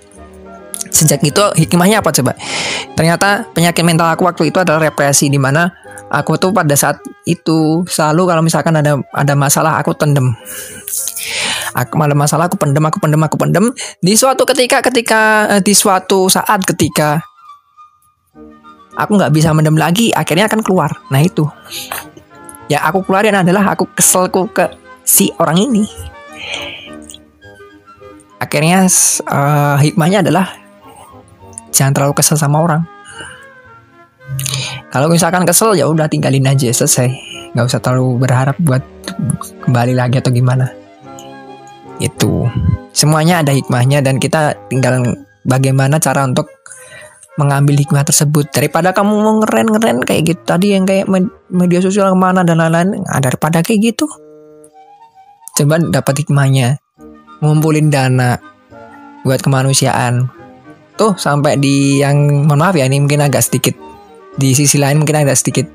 Sejak 0.92 1.24
itu 1.24 1.44
hikmahnya 1.56 2.04
apa 2.04 2.12
coba? 2.12 2.36
Ternyata 3.00 3.48
penyakit 3.56 3.82
mental 3.88 4.12
aku 4.12 4.28
waktu 4.28 4.52
itu 4.52 4.60
adalah 4.60 4.84
represi 4.84 5.32
di 5.32 5.39
mana 5.39 5.72
aku 6.12 6.36
tuh 6.36 6.52
pada 6.52 6.76
saat 6.76 7.00
itu 7.24 7.88
selalu 7.88 8.28
kalau 8.28 8.44
misalkan 8.44 8.76
ada 8.76 9.00
ada 9.16 9.34
masalah 9.34 9.80
aku 9.80 9.96
tendem. 9.96 10.36
Aku 11.72 11.96
malah 11.96 12.12
masalah 12.12 12.52
aku 12.52 12.60
pendem, 12.60 12.84
aku 12.84 13.00
pendem, 13.00 13.24
aku 13.24 13.39
pendem. 13.39 13.72
Di 14.04 14.20
suatu 14.20 14.44
ketika 14.44 14.84
ketika 14.84 15.48
eh, 15.56 15.64
di 15.64 15.72
suatu 15.72 16.28
saat 16.28 16.68
ketika 16.68 17.24
aku 19.00 19.16
nggak 19.16 19.32
bisa 19.32 19.56
mendem 19.56 19.80
lagi, 19.80 20.12
akhirnya 20.12 20.52
akan 20.52 20.60
keluar. 20.60 20.92
Nah 21.08 21.24
itu, 21.24 21.48
ya 22.68 22.84
aku 22.84 23.08
keluarin 23.08 23.39
adalah 23.39 23.72
aku 23.72 23.88
keselku 23.96 24.52
ke 24.52 24.68
si 25.08 25.32
orang 25.39 25.64
ini. 25.64 25.88
Akhirnya 28.42 28.89
uh, 29.30 29.78
hikmahnya 29.80 30.26
adalah 30.26 30.61
jangan 31.72 31.95
terlalu 31.95 32.13
kesel 32.19 32.38
sama 32.38 32.61
orang. 32.61 32.84
Kalau 34.91 35.07
misalkan 35.07 35.47
kesel 35.47 35.80
ya 35.80 35.88
udah 35.88 36.11
tinggalin 36.11 36.47
aja 36.47 36.67
selesai. 36.72 37.07
Nggak 37.55 37.65
usah 37.67 37.80
terlalu 37.84 38.19
berharap 38.28 38.55
buat 38.59 38.84
kembali 39.67 39.95
lagi 39.95 40.19
atau 40.19 40.32
gimana. 40.32 40.67
Itu. 41.99 42.47
Semuanya 42.91 43.39
ada 43.39 43.55
hikmahnya 43.55 44.03
dan 44.03 44.19
kita 44.19 44.55
tinggal 44.67 45.15
bagaimana 45.47 45.95
cara 45.99 46.28
untuk 46.28 46.51
mengambil 47.39 47.80
hikmah 47.80 48.03
tersebut. 48.03 48.51
Daripada 48.51 48.91
kamu 48.91 49.13
mau 49.15 49.34
ngeren-ngeren 49.39 50.03
kayak 50.03 50.22
gitu 50.28 50.41
tadi 50.43 50.76
yang 50.76 50.84
kayak 50.84 51.07
media 51.47 51.80
sosial 51.80 52.11
ke 52.11 52.17
mana 52.19 52.43
dan 52.43 52.59
lain-lain 52.59 52.99
nah, 52.99 53.19
daripada 53.24 53.63
kayak 53.63 53.95
gitu. 53.95 54.11
Coba 55.55 55.80
dapat 55.80 56.28
hikmahnya. 56.28 56.80
Ngumpulin 57.41 57.89
dana 57.89 58.38
buat 59.24 59.41
kemanusiaan 59.41 60.41
tuh 60.98 61.16
sampai 61.16 61.58
di 61.58 62.02
yang 62.02 62.48
mohon 62.48 62.62
maaf 62.62 62.76
ya 62.78 62.88
ini 62.88 63.02
mungkin 63.02 63.24
agak 63.24 63.46
sedikit. 63.46 63.76
Di 64.32 64.56
sisi 64.56 64.80
lain 64.80 65.04
mungkin 65.04 65.28
agak 65.28 65.36
sedikit 65.36 65.68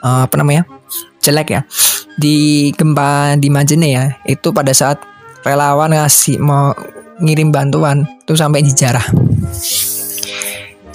uh, 0.00 0.24
apa 0.24 0.34
namanya 0.40 0.64
jelek 1.20 1.48
ya. 1.52 1.60
Di 2.16 2.70
gempa 2.72 3.36
di 3.36 3.48
Majene 3.52 3.88
ya 3.92 4.04
itu 4.24 4.48
pada 4.52 4.72
saat 4.72 5.02
relawan 5.44 5.92
ngasih 5.92 6.40
mau 6.40 6.72
ngirim 7.20 7.48
bantuan 7.52 8.04
tuh 8.28 8.36
sampai 8.36 8.60
dijarah 8.60 9.04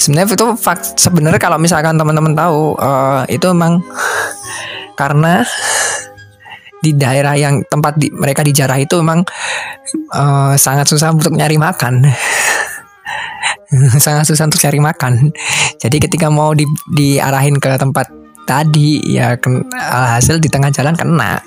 sebenarnya 0.02 0.34
itu 0.34 0.48
fakt 0.58 0.98
sebenarnya 0.98 1.38
kalau 1.38 1.62
misalkan 1.62 1.94
teman-teman 1.94 2.34
tahu 2.34 2.74
uh, 2.82 3.22
itu 3.30 3.46
emang 3.54 3.86
karena 5.00 5.46
di 6.82 6.98
daerah 6.98 7.38
yang 7.38 7.62
tempat 7.70 7.94
di, 8.02 8.10
mereka 8.10 8.42
dijarah 8.42 8.82
itu 8.82 8.98
memang 8.98 9.22
uh, 10.18 10.58
sangat 10.58 10.90
susah 10.90 11.14
untuk 11.14 11.38
nyari 11.38 11.62
makan 11.62 12.02
sangat 14.04 14.28
susah 14.28 14.48
untuk 14.48 14.60
cari 14.60 14.80
makan. 14.80 15.32
Jadi 15.80 15.98
ketika 16.04 16.28
mau 16.28 16.52
di, 16.52 16.68
diarahin 16.92 17.58
ke 17.58 17.80
tempat 17.80 18.12
tadi 18.44 19.00
ya 19.16 19.40
ken, 19.40 19.64
hasil 19.72 20.44
di 20.44 20.52
tengah 20.52 20.72
jalan 20.74 20.96
kena. 20.96 21.40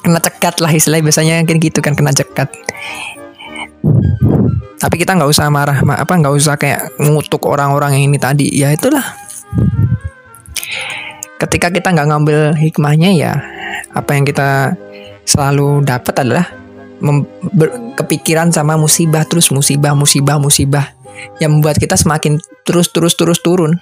Kena 0.00 0.16
cekat 0.16 0.64
lah 0.64 0.72
istilahnya 0.72 1.04
biasanya 1.04 1.34
kayak 1.44 1.60
gitu 1.60 1.84
kan 1.84 1.92
kena 1.92 2.08
cekat. 2.08 2.48
Tapi 4.80 4.94
kita 4.96 5.12
nggak 5.12 5.28
usah 5.28 5.52
marah 5.52 5.76
apa 5.76 6.08
nggak 6.08 6.32
usah 6.32 6.56
kayak 6.56 6.96
ngutuk 6.96 7.44
orang-orang 7.44 8.00
yang 8.00 8.08
ini 8.08 8.16
tadi. 8.16 8.48
Ya 8.48 8.72
itulah. 8.72 9.04
Ketika 11.36 11.68
kita 11.68 11.92
nggak 11.92 12.08
ngambil 12.08 12.38
hikmahnya 12.56 13.10
ya 13.12 13.32
apa 13.92 14.16
yang 14.16 14.24
kita 14.24 14.72
selalu 15.28 15.84
dapat 15.84 16.14
adalah 16.24 16.48
kepikiran 17.94 18.50
sama 18.50 18.74
musibah 18.74 19.22
terus 19.26 19.54
musibah 19.54 19.94
musibah 19.94 20.36
musibah 20.42 20.86
yang 21.38 21.58
membuat 21.58 21.78
kita 21.78 21.94
semakin 21.94 22.38
terus 22.66 22.90
terus 22.90 23.14
terus 23.14 23.38
turun. 23.42 23.78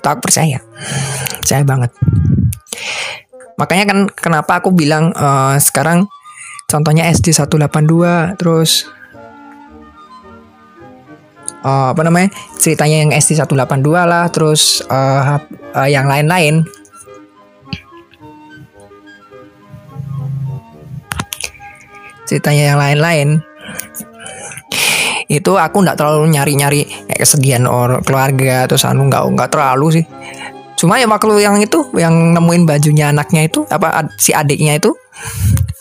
Tak 0.00 0.24
percaya. 0.24 0.64
Percaya 1.44 1.62
banget. 1.64 1.92
Makanya 3.60 3.84
kan 3.84 3.98
kenapa 4.16 4.64
aku 4.64 4.72
bilang 4.72 5.12
uh, 5.12 5.60
sekarang 5.60 6.08
contohnya 6.64 7.12
SD 7.12 7.36
182 7.36 8.40
terus 8.40 8.88
uh, 11.60 11.92
apa 11.92 12.00
namanya 12.00 12.32
ceritanya 12.56 13.04
yang 13.04 13.12
SD 13.12 13.36
182 13.36 13.84
lah 13.90 14.32
terus 14.32 14.80
uh, 14.88 15.36
uh, 15.76 15.88
yang 15.88 16.08
lain-lain 16.08 16.64
ceritanya 22.30 22.74
yang 22.74 22.78
lain-lain. 22.78 23.28
Itu 25.26 25.58
aku 25.58 25.82
nggak 25.82 25.98
terlalu 25.98 26.30
nyari-nyari 26.30 26.86
kayak 26.86 27.20
kesegian 27.26 27.66
orang 27.66 28.06
keluarga 28.06 28.70
atau 28.70 28.78
anu 28.86 29.10
nggak 29.10 29.22
nggak 29.34 29.50
terlalu 29.50 29.98
sih. 29.98 30.04
Cuma 30.78 31.02
ya 31.02 31.10
waktu 31.10 31.42
yang 31.42 31.58
itu 31.58 31.90
yang 31.98 32.14
nemuin 32.32 32.62
bajunya 32.64 33.10
anaknya 33.10 33.50
itu 33.50 33.66
apa 33.66 34.06
si 34.16 34.30
adiknya 34.30 34.78
itu 34.78 34.94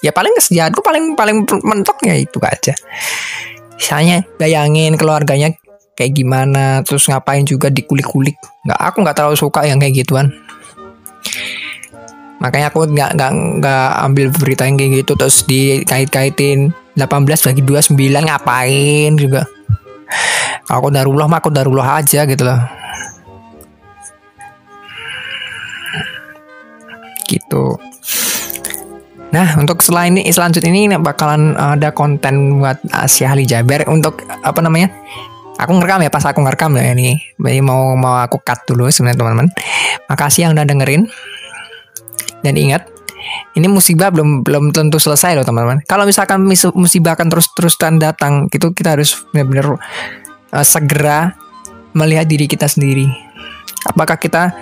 ya 0.04 0.12
paling 0.12 0.34
kesediaanku 0.36 0.82
paling 0.82 1.14
paling 1.14 1.46
mentoknya 1.62 2.18
itu 2.18 2.42
aja. 2.42 2.74
Misalnya 3.78 4.26
bayangin 4.42 5.00
keluarganya 5.00 5.54
kayak 5.96 6.12
gimana 6.18 6.84
terus 6.84 7.08
ngapain 7.08 7.46
juga 7.46 7.72
dikulik-kulik. 7.72 8.36
Nggak 8.66 8.80
aku 8.82 8.98
nggak 9.06 9.16
terlalu 9.16 9.38
suka 9.40 9.64
yang 9.66 9.80
kayak 9.80 10.04
gituan 10.04 10.34
makanya 12.40 12.72
aku 12.72 12.88
nggak 12.88 13.20
nggak 13.20 13.32
nggak 13.60 13.88
ambil 14.08 14.28
berita 14.32 14.64
yang 14.64 14.80
kayak 14.80 15.04
gitu 15.04 15.14
terus 15.20 15.44
dikait-kaitin 15.44 16.72
18 16.96 17.28
bagi 17.28 17.62
29 17.64 18.00
ngapain 18.28 19.12
juga 19.20 19.44
aku 20.72 20.88
darullah 20.88 21.28
mah 21.28 21.40
aku 21.44 21.52
darullah 21.52 22.00
aja 22.00 22.24
gitu 22.24 22.44
loh 22.48 22.60
gitu 27.30 27.78
Nah, 29.30 29.62
untuk 29.62 29.86
selain 29.86 30.18
ini 30.18 30.26
selanjutnya 30.34 30.74
ini 30.74 30.90
bakalan 30.98 31.54
ada 31.54 31.94
konten 31.94 32.58
buat 32.58 32.82
Asia 32.90 33.30
Ali 33.30 33.46
Jaber 33.46 33.86
untuk 33.86 34.26
apa 34.26 34.58
namanya? 34.58 34.90
Aku 35.62 35.78
ngerekam 35.78 36.02
ya 36.02 36.10
pas 36.10 36.26
aku 36.26 36.42
ngerekam 36.42 36.74
ya 36.74 36.98
ini. 36.98 37.14
Jadi 37.38 37.62
mau 37.62 37.94
mau 37.94 38.18
aku 38.18 38.42
cut 38.42 38.66
dulu 38.66 38.90
sebenarnya 38.90 39.22
teman-teman. 39.22 39.48
Makasih 40.10 40.50
yang 40.50 40.58
udah 40.58 40.66
dengerin. 40.66 41.06
Dan 42.40 42.56
ingat, 42.56 42.88
ini 43.56 43.68
musibah 43.68 44.10
belum 44.10 44.48
belum 44.48 44.72
tentu 44.72 44.98
selesai 44.98 45.36
loh 45.36 45.46
teman-teman. 45.46 45.84
Kalau 45.84 46.08
misalkan 46.08 46.44
musibah 46.76 47.14
akan 47.20 47.28
terus-terus 47.28 47.76
datang, 47.80 48.48
itu 48.50 48.72
kita 48.72 48.96
harus 48.96 49.20
benar-benar 49.36 49.76
uh, 50.56 50.66
segera 50.66 51.36
melihat 51.92 52.26
diri 52.30 52.48
kita 52.48 52.70
sendiri. 52.70 53.10
Apakah 53.90 54.20
kita 54.20 54.56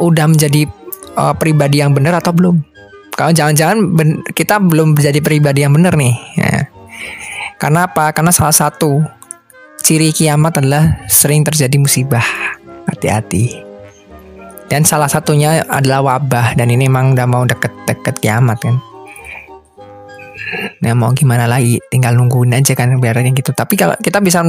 udah 0.00 0.26
menjadi 0.28 0.68
uh, 1.16 1.32
pribadi 1.36 1.80
yang 1.80 1.96
benar 1.96 2.20
atau 2.20 2.32
belum? 2.34 2.60
Kalau 3.14 3.30
jangan-jangan 3.30 3.78
kita 4.34 4.58
belum 4.58 4.98
menjadi 4.98 5.20
pribadi 5.22 5.62
yang 5.62 5.70
benar 5.70 5.94
nih. 5.94 6.18
Ya. 6.34 6.66
Karena 7.62 7.86
apa? 7.86 8.10
Karena 8.10 8.34
salah 8.34 8.52
satu 8.52 9.06
ciri 9.80 10.10
kiamat 10.10 10.58
adalah 10.58 11.06
sering 11.06 11.46
terjadi 11.46 11.78
musibah. 11.78 12.26
Hati-hati. 12.90 13.63
Dan 14.68 14.82
salah 14.82 15.08
satunya 15.08 15.60
adalah 15.68 16.00
wabah 16.00 16.56
dan 16.56 16.72
ini 16.72 16.88
memang 16.88 17.12
udah 17.12 17.28
mau 17.28 17.44
deket-deket 17.44 18.18
kiamat 18.18 18.58
kan. 18.64 18.76
Nah 20.80 20.92
mau 20.96 21.10
gimana 21.12 21.48
lagi, 21.48 21.80
tinggal 21.88 22.16
nungguin 22.16 22.54
aja 22.54 22.72
kan 22.76 22.96
biarnya 23.00 23.32
gitu. 23.32 23.52
Tapi 23.52 23.74
kalau 23.76 23.96
kita 24.00 24.20
bisa 24.20 24.44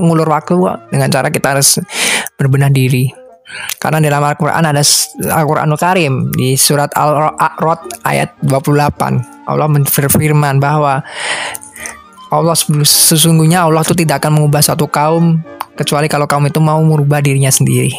ngulur 0.00 0.28
waktu 0.28 0.56
dengan 0.92 1.08
cara 1.08 1.28
kita 1.28 1.56
harus 1.56 1.80
berbenah 2.36 2.72
diri. 2.72 3.08
Karena 3.82 3.98
dalam 3.98 4.22
Al-Quran 4.22 4.62
ada 4.62 4.82
Al-Quranul 5.26 5.80
Karim 5.80 6.14
di 6.30 6.54
surat 6.54 6.94
Al-Rod 6.94 8.06
ayat 8.06 8.38
28. 8.46 9.50
Allah 9.50 9.66
berfirman 9.66 10.62
bahwa 10.62 11.02
Allah 12.30 12.54
sesungguhnya 12.86 13.66
Allah 13.66 13.82
itu 13.82 13.96
tidak 13.98 14.22
akan 14.22 14.38
mengubah 14.38 14.62
satu 14.62 14.86
kaum 14.86 15.42
kecuali 15.74 16.06
kalau 16.06 16.30
kaum 16.30 16.46
itu 16.46 16.62
mau 16.62 16.78
merubah 16.78 17.18
dirinya 17.18 17.50
sendiri. 17.50 17.90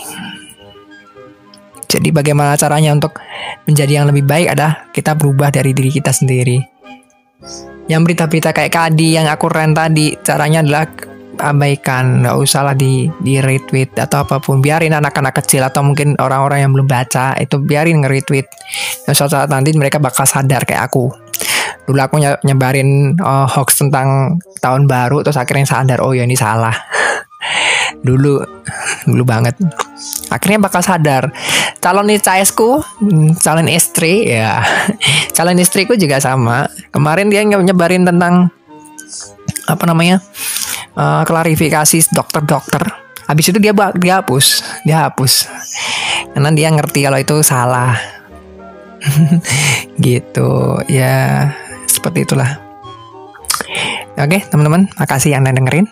Jadi 1.91 2.07
bagaimana 2.15 2.55
caranya 2.55 2.95
untuk 2.95 3.19
menjadi 3.67 3.99
yang 3.99 4.07
lebih 4.07 4.23
baik 4.23 4.55
adalah 4.55 4.87
kita 4.95 5.11
berubah 5.11 5.51
dari 5.51 5.75
diri 5.75 5.91
kita 5.91 6.15
sendiri. 6.15 6.63
Yang 7.91 8.01
berita-berita 8.07 8.55
kayak 8.55 8.71
Kadi 8.71 9.19
yang 9.19 9.27
aku 9.27 9.51
rent 9.51 9.75
tadi, 9.75 10.15
caranya 10.23 10.63
adalah 10.63 10.87
abaikan, 11.41 12.23
nggak 12.23 12.37
usah 12.37 12.71
lah 12.71 12.75
di 12.77 13.11
di 13.19 13.43
retweet 13.43 13.91
atau 13.99 14.23
apa 14.23 14.39
pun. 14.39 14.63
Biarin 14.63 14.95
anak-anak 14.95 15.43
kecil 15.43 15.67
atau 15.67 15.83
mungkin 15.83 16.15
orang-orang 16.15 16.63
yang 16.63 16.71
belum 16.71 16.87
baca 16.87 17.35
itu 17.35 17.59
biarin 17.59 17.99
nge-retweet. 17.99 18.47
Dan 19.03 19.11
suatu 19.11 19.35
saat 19.35 19.51
nanti 19.51 19.75
mereka 19.75 19.99
bakal 19.99 20.23
sadar 20.23 20.63
kayak 20.63 20.87
aku. 20.87 21.11
Dulu 21.91 21.99
aku 21.99 22.23
nyebarin 22.47 23.19
uh, 23.19 23.51
hoax 23.51 23.83
tentang 23.83 24.39
tahun 24.63 24.87
baru 24.87 25.27
terus 25.27 25.35
akhirnya 25.35 25.67
sadar 25.67 25.99
oh 25.99 26.15
ya 26.15 26.23
ini 26.23 26.39
salah. 26.39 26.71
dulu 28.01 28.41
dulu 29.05 29.23
banget. 29.25 29.57
Akhirnya 30.31 30.63
bakal 30.63 30.81
sadar 30.81 31.29
calon 31.81 32.07
ku 32.53 32.79
calon 33.41 33.67
istri 33.67 34.29
ya. 34.29 34.61
Calon 35.35 35.57
istriku 35.57 35.97
juga 35.97 36.21
sama. 36.21 36.69
Kemarin 36.93 37.33
dia 37.33 37.41
nyebarin 37.41 38.05
tentang 38.05 38.53
apa 39.65 39.83
namanya 39.89 40.21
uh, 40.93 41.25
klarifikasi 41.25 42.13
dokter-dokter. 42.13 42.83
Habis 43.25 43.49
itu 43.49 43.57
dia 43.57 43.73
dia 43.97 44.21
hapus 44.21 44.61
dia 44.85 45.09
hapus. 45.09 45.49
Karena 46.31 46.53
dia 46.53 46.69
ngerti 46.69 46.99
kalau 47.09 47.19
itu 47.19 47.35
salah. 47.41 47.97
Gitu 50.05 50.51
ya 50.87 51.49
seperti 51.89 52.29
itulah. 52.29 52.61
Oke 54.19 54.45
teman-teman 54.45 54.85
makasih 55.01 55.33
yang 55.33 55.41
udah 55.41 55.55
dengerin 55.57 55.87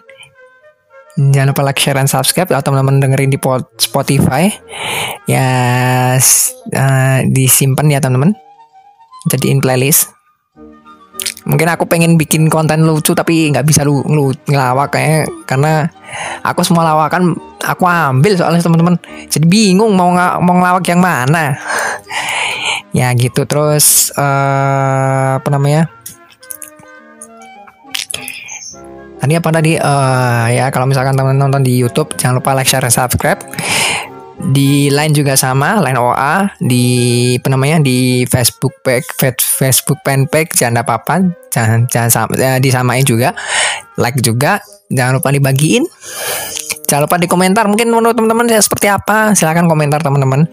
Jangan 1.17 1.51
lupa 1.51 1.65
like, 1.65 1.81
share, 1.81 1.97
dan 1.97 2.05
subscribe 2.05 2.47
atau 2.53 2.69
teman-teman 2.69 3.01
dengerin 3.01 3.33
di 3.33 3.39
Spotify. 3.81 4.51
Ya 5.25 5.49
uh, 6.19 7.19
disimpan 7.25 7.89
ya 7.89 7.99
teman-teman. 7.99 8.37
Jadiin 9.31 9.59
playlist. 9.59 10.19
mungkin 11.47 11.65
aku 11.65 11.89
pengen 11.89 12.13
bikin 12.19 12.45
konten 12.45 12.85
lucu 12.85 13.15
tapi 13.17 13.49
nggak 13.49 13.65
bisa 13.65 13.81
lu, 13.81 14.05
lu 14.05 14.29
ngelawak 14.45 14.93
kayak 14.93 15.25
karena 15.49 15.89
aku 16.45 16.61
semua 16.61 16.85
lawakan 16.85 17.33
aku 17.63 17.89
ambil 17.89 18.37
soalnya 18.37 18.61
teman-teman 18.61 18.95
jadi 19.31 19.49
bingung 19.49 19.97
mau 19.97 20.13
nggak 20.13 20.45
mau 20.45 20.55
ngelawak 20.61 20.85
yang 20.85 21.01
mana 21.01 21.57
ya 22.97 23.09
gitu 23.17 23.49
terus 23.49 24.13
uh, 24.13 25.41
apa 25.41 25.49
namanya 25.49 25.89
tadi 29.19 29.33
apa 29.35 29.49
tadi? 29.51 29.75
Uh, 29.75 30.47
ya 30.49 30.71
kalau 30.71 30.87
misalkan 30.87 31.13
teman-teman 31.13 31.51
nonton 31.51 31.63
di 31.63 31.75
YouTube 31.77 32.15
jangan 32.15 32.39
lupa 32.39 32.55
like 32.55 32.67
share 32.67 32.83
dan 32.83 32.91
subscribe. 32.91 33.39
Di 34.39 34.87
line 34.87 35.11
juga 35.11 35.35
sama 35.35 35.83
line 35.83 35.99
OA 35.99 36.47
di 36.63 36.85
apa 37.35 37.51
namanya 37.51 37.83
di 37.83 38.23
Facebook 38.23 38.71
page 38.87 39.43
Facebook 39.43 39.99
fanpage 40.07 40.55
jangan 40.55 40.87
apa-apa. 40.87 41.27
Jangan 41.51 41.91
jangan 41.91 42.09
sama, 42.09 42.31
ya, 42.39 42.55
disamain 42.57 43.03
juga. 43.03 43.35
Like 43.99 44.23
juga. 44.23 44.63
Jangan 44.89 45.21
lupa 45.21 45.29
dibagiin 45.29 45.85
Jangan 46.89 47.05
lupa 47.05 47.21
di 47.21 47.29
komentar 47.29 47.69
mungkin 47.69 47.93
menurut 47.93 48.17
teman-teman 48.17 48.49
ya 48.49 48.57
seperti 48.57 48.89
apa. 48.89 49.37
Silahkan 49.37 49.69
komentar 49.69 50.01
teman-teman. 50.01 50.49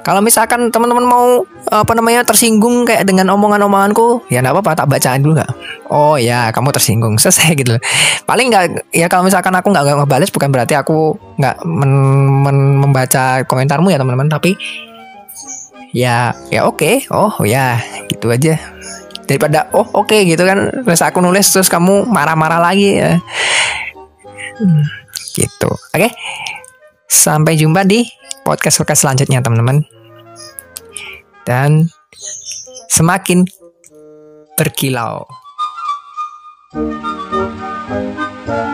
Kalau 0.00 0.24
misalkan 0.24 0.72
teman-teman 0.72 1.04
mau 1.04 1.44
apa 1.68 1.92
namanya 1.92 2.24
tersinggung 2.24 2.88
kayak 2.88 3.04
dengan 3.04 3.28
omongan-omonganku, 3.36 4.24
ya 4.32 4.40
nggak 4.40 4.56
apa-apa 4.56 4.80
tak 4.80 4.88
bacaan 4.88 5.20
dulu 5.20 5.36
nggak. 5.36 5.52
Oh 5.92 6.16
ya 6.16 6.48
kamu 6.56 6.72
tersinggung 6.72 7.14
selesai 7.20 7.52
gitu. 7.52 7.76
Paling 8.24 8.48
nggak 8.48 8.64
ya 8.96 9.12
kalau 9.12 9.28
misalkan 9.28 9.52
aku 9.52 9.68
nggak 9.68 9.84
ngebales 9.84 10.32
bukan 10.32 10.48
berarti 10.48 10.72
aku 10.72 11.20
nggak 11.36 11.68
men, 11.68 11.92
men, 12.40 12.58
membaca 12.80 13.44
komentarmu 13.44 13.92
ya 13.92 14.00
teman-teman. 14.00 14.32
Tapi 14.32 14.56
ya 15.92 16.32
ya 16.48 16.64
oke. 16.64 16.80
Okay. 16.80 17.04
Oh 17.12 17.44
ya 17.44 17.76
gitu 18.08 18.32
aja 18.32 18.56
daripada 19.28 19.68
oh 19.72 19.84
oke 20.00 20.08
okay, 20.08 20.28
gitu 20.28 20.44
kan 20.44 20.68
terus 20.84 21.00
aku 21.00 21.20
nulis 21.20 21.48
terus 21.48 21.68
kamu 21.68 22.08
marah-marah 22.08 22.72
lagi 22.72 23.04
ya. 23.04 23.20
Hmm 24.56 25.03
gitu. 25.34 25.70
Oke. 25.70 26.08
Sampai 27.10 27.58
jumpa 27.58 27.82
di 27.82 28.06
podcast 28.46 28.78
podcast 28.78 29.04
selanjutnya 29.04 29.42
teman-teman. 29.42 29.82
Dan 31.44 31.90
semakin 32.88 33.44
berkilau. 34.54 35.26
thank 36.74 38.58
you 38.58 38.73